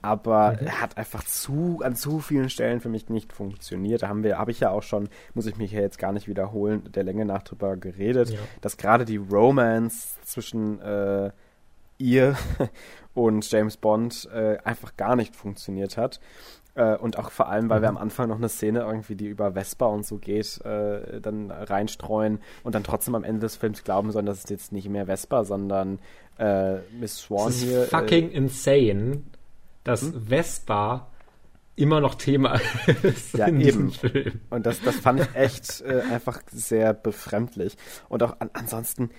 aber 0.03 0.59
er 0.61 0.81
hat 0.81 0.99
einfach 0.99 1.25
zu 1.25 1.81
an 1.83 1.95
zu 1.95 2.19
vielen 2.19 2.51
Stellen 2.51 2.81
für 2.81 2.89
mich 2.89 3.09
nicht 3.09 3.33
funktioniert. 3.33 4.03
Da 4.03 4.09
haben 4.09 4.25
wir, 4.25 4.39
habe 4.39 4.51
ich 4.51 4.61
ja 4.61 4.71
auch 4.71 4.83
schon, 4.83 5.09
muss 5.35 5.47
ich 5.47 5.57
mich 5.57 5.73
ja 5.73 5.81
jetzt 5.81 5.99
gar 5.99 6.13
nicht 6.13 6.29
wiederholen, 6.29 6.91
der 6.93 7.05
Länge 7.05 7.25
nach 7.25 7.43
drüber 7.43 7.77
geredet, 7.77 8.31
ja. 8.31 8.39
dass 8.61 8.77
gerade 8.77 9.05
die 9.05 9.17
Romance 9.17 10.21
zwischen 10.25 10.81
äh, 10.81 11.31
ihr 11.99 12.37
und 13.15 13.49
James 13.51 13.77
Bond 13.77 14.29
äh, 14.35 14.59
einfach 14.65 14.97
gar 14.97 15.17
nicht 15.17 15.37
funktioniert 15.37 15.97
hat. 15.97 16.21
Äh, 16.75 16.97
und 16.97 17.19
auch 17.19 17.31
vor 17.31 17.49
allem, 17.49 17.69
weil 17.69 17.79
mhm. 17.79 17.83
wir 17.83 17.89
am 17.91 17.99
Anfang 17.99 18.29
noch 18.29 18.39
eine 18.39 18.49
Szene 18.49 18.81
irgendwie, 18.81 19.15
die 19.15 19.27
über 19.27 19.53
Vespa 19.53 19.87
und 19.87 20.07
so 20.07 20.17
geht, 20.17 20.61
äh, 20.65 21.21
dann 21.21 21.51
reinstreuen 21.51 22.41
und 22.65 22.75
dann 22.75 22.83
trotzdem 22.83 23.15
am 23.15 23.25
Ende 23.25 23.41
des 23.41 23.57
Films 23.57 23.85
glauben 23.85 24.11
sollen, 24.11 24.27
dass 24.27 24.43
es 24.43 24.51
jetzt 24.51 24.73
nicht 24.73 24.89
mehr 24.89 25.07
Vespa, 25.07 25.45
sondern 25.45 25.99
äh, 26.39 26.79
Miss 26.99 27.19
Swan 27.19 27.47
das 27.47 27.57
ist 27.57 27.63
hier. 27.63 27.83
Fucking 27.85 28.31
insane, 28.31 29.23
dass 29.85 30.03
hm? 30.03 30.27
Vespa 30.27 31.09
immer 31.77 32.01
noch 32.01 32.15
Thema 32.15 32.61
ist 33.03 33.35
ja, 33.35 33.47
in 33.47 33.61
eben. 33.61 33.91
Film. 33.91 34.41
Und 34.51 34.67
das, 34.67 34.81
das 34.83 34.97
fand 34.97 35.21
ich 35.21 35.35
echt 35.35 35.81
äh, 35.83 36.03
einfach 36.11 36.41
sehr 36.51 36.93
befremdlich. 36.95 37.77
Und 38.09 38.23
auch 38.23 38.37
an, 38.41 38.51
ansonsten, 38.53 39.11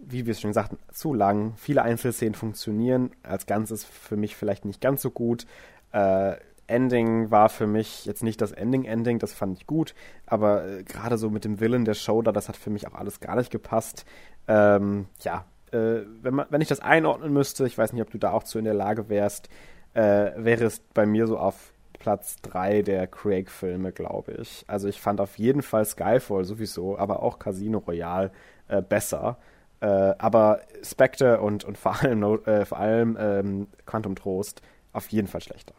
wie 0.00 0.26
wir 0.26 0.32
es 0.32 0.40
schon 0.40 0.52
sagten, 0.52 0.78
zu 0.92 1.14
lang. 1.14 1.54
Viele 1.56 1.82
Einzelszenen 1.82 2.34
funktionieren. 2.34 3.10
Als 3.22 3.46
Ganzes 3.46 3.84
für 3.84 4.16
mich 4.16 4.36
vielleicht 4.36 4.64
nicht 4.64 4.80
ganz 4.80 5.02
so 5.02 5.10
gut. 5.10 5.46
Äh, 5.92 6.36
Ending 6.66 7.30
war 7.30 7.48
für 7.48 7.66
mich 7.66 8.06
jetzt 8.06 8.22
nicht 8.22 8.40
das 8.40 8.52
Ending-Ending, 8.52 9.18
das 9.18 9.32
fand 9.32 9.58
ich 9.58 9.66
gut, 9.66 9.92
aber 10.24 10.66
äh, 10.66 10.84
gerade 10.84 11.18
so 11.18 11.28
mit 11.28 11.44
dem 11.44 11.58
Willen 11.58 11.84
der 11.84 11.94
Show 11.94 12.22
da, 12.22 12.30
das 12.30 12.48
hat 12.48 12.56
für 12.56 12.70
mich 12.70 12.86
auch 12.86 12.94
alles 12.94 13.18
gar 13.18 13.34
nicht 13.34 13.50
gepasst. 13.50 14.04
Ähm, 14.46 15.06
ja, 15.20 15.44
äh, 15.72 16.02
wenn, 16.22 16.34
man, 16.34 16.46
wenn 16.50 16.60
ich 16.60 16.68
das 16.68 16.78
einordnen 16.78 17.32
müsste, 17.32 17.66
ich 17.66 17.76
weiß 17.76 17.92
nicht, 17.92 18.02
ob 18.02 18.10
du 18.10 18.18
da 18.18 18.30
auch 18.30 18.44
zu 18.44 18.58
in 18.58 18.64
der 18.64 18.74
Lage 18.74 19.08
wärst, 19.08 19.48
äh, 19.94 20.32
wäre 20.36 20.64
es 20.64 20.80
bei 20.94 21.06
mir 21.06 21.26
so 21.26 21.38
auf 21.38 21.72
Platz 21.98 22.36
3 22.42 22.82
der 22.82 23.06
Craig-Filme, 23.06 23.92
glaube 23.92 24.32
ich. 24.32 24.64
Also 24.66 24.88
ich 24.88 25.00
fand 25.00 25.20
auf 25.20 25.38
jeden 25.38 25.62
Fall 25.62 25.84
Skyfall 25.84 26.44
sowieso, 26.44 26.98
aber 26.98 27.22
auch 27.22 27.38
Casino 27.38 27.78
Royale 27.78 28.30
äh, 28.68 28.82
besser. 28.82 29.36
Äh, 29.80 29.86
aber 29.86 30.60
Spectre 30.82 31.40
und, 31.40 31.64
und 31.64 31.78
vor 31.78 32.02
allem, 32.02 32.22
äh, 32.22 32.64
vor 32.64 32.78
allem 32.78 33.16
ähm, 33.20 33.66
Quantum 33.86 34.14
Trost 34.14 34.62
auf 34.92 35.08
jeden 35.08 35.28
Fall 35.28 35.42
schlechter. 35.42 35.74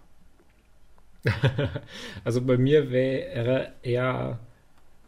also 2.24 2.42
bei 2.42 2.58
mir 2.58 2.92
wäre 2.92 3.74
er 3.84 4.40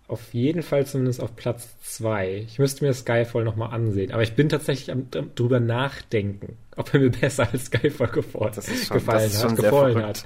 auf 0.08 0.34
jeden 0.34 0.64
Fall 0.64 0.86
zumindest 0.86 1.22
auf 1.22 1.36
Platz 1.36 1.70
2. 1.84 2.46
Ich 2.48 2.60
müsste 2.60 2.86
mir 2.86 2.94
Skyfall 2.94 3.44
nochmal 3.44 3.74
ansehen. 3.74 4.12
Aber 4.12 4.22
ich 4.22 4.36
bin 4.36 4.50
tatsächlich 4.50 4.92
am 4.92 5.08
drüber 5.36 5.60
nachdenken, 5.60 6.58
ob 6.76 6.94
er 6.94 7.00
mir 7.00 7.10
besser 7.10 7.48
als 7.52 7.66
Skyfall 7.66 8.10
gefallen, 8.10 8.54
das 8.56 8.66
schon, 8.66 8.98
das 8.98 9.16
hat. 9.18 9.56
Gefallen 9.56 10.04
hat. 10.04 10.26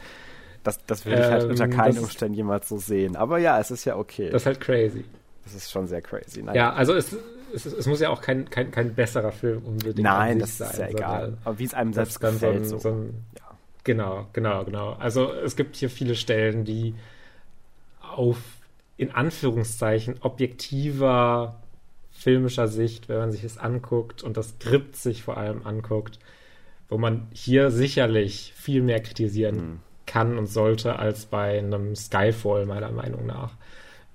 Das, 0.64 0.84
das 0.86 1.06
würde 1.06 1.22
ich 1.22 1.28
halt 1.28 1.44
ähm, 1.44 1.50
unter 1.52 1.68
keinen 1.70 2.00
Umständen 2.00 2.34
jemals 2.34 2.68
so 2.68 2.78
sehen. 2.78 3.16
Aber 3.16 3.38
ja, 3.38 3.60
es 3.60 3.72
ist 3.72 3.86
ja 3.86 3.96
okay. 3.96 4.30
Das 4.30 4.42
ist 4.42 4.46
halt 4.48 4.60
crazy. 4.60 5.06
Das 5.46 5.54
ist 5.54 5.72
schon 5.72 5.88
sehr 5.88 6.02
crazy. 6.02 6.42
Naja. 6.42 6.56
Ja, 6.56 6.74
also 6.74 6.94
es, 6.94 7.16
es, 7.54 7.66
es, 7.66 7.88
muss 7.88 8.02
ja 8.02 8.10
auch 8.10 8.22
kein, 8.22 8.50
kein, 8.50 8.72
kein 8.72 8.94
besserer 8.94 9.32
Film 9.32 9.64
unbedingt 9.64 10.00
Nein, 10.00 10.40
das 10.40 10.60
ist 10.60 10.78
ja 10.78 10.90
egal. 10.90 11.38
Aber 11.46 11.58
wie 11.58 11.64
es 11.64 11.74
einem 11.74 11.94
selbst 11.94 12.20
gefällt. 12.20 12.66
So, 12.66 12.80
so 12.80 12.90
ein, 12.90 13.26
ja. 13.38 13.58
Genau, 13.86 14.28
genau, 14.34 14.66
genau. 14.66 14.98
Also 15.00 15.32
es 15.32 15.56
gibt 15.56 15.78
hier 15.78 15.90
viele 15.90 16.16
Stellen, 16.16 16.66
die 16.66 16.96
auf 18.02 18.38
in 18.98 19.12
Anführungszeichen 19.12 20.16
objektiver 20.22 21.62
filmischer 22.12 22.68
Sicht, 22.68 23.10
wenn 23.10 23.20
man 23.20 23.32
sich 23.32 23.44
es 23.44 23.58
anguckt 23.58 24.24
und 24.24 24.38
das 24.38 24.50
Skript 24.50 24.96
sich 24.96 25.22
vor 25.22 25.38
allem 25.38 25.66
anguckt, 25.66 26.20
wo 26.90 26.98
man 26.98 27.28
hier 27.32 27.70
sicherlich 27.70 28.54
viel 28.56 28.82
mehr 28.82 29.02
kritisieren 29.02 29.56
mhm. 29.56 29.80
kann 30.08 30.38
und 30.38 30.48
sollte 30.48 30.98
als 30.98 31.28
bei 31.28 31.60
einem 31.60 31.96
Skyfall, 31.96 32.66
meiner 32.66 32.92
Meinung 32.92 33.26
nach. 33.28 33.54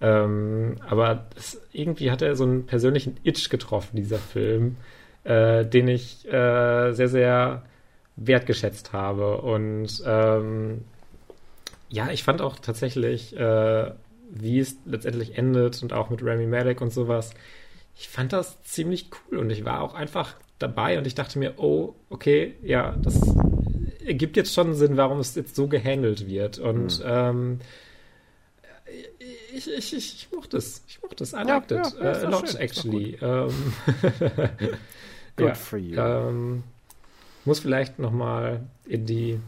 Ähm, 0.01 0.79
aber 0.89 1.27
es, 1.37 1.61
irgendwie 1.73 2.11
hat 2.11 2.23
er 2.23 2.35
so 2.35 2.43
einen 2.43 2.67
persönlichen 2.67 3.19
Itch 3.23 3.51
getroffen, 3.51 3.97
dieser 3.97 4.19
Film, 4.19 4.77
äh, 5.23 5.65
den 5.65 5.87
ich 5.87 6.27
äh, 6.27 6.93
sehr, 6.93 7.09
sehr 7.09 7.63
wertgeschätzt 8.17 8.93
habe. 8.93 9.39
Und 9.39 10.03
ähm, 10.05 10.85
ja, 11.89 12.11
ich 12.11 12.25
fand 12.25 12.41
auch 12.41 12.59
tatsächlich, 12.59 13.37
äh, 13.37 13.93
wie 14.35 14.59
es 14.59 14.77
letztendlich 14.87 15.37
endet 15.37 15.83
und 15.83 15.93
auch 15.93 16.11
mit 16.11 16.23
Remy 16.23 16.47
Malek 16.47 16.81
und 16.81 16.93
sowas, 16.93 17.35
ich 17.95 18.09
fand 18.09 18.33
das 18.33 18.63
ziemlich 18.63 19.11
cool 19.31 19.39
und 19.39 19.51
ich 19.51 19.65
war 19.65 19.83
auch 19.83 19.95
einfach 19.95 20.37
dabei 20.59 20.99
und 20.99 21.07
ich 21.07 21.15
dachte 21.15 21.39
mir, 21.39 21.55
oh, 21.59 21.95
okay, 22.09 22.55
ja, 22.63 22.97
das 23.03 23.21
ergibt 24.05 24.37
jetzt 24.37 24.55
schon 24.55 24.75
Sinn, 24.75 24.97
warum 24.97 25.19
es 25.19 25.35
jetzt 25.35 25.55
so 25.55 25.69
gehandelt 25.69 26.27
wird. 26.27 26.59
Und 26.59 27.01
mhm. 27.01 27.07
ähm, 27.07 27.59
ich, 29.55 29.71
ich, 29.71 29.95
ich, 29.95 30.15
ich 30.15 30.29
mochte 30.33 30.57
es. 30.57 30.83
Ich 30.89 31.03
mochte 31.03 31.25
es. 31.25 31.33
I 31.33 31.43
liked 31.43 31.71
ja, 31.71 31.87
it. 31.87 31.95
Ja, 32.01 32.27
uh, 32.27 32.31
not 32.31 32.49
schön. 32.49 32.61
actually. 32.61 33.19
Um, 33.21 33.51
Good 35.37 35.49
ja, 35.49 35.55
for 35.55 35.79
you. 35.79 35.99
Ähm, 35.99 36.65
muss 37.45 37.61
vielleicht 37.61 37.99
noch 37.99 38.13
mal 38.13 38.67
in 38.85 39.07
die 39.07 39.41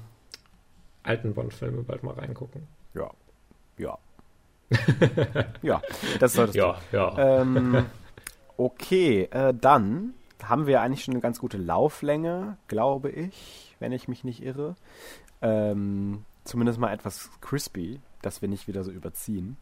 alten 1.02 1.34
Bond-Filme 1.34 1.82
bald 1.82 2.02
mal 2.02 2.14
reingucken. 2.14 2.66
Ja. 2.94 3.10
Ja. 3.78 3.98
Ja, 5.62 5.82
das 6.20 6.32
solltest 6.32 6.56
ja, 6.56 6.78
du. 6.90 6.96
Ja. 6.96 7.40
Ähm, 7.40 7.86
okay, 8.56 9.28
äh, 9.30 9.54
dann 9.54 10.14
haben 10.42 10.66
wir 10.66 10.80
eigentlich 10.80 11.04
schon 11.04 11.14
eine 11.14 11.20
ganz 11.20 11.38
gute 11.38 11.56
Lauflänge, 11.56 12.56
glaube 12.68 13.10
ich, 13.10 13.74
wenn 13.78 13.92
ich 13.92 14.08
mich 14.08 14.24
nicht 14.24 14.42
irre. 14.42 14.74
Ähm, 15.42 16.24
zumindest 16.44 16.78
mal 16.78 16.92
etwas 16.92 17.30
crispy, 17.40 18.00
dass 18.22 18.42
wir 18.42 18.48
nicht 18.48 18.68
wieder 18.68 18.84
so 18.84 18.90
überziehen. 18.90 19.56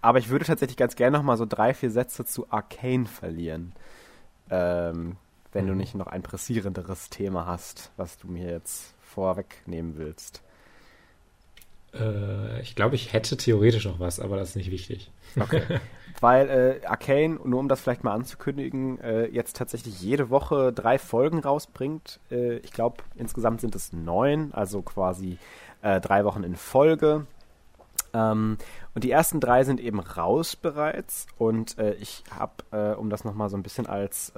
Aber 0.00 0.18
ich 0.18 0.28
würde 0.28 0.44
tatsächlich 0.44 0.76
ganz 0.76 0.96
gerne 0.96 1.16
noch 1.16 1.24
mal 1.24 1.36
so 1.36 1.46
drei, 1.46 1.74
vier 1.74 1.90
Sätze 1.90 2.24
zu 2.24 2.50
Arcane 2.50 3.06
verlieren. 3.06 3.72
Ähm, 4.50 5.16
wenn 5.52 5.64
mhm. 5.66 5.68
du 5.68 5.74
nicht 5.76 5.94
noch 5.94 6.08
ein 6.08 6.22
pressierenderes 6.22 7.10
Thema 7.10 7.46
hast, 7.46 7.92
was 7.96 8.18
du 8.18 8.26
mir 8.26 8.50
jetzt 8.50 8.94
vorwegnehmen 9.00 9.96
willst. 9.96 10.42
Äh, 11.94 12.60
ich 12.60 12.74
glaube, 12.74 12.94
ich 12.94 13.12
hätte 13.12 13.36
theoretisch 13.36 13.84
noch 13.84 14.00
was, 14.00 14.20
aber 14.20 14.36
das 14.36 14.50
ist 14.50 14.56
nicht 14.56 14.70
wichtig. 14.70 15.10
Okay. 15.38 15.62
Weil 16.20 16.80
äh, 16.82 16.86
Arcane, 16.86 17.40
nur 17.44 17.58
um 17.58 17.68
das 17.68 17.80
vielleicht 17.80 18.04
mal 18.04 18.12
anzukündigen, 18.12 19.00
äh, 19.00 19.26
jetzt 19.26 19.56
tatsächlich 19.56 20.00
jede 20.00 20.30
Woche 20.30 20.72
drei 20.72 20.98
Folgen 20.98 21.40
rausbringt. 21.40 22.20
Äh, 22.30 22.58
ich 22.58 22.72
glaube, 22.72 22.98
insgesamt 23.16 23.60
sind 23.60 23.74
es 23.74 23.92
neun, 23.92 24.52
also 24.52 24.82
quasi 24.82 25.38
äh, 25.82 26.00
drei 26.00 26.24
Wochen 26.24 26.44
in 26.44 26.54
Folge. 26.54 27.26
Ähm, 28.14 28.56
und 28.94 29.04
die 29.04 29.10
ersten 29.10 29.40
drei 29.40 29.64
sind 29.64 29.80
eben 29.80 30.00
raus 30.00 30.54
bereits. 30.54 31.26
Und 31.38 31.76
äh, 31.78 31.94
ich 31.94 32.22
habe, 32.38 32.52
äh, 32.70 32.94
um 32.94 33.10
das 33.10 33.24
nochmal 33.24 33.48
so 33.48 33.56
ein 33.56 33.62
bisschen 33.62 33.86
als 33.86 34.32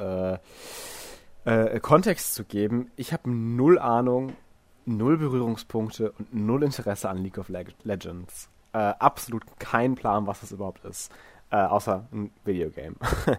Kontext 1.83 2.35
zu 2.35 2.45
geben, 2.45 2.91
ich 2.97 3.13
habe 3.13 3.29
null 3.31 3.79
Ahnung, 3.79 4.33
null 4.87 5.19
Berührungspunkte 5.19 6.13
und 6.13 6.35
null 6.35 6.63
Interesse 6.63 7.09
an 7.09 7.19
League 7.19 7.39
of 7.39 7.49
Legends. 7.49 8.49
Äh, 8.73 8.79
absolut 8.79 9.45
kein 9.59 9.95
Plan, 9.95 10.27
was 10.27 10.41
das 10.41 10.53
überhaupt 10.53 10.85
ist. 10.85 11.13
Äh, 11.51 11.57
außer 11.57 12.05
ein 12.13 12.31
Videogame. 12.45 12.97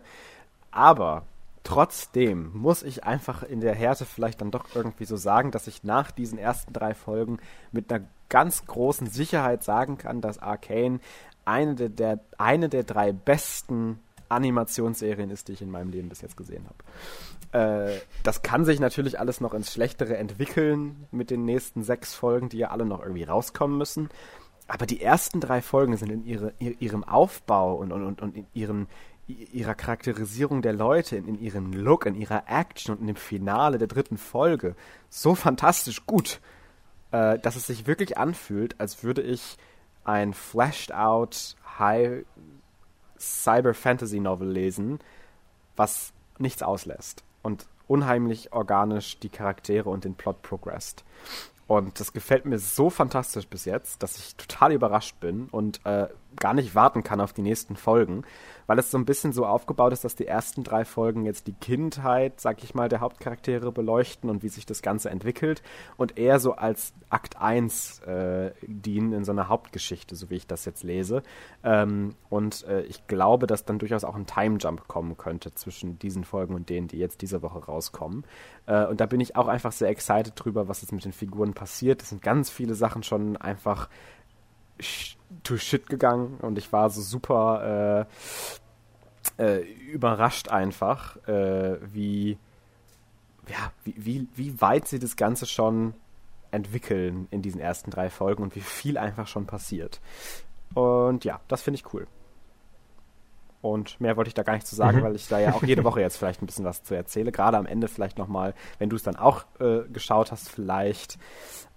Aber 0.72 1.24
trotzdem 1.64 2.52
muss 2.54 2.84
ich 2.84 3.04
einfach 3.04 3.44
in 3.44 3.60
der 3.60 3.76
Härte 3.76 4.06
vielleicht 4.06 4.42
dann 4.42 4.52
doch 4.52 4.66
irgendwie 4.74 5.06
so 5.06 5.18
sagen, 5.18 5.52
dass 5.52 5.68
ich 5.68 5.84
nach 5.84 6.12
diesen 6.12 6.38
ersten 6.38 6.72
drei 6.74 6.94
Folgen 6.94 7.40
mit 7.72 7.92
einer 7.92 8.06
ganz 8.30 8.66
großen 8.66 9.08
Sicherheit 9.08 9.64
sagen 9.64 9.98
kann, 9.98 10.22
dass 10.22 10.40
Arcane 10.40 11.00
eine 11.44 11.76
der, 11.76 11.90
der, 11.90 12.20
eine 12.38 12.70
der 12.70 12.84
drei 12.84 13.12
besten 13.12 14.00
Animationsserien 14.30 15.30
ist, 15.30 15.48
die 15.48 15.54
ich 15.54 15.62
in 15.62 15.72
meinem 15.72 15.90
Leben 15.90 16.10
bis 16.10 16.22
jetzt 16.22 16.38
gesehen 16.38 16.66
habe. 16.66 17.92
Äh, 17.92 18.00
das 18.24 18.42
kann 18.42 18.66
sich 18.66 18.80
natürlich 18.80 19.20
alles 19.20 19.42
noch 19.42 19.54
ins 19.54 19.72
Schlechtere 19.72 20.18
entwickeln 20.18 21.08
mit 21.12 21.30
den 21.30 21.46
nächsten 21.46 21.84
sechs 21.84 22.14
Folgen, 22.14 22.50
die 22.50 22.58
ja 22.58 22.72
alle 22.72 22.86
noch 22.86 23.02
irgendwie 23.02 23.24
rauskommen 23.24 23.78
müssen. 23.78 24.10
Aber 24.68 24.86
die 24.86 25.02
ersten 25.02 25.40
drei 25.40 25.62
Folgen 25.62 25.96
sind 25.96 26.12
in 26.12 26.26
ihre, 26.26 26.54
ihrem 26.60 27.04
Aufbau 27.04 27.76
und, 27.76 27.92
und, 27.92 28.22
und 28.22 28.36
in 28.36 28.48
ihren, 28.54 28.88
ihrer 29.28 29.76
Charakterisierung 29.76 30.62
der 30.62 30.74
Leute, 30.74 31.18
in, 31.18 31.28
in 31.28 31.40
ihrem 31.40 31.72
Look, 31.72 32.06
in 32.06 32.16
ihrer 32.16 32.44
Action 32.48 32.96
und 32.96 33.02
in 33.02 33.08
dem 33.08 33.16
Finale 33.16 33.78
der 33.78 33.88
dritten 33.88 34.18
Folge 34.18 34.76
so 35.10 35.36
fantastisch 35.36 36.06
gut, 36.06 36.42
äh, 37.12 37.38
dass 37.40 37.56
es 37.56 37.68
sich 37.68 37.86
wirklich 37.86 38.18
anfühlt, 38.18 38.80
als 38.80 39.04
würde 39.04 39.22
ich 39.22 39.58
ein 40.04 40.34
flashed 40.34 40.94
out 40.94 41.56
High 41.78 42.26
Cyber 43.20 43.74
Fantasy 43.74 44.20
Novel 44.20 44.50
lesen, 44.50 45.00
was 45.76 46.14
nichts 46.38 46.64
auslässt 46.64 47.24
und 47.42 47.68
unheimlich 47.88 48.54
organisch 48.54 49.20
die 49.20 49.30
Charaktere 49.30 49.90
und 49.90 50.04
den 50.04 50.16
Plot 50.16 50.42
progressed. 50.42 51.04
Und 51.68 52.00
das 52.00 52.14
gefällt 52.14 52.46
mir 52.46 52.60
so 52.60 52.90
fantastisch 52.90 53.48
bis 53.48 53.66
jetzt, 53.66 54.04
dass 54.04 54.18
ich 54.18 54.36
total 54.36 54.72
überrascht 54.72 55.20
bin 55.20 55.48
und 55.50 55.84
äh, 55.86 56.08
gar 56.36 56.54
nicht 56.54 56.76
warten 56.76 57.04
kann 57.04 57.22
auf 57.22 57.34
die 57.34 57.42
nächsten 57.42 57.76
Folgen 57.76 58.24
weil 58.68 58.80
es 58.80 58.92
so 58.92 58.98
ein 58.98 59.06
bisschen 59.06 59.34
so 59.34 59.46
aufgebaut 59.46 59.94
ist, 59.94 60.04
dass 60.04 60.16
die 60.16 60.28
ersten 60.28 60.64
drei 60.64 60.86
Folgen 60.86 61.26
jetzt 61.26 61.48
die 61.48 61.54
Kindheit, 61.54 62.40
sag 62.40 62.64
ich 62.64 62.74
mal, 62.74 62.90
der 62.90 63.00
Hauptcharaktere 63.00 63.72
beleuchten 63.72 64.30
und 64.30 64.44
wie 64.44 64.50
sich 64.50 64.66
das 64.66 64.82
Ganze 64.82 65.10
entwickelt 65.10 65.62
und 65.98 66.18
eher 66.18 66.40
so 66.40 66.54
als 66.54 66.94
Akt 67.10 67.38
1 67.38 68.00
äh, 68.02 68.52
dienen 68.62 69.14
in 69.14 69.24
so 69.24 69.32
einer 69.32 69.50
Hauptgeschichte, 69.50 70.16
so 70.16 70.30
wie 70.30 70.36
ich 70.36 70.48
das 70.48 70.66
jetzt 70.66 70.84
lese. 70.84 71.24
Ähm, 71.64 72.16
und 72.30 72.66
äh, 72.66 72.82
ich 72.84 73.08
glaube, 73.08 73.48
dass 73.48 73.66
dann 73.66 73.80
durchaus 73.80 74.04
auch 74.04 74.16
ein 74.16 74.26
Time 74.26 74.58
Jump 74.58 74.88
kommen 74.88 75.18
könnte 75.18 75.54
zwischen 75.54 76.00
diesen 76.00 76.24
Folgen 76.24 76.56
und 76.56 76.70
denen, 76.70 76.88
die 76.88 76.98
jetzt 76.98 77.22
diese 77.22 77.42
Woche 77.42 77.64
rauskommen. 77.66 78.26
Äh, 78.66 78.86
und 78.86 79.00
da 79.00 79.06
bin 79.06 79.20
ich 79.20 79.36
auch 79.36 79.48
einfach 79.48 79.72
sehr 79.72 79.90
excited 79.90 80.34
drüber, 80.36 80.68
was 80.68 80.82
jetzt 80.82 80.92
mit 80.92 81.06
den 81.06 81.14
Figuren 81.14 81.54
passiert. 81.54 82.02
Es 82.02 82.10
sind 82.10 82.22
ganz 82.22 82.50
viele 82.50 82.74
Sachen 82.74 83.04
schon 83.04 83.38
einfach 83.38 83.90
to 85.44 85.58
shit 85.58 85.88
gegangen 85.88 86.38
und 86.42 86.58
ich 86.58 86.72
war 86.72 86.90
so 86.90 87.02
super 87.02 88.08
äh, 89.38 89.44
äh, 89.44 89.62
überrascht 89.92 90.50
einfach, 90.50 91.18
äh, 91.28 91.78
wie, 91.94 92.38
ja, 93.48 93.72
wie, 93.84 93.96
wie, 93.98 94.28
wie 94.36 94.62
weit 94.62 94.88
sie 94.88 95.00
das 95.00 95.16
Ganze 95.16 95.46
schon 95.46 95.94
entwickeln 96.52 97.28
in 97.32 97.42
diesen 97.42 97.60
ersten 97.60 97.92
drei 97.92 98.10
Folgen 98.10 98.44
und 98.44 98.56
wie 98.56 98.62
viel 98.62 98.98
einfach 98.98 99.28
schon 99.28 99.46
passiert. 99.46 100.00
Und 100.74 101.26
ja, 101.26 101.40
das 101.48 101.62
finde 101.62 101.80
ich 101.80 101.94
cool. 101.94 102.08
Und 103.62 104.00
mehr 104.00 104.16
wollte 104.16 104.28
ich 104.28 104.36
da 104.36 104.44
gar 104.44 104.54
nicht 104.54 104.68
zu 104.68 104.76
sagen, 104.76 105.00
mhm. 105.00 105.04
weil 105.04 105.16
ich 105.16 105.28
da 105.28 105.40
ja 105.40 105.54
auch 105.54 105.64
jede 105.64 105.84
Woche 105.84 106.00
jetzt 106.00 106.18
vielleicht 106.18 106.42
ein 106.42 106.46
bisschen 106.46 106.66
was 106.66 106.84
zu 106.84 106.94
erzähle. 106.94 107.32
Gerade 107.32 107.58
am 107.58 107.66
Ende 107.66 107.88
vielleicht 107.88 108.18
nochmal, 108.18 108.54
wenn 108.78 108.90
du 108.90 108.96
es 108.96 109.04
dann 109.04 109.16
auch 109.16 109.46
äh, 109.60 109.82
geschaut 109.92 110.32
hast, 110.32 110.50
vielleicht. 110.50 111.18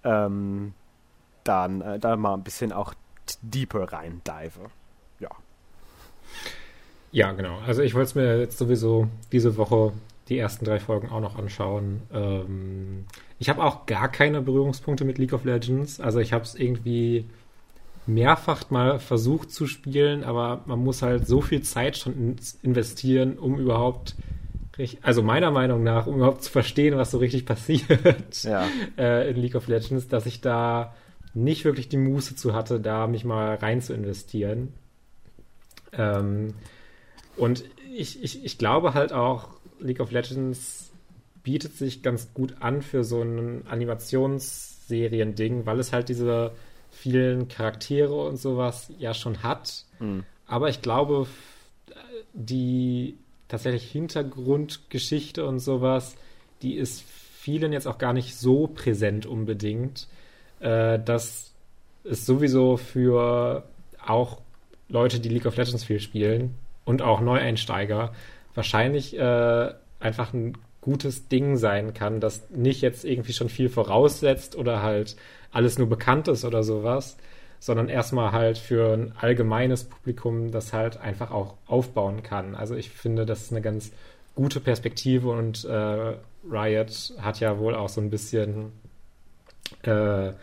Ähm, 0.03 0.73
dann 1.43 1.81
äh, 1.81 1.99
da 1.99 2.15
mal 2.15 2.35
ein 2.35 2.43
bisschen 2.43 2.71
auch 2.71 2.93
deeper 3.41 3.91
rein 3.91 4.21
dive. 4.25 4.69
Ja. 5.19 5.29
Ja, 7.11 7.31
genau. 7.31 7.59
Also 7.65 7.81
ich 7.81 7.93
wollte 7.93 8.07
es 8.07 8.15
mir 8.15 8.39
jetzt 8.39 8.57
sowieso 8.57 9.07
diese 9.31 9.57
Woche 9.57 9.93
die 10.29 10.37
ersten 10.37 10.65
drei 10.65 10.79
Folgen 10.79 11.09
auch 11.09 11.21
noch 11.21 11.37
anschauen. 11.37 12.01
Ähm, 12.13 13.05
ich 13.39 13.49
habe 13.49 13.63
auch 13.63 13.85
gar 13.85 14.09
keine 14.09 14.41
Berührungspunkte 14.41 15.05
mit 15.05 15.17
League 15.17 15.33
of 15.33 15.43
Legends. 15.43 15.99
Also 15.99 16.19
ich 16.19 16.33
habe 16.33 16.43
es 16.43 16.55
irgendwie 16.55 17.25
mehrfach 18.05 18.69
mal 18.69 18.99
versucht 18.99 19.51
zu 19.51 19.67
spielen, 19.67 20.23
aber 20.23 20.63
man 20.65 20.79
muss 20.79 21.01
halt 21.01 21.27
so 21.27 21.41
viel 21.41 21.61
Zeit 21.61 21.97
schon 21.97 22.37
investieren, 22.61 23.37
um 23.37 23.59
überhaupt 23.59 24.15
also 25.01 25.21
meiner 25.23 25.51
Meinung 25.51 25.83
nach, 25.83 26.07
um 26.07 26.15
überhaupt 26.15 26.43
zu 26.43 26.51
verstehen, 26.51 26.95
was 26.95 27.11
so 27.11 27.17
richtig 27.17 27.45
passiert 27.45 28.43
ja. 28.43 28.65
äh, 28.97 29.29
in 29.29 29.37
League 29.37 29.55
of 29.55 29.67
Legends, 29.67 30.07
dass 30.07 30.25
ich 30.25 30.41
da 30.41 30.93
nicht 31.33 31.65
wirklich 31.65 31.89
die 31.89 31.97
Muße 31.97 32.35
zu 32.35 32.53
hatte, 32.53 32.79
da 32.79 33.07
mich 33.07 33.23
mal 33.23 33.55
rein 33.55 33.81
zu 33.81 33.93
investieren. 33.93 34.73
Ähm, 35.93 36.53
und 37.37 37.63
ich, 37.95 38.23
ich, 38.23 38.43
ich 38.43 38.57
glaube 38.57 38.93
halt 38.93 39.13
auch, 39.13 39.49
League 39.79 39.99
of 39.99 40.11
Legends 40.11 40.91
bietet 41.43 41.75
sich 41.75 42.03
ganz 42.03 42.33
gut 42.33 42.55
an 42.59 42.81
für 42.81 43.03
so 43.03 43.21
ein 43.21 43.65
Animationsserien-Ding, 43.67 45.65
weil 45.65 45.79
es 45.79 45.93
halt 45.93 46.09
diese 46.09 46.51
vielen 46.91 47.47
Charaktere 47.47 48.25
und 48.25 48.37
sowas 48.37 48.91
ja 48.97 49.13
schon 49.13 49.41
hat. 49.43 49.85
Mhm. 49.99 50.23
Aber 50.47 50.69
ich 50.69 50.81
glaube, 50.81 51.27
die 52.33 53.17
tatsächlich 53.47 53.89
Hintergrundgeschichte 53.91 55.45
und 55.45 55.59
sowas, 55.59 56.15
die 56.61 56.75
ist 56.75 57.03
vielen 57.03 57.73
jetzt 57.73 57.87
auch 57.87 57.97
gar 57.97 58.13
nicht 58.13 58.35
so 58.35 58.67
präsent 58.67 59.25
unbedingt, 59.25 60.07
äh, 60.59 60.99
dass 60.99 61.53
es 62.03 62.25
sowieso 62.25 62.77
für 62.77 63.63
auch 64.05 64.41
Leute, 64.87 65.19
die 65.19 65.29
League 65.29 65.45
of 65.45 65.57
Legends 65.57 65.83
viel 65.83 65.99
spielen 65.99 66.55
und 66.85 67.01
auch 67.01 67.21
Neueinsteiger, 67.21 68.13
wahrscheinlich 68.55 69.17
äh, 69.17 69.73
einfach 69.99 70.33
ein 70.33 70.57
gutes 70.81 71.27
Ding 71.27 71.57
sein 71.57 71.93
kann, 71.93 72.19
das 72.19 72.49
nicht 72.49 72.81
jetzt 72.81 73.05
irgendwie 73.05 73.33
schon 73.33 73.49
viel 73.49 73.69
voraussetzt 73.69 74.55
oder 74.55 74.81
halt 74.81 75.15
alles 75.51 75.77
nur 75.77 75.89
bekannt 75.89 76.27
ist 76.27 76.45
oder 76.45 76.63
sowas, 76.63 77.17
sondern 77.59 77.89
erstmal 77.89 78.31
halt 78.31 78.57
für 78.57 78.93
ein 78.93 79.13
allgemeines 79.19 79.83
Publikum 79.83 80.51
das 80.51 80.73
halt 80.73 80.97
einfach 80.97 81.31
auch 81.31 81.55
aufbauen 81.67 82.23
kann. 82.23 82.55
Also 82.55 82.75
ich 82.75 82.89
finde, 82.89 83.25
das 83.25 83.41
ist 83.41 83.51
eine 83.51 83.61
ganz 83.61 83.91
gute 84.35 84.61
Perspektive 84.61 85.29
und 85.29 85.65
äh, 85.65 86.13
Riot 86.49 87.13
hat 87.19 87.39
ja 87.41 87.59
wohl 87.59 87.75
auch 87.75 87.89
so 87.89 87.99
ein 87.99 88.09
bisschen 88.09 88.71
äh, 89.83 90.33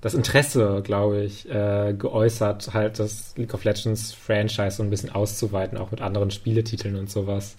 das 0.00 0.14
Interesse, 0.14 0.80
glaube 0.84 1.22
ich, 1.22 1.48
äh, 1.50 1.92
geäußert, 1.92 2.72
halt 2.72 2.98
das 2.98 3.36
League 3.36 3.54
of 3.54 3.64
Legends 3.64 4.12
Franchise 4.12 4.76
so 4.76 4.82
ein 4.82 4.90
bisschen 4.90 5.10
auszuweiten, 5.10 5.76
auch 5.76 5.90
mit 5.90 6.00
anderen 6.00 6.30
Spieletiteln 6.30 6.96
und 6.96 7.10
sowas. 7.10 7.56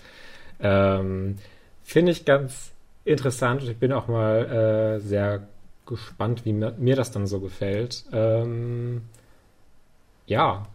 Ähm, 0.61 1.37
Finde 1.83 2.11
ich 2.11 2.25
ganz 2.25 2.71
interessant 3.03 3.63
und 3.63 3.69
ich 3.69 3.77
bin 3.77 3.91
auch 3.91 4.07
mal 4.07 4.45
äh, 4.45 4.99
sehr 4.99 5.47
gespannt, 5.85 6.45
wie 6.45 6.53
mir, 6.53 6.73
mir, 6.77 6.95
das 6.95 7.11
dann 7.11 7.27
so 7.27 7.39
gefällt. 7.39 8.05
Ähm, 8.13 9.01
ja, 10.27 10.67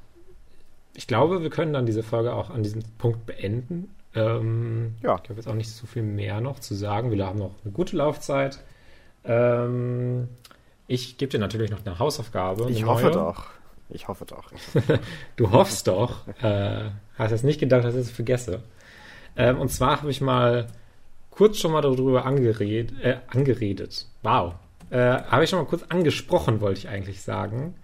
ich 0.94 1.06
glaube, 1.06 1.42
wir 1.42 1.50
können 1.50 1.72
dann 1.72 1.86
diese 1.86 2.02
Folge 2.02 2.34
auch 2.34 2.50
an 2.50 2.62
diesem 2.62 2.82
Punkt 2.98 3.24
beenden. 3.26 3.94
Ähm, 4.14 4.94
ja. 5.02 5.20
Ich 5.22 5.28
habe 5.28 5.38
jetzt 5.38 5.48
auch 5.48 5.54
nicht 5.54 5.70
so 5.70 5.86
viel 5.86 6.02
mehr 6.02 6.40
noch 6.40 6.58
zu 6.60 6.74
sagen. 6.74 7.10
Wir 7.10 7.26
haben 7.26 7.38
noch 7.38 7.54
eine 7.64 7.72
gute 7.72 7.96
Laufzeit. 7.96 8.58
Ähm, 9.24 10.28
ich 10.86 11.16
gebe 11.18 11.30
dir 11.30 11.38
natürlich 11.38 11.70
noch 11.70 11.84
eine 11.84 11.98
Hausaufgabe. 11.98 12.70
Ich 12.70 12.84
hoffe 12.84 13.04
neue. 13.04 13.12
doch. 13.12 13.46
Ich 13.88 14.08
hoffe 14.08 14.24
doch. 14.24 14.50
du 15.36 15.50
hoffst 15.50 15.86
doch. 15.86 16.26
Äh, 16.42 16.90
hast 17.18 17.30
jetzt 17.30 17.44
nicht 17.44 17.60
gedacht, 17.60 17.84
dass 17.84 17.94
ich 17.94 18.02
es 18.02 18.10
vergesse. 18.10 18.62
Ähm, 19.36 19.60
und 19.60 19.70
zwar 19.70 20.00
habe 20.00 20.10
ich 20.10 20.20
mal 20.20 20.66
kurz 21.30 21.58
schon 21.58 21.72
mal 21.72 21.80
darüber 21.80 22.24
angered, 22.24 22.92
äh, 23.02 23.16
angeredet. 23.28 24.06
Wow. 24.22 24.54
Äh, 24.90 24.98
habe 24.98 25.44
ich 25.44 25.50
schon 25.50 25.58
mal 25.58 25.66
kurz 25.66 25.82
angesprochen, 25.88 26.60
wollte 26.60 26.80
ich 26.80 26.88
eigentlich 26.88 27.22
sagen. 27.22 27.74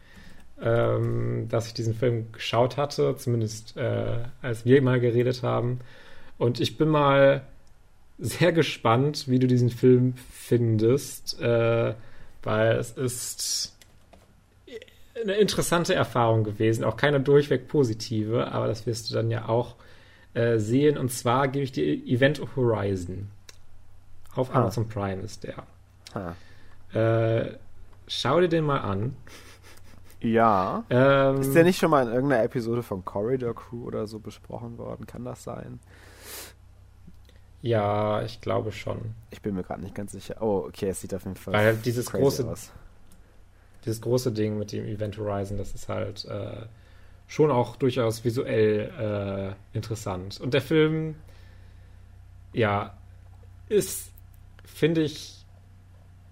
Ähm, 0.62 1.49
dass 1.49 1.68
ich 1.68 1.74
diesen 1.74 1.95
Film 1.95 2.32
geschaut 2.32 2.76
hatte, 2.76 3.16
zumindest 3.16 3.78
äh, 3.78 4.18
als 4.43 4.66
wir 4.66 4.82
mal 4.82 5.01
geredet 5.01 5.43
haben. 5.43 5.80
Und 6.36 6.61
ich 6.61 6.76
bin 6.76 6.88
mal 6.88 7.43
sehr 8.20 8.52
gespannt, 8.52 9.28
wie 9.28 9.38
du 9.38 9.46
diesen 9.46 9.70
Film 9.70 10.14
findest. 10.32 11.40
Äh, 11.40 11.94
weil 12.42 12.76
es 12.76 12.92
ist 12.92 13.76
eine 15.20 15.34
interessante 15.34 15.94
Erfahrung 15.94 16.44
gewesen, 16.44 16.84
auch 16.84 16.96
keine 16.96 17.20
durchweg 17.20 17.68
positive, 17.68 18.52
aber 18.52 18.66
das 18.66 18.86
wirst 18.86 19.10
du 19.10 19.14
dann 19.14 19.30
ja 19.30 19.48
auch 19.48 19.76
äh, 20.34 20.58
sehen. 20.58 20.96
Und 20.96 21.10
zwar 21.10 21.48
gebe 21.48 21.64
ich 21.64 21.72
dir 21.72 21.84
Event 21.84 22.40
Horizon. 22.56 23.28
Auf 24.34 24.54
ah. 24.54 24.60
Amazon 24.60 24.88
Prime 24.88 25.22
ist 25.22 25.44
der. 25.44 25.64
Ah. 26.14 26.96
Äh, 26.96 27.56
schau 28.06 28.40
dir 28.40 28.48
den 28.48 28.64
mal 28.64 28.78
an. 28.78 29.16
Ja. 30.20 30.84
Ähm, 30.90 31.40
ist 31.40 31.54
der 31.54 31.64
nicht 31.64 31.78
schon 31.78 31.90
mal 31.90 32.06
in 32.06 32.12
irgendeiner 32.12 32.44
Episode 32.44 32.82
von 32.82 33.04
Corridor 33.04 33.54
Crew 33.54 33.84
oder 33.84 34.06
so 34.06 34.18
besprochen 34.18 34.76
worden? 34.78 35.06
Kann 35.06 35.24
das 35.24 35.42
sein? 35.42 35.80
Ja, 37.62 38.22
ich 38.22 38.40
glaube 38.40 38.72
schon. 38.72 39.14
Ich 39.30 39.42
bin 39.42 39.54
mir 39.54 39.62
gerade 39.62 39.82
nicht 39.82 39.94
ganz 39.94 40.12
sicher. 40.12 40.36
Oh, 40.40 40.64
okay, 40.68 40.88
es 40.88 41.00
sieht 41.00 41.14
auf 41.14 41.24
jeden 41.24 41.36
Fall 41.36 41.52
Weil 41.52 41.76
dieses 41.76 42.11
große, 42.11 42.48
aus. 42.48 42.72
dieses 43.84 44.00
große 44.00 44.32
Ding 44.32 44.58
mit 44.58 44.72
dem 44.72 44.86
Event 44.86 45.18
Horizon, 45.18 45.58
das 45.58 45.74
ist 45.74 45.88
halt 45.88 46.24
äh, 46.24 46.66
schon 47.26 47.50
auch 47.50 47.76
durchaus 47.76 48.24
visuell 48.24 49.54
äh, 49.74 49.76
interessant. 49.76 50.40
Und 50.40 50.54
der 50.54 50.62
Film, 50.62 51.16
ja, 52.52 52.96
ist, 53.68 54.11
finde 54.64 55.02
ich, 55.02 55.44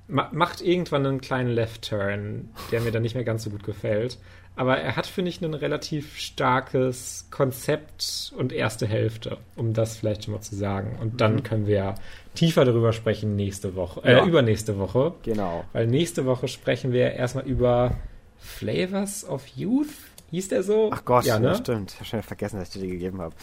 ma 0.08 0.30
macht 0.32 0.62
irgendwann 0.62 1.06
einen 1.06 1.20
kleinen 1.20 1.50
Left 1.50 1.88
Turn, 1.88 2.48
der 2.72 2.80
mir 2.80 2.90
dann 2.90 3.02
nicht 3.02 3.14
mehr 3.14 3.24
ganz 3.24 3.44
so 3.44 3.50
gut 3.50 3.64
gefällt. 3.64 4.18
Aber 4.58 4.76
er 4.76 4.96
hat, 4.96 5.06
finde 5.06 5.28
ich, 5.28 5.40
ein 5.40 5.54
relativ 5.54 6.16
starkes 6.18 7.28
Konzept 7.30 8.32
und 8.36 8.52
erste 8.52 8.88
Hälfte, 8.88 9.38
um 9.54 9.72
das 9.72 9.96
vielleicht 9.96 10.24
schon 10.24 10.34
mal 10.34 10.40
zu 10.40 10.56
sagen. 10.56 10.98
Und 11.00 11.20
dann 11.20 11.36
mhm. 11.36 11.42
können 11.44 11.66
wir 11.68 11.94
tiefer 12.34 12.64
darüber 12.64 12.92
sprechen 12.92 13.36
nächste 13.36 13.76
Woche, 13.76 14.02
äh, 14.02 14.14
ja. 14.14 14.24
übernächste 14.24 14.76
Woche. 14.76 15.14
Genau. 15.22 15.64
Weil 15.72 15.86
nächste 15.86 16.26
Woche 16.26 16.48
sprechen 16.48 16.92
wir 16.92 17.12
erstmal 17.12 17.46
über 17.46 17.94
Flavors 18.38 19.24
of 19.28 19.46
Youth. 19.46 19.94
Hieß 20.32 20.48
der 20.48 20.64
so? 20.64 20.90
Ach 20.92 21.04
Gott, 21.04 21.24
ja, 21.24 21.38
ne? 21.38 21.54
stimmt. 21.54 21.92
Ich 21.92 21.98
habe 21.98 22.06
schon 22.06 22.22
vergessen, 22.24 22.58
dass 22.58 22.74
ich 22.74 22.80
dir 22.80 22.86
die 22.88 22.92
gegeben 22.92 23.20
habe. 23.20 23.36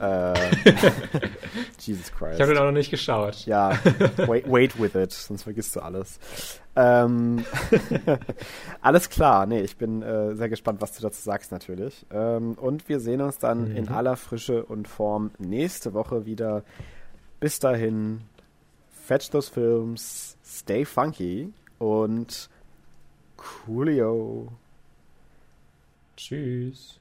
Äh, 0.00 0.32
Jesus 1.78 2.10
Christ. 2.12 2.34
Ich 2.34 2.40
habe 2.40 2.54
den 2.54 2.58
auch 2.58 2.64
noch 2.64 2.72
nicht 2.72 2.90
geschaut. 2.90 3.44
Ja, 3.44 3.78
wait, 4.26 4.50
wait 4.50 4.80
with 4.80 4.94
it, 4.94 5.12
sonst 5.12 5.42
vergisst 5.42 5.76
du 5.76 5.80
alles. 5.80 6.18
Ähm, 6.74 7.44
alles 8.80 9.10
klar, 9.10 9.44
nee, 9.46 9.60
ich 9.60 9.76
bin 9.76 10.02
äh, 10.02 10.34
sehr 10.34 10.48
gespannt, 10.48 10.80
was 10.80 10.92
du 10.92 11.02
dazu 11.02 11.20
sagst 11.20 11.52
natürlich. 11.52 12.06
Ähm, 12.10 12.54
und 12.54 12.88
wir 12.88 13.00
sehen 13.00 13.20
uns 13.20 13.38
dann 13.38 13.70
mhm. 13.70 13.76
in 13.76 13.88
aller 13.88 14.16
Frische 14.16 14.64
und 14.64 14.88
Form 14.88 15.32
nächste 15.38 15.92
Woche 15.92 16.24
wieder. 16.24 16.62
Bis 17.38 17.58
dahin, 17.58 18.22
fetch 19.06 19.30
those 19.30 19.50
films, 19.50 20.38
stay 20.44 20.84
funky 20.84 21.52
und 21.78 22.48
coolio. 23.36 24.48
Tschüss. 26.16 26.99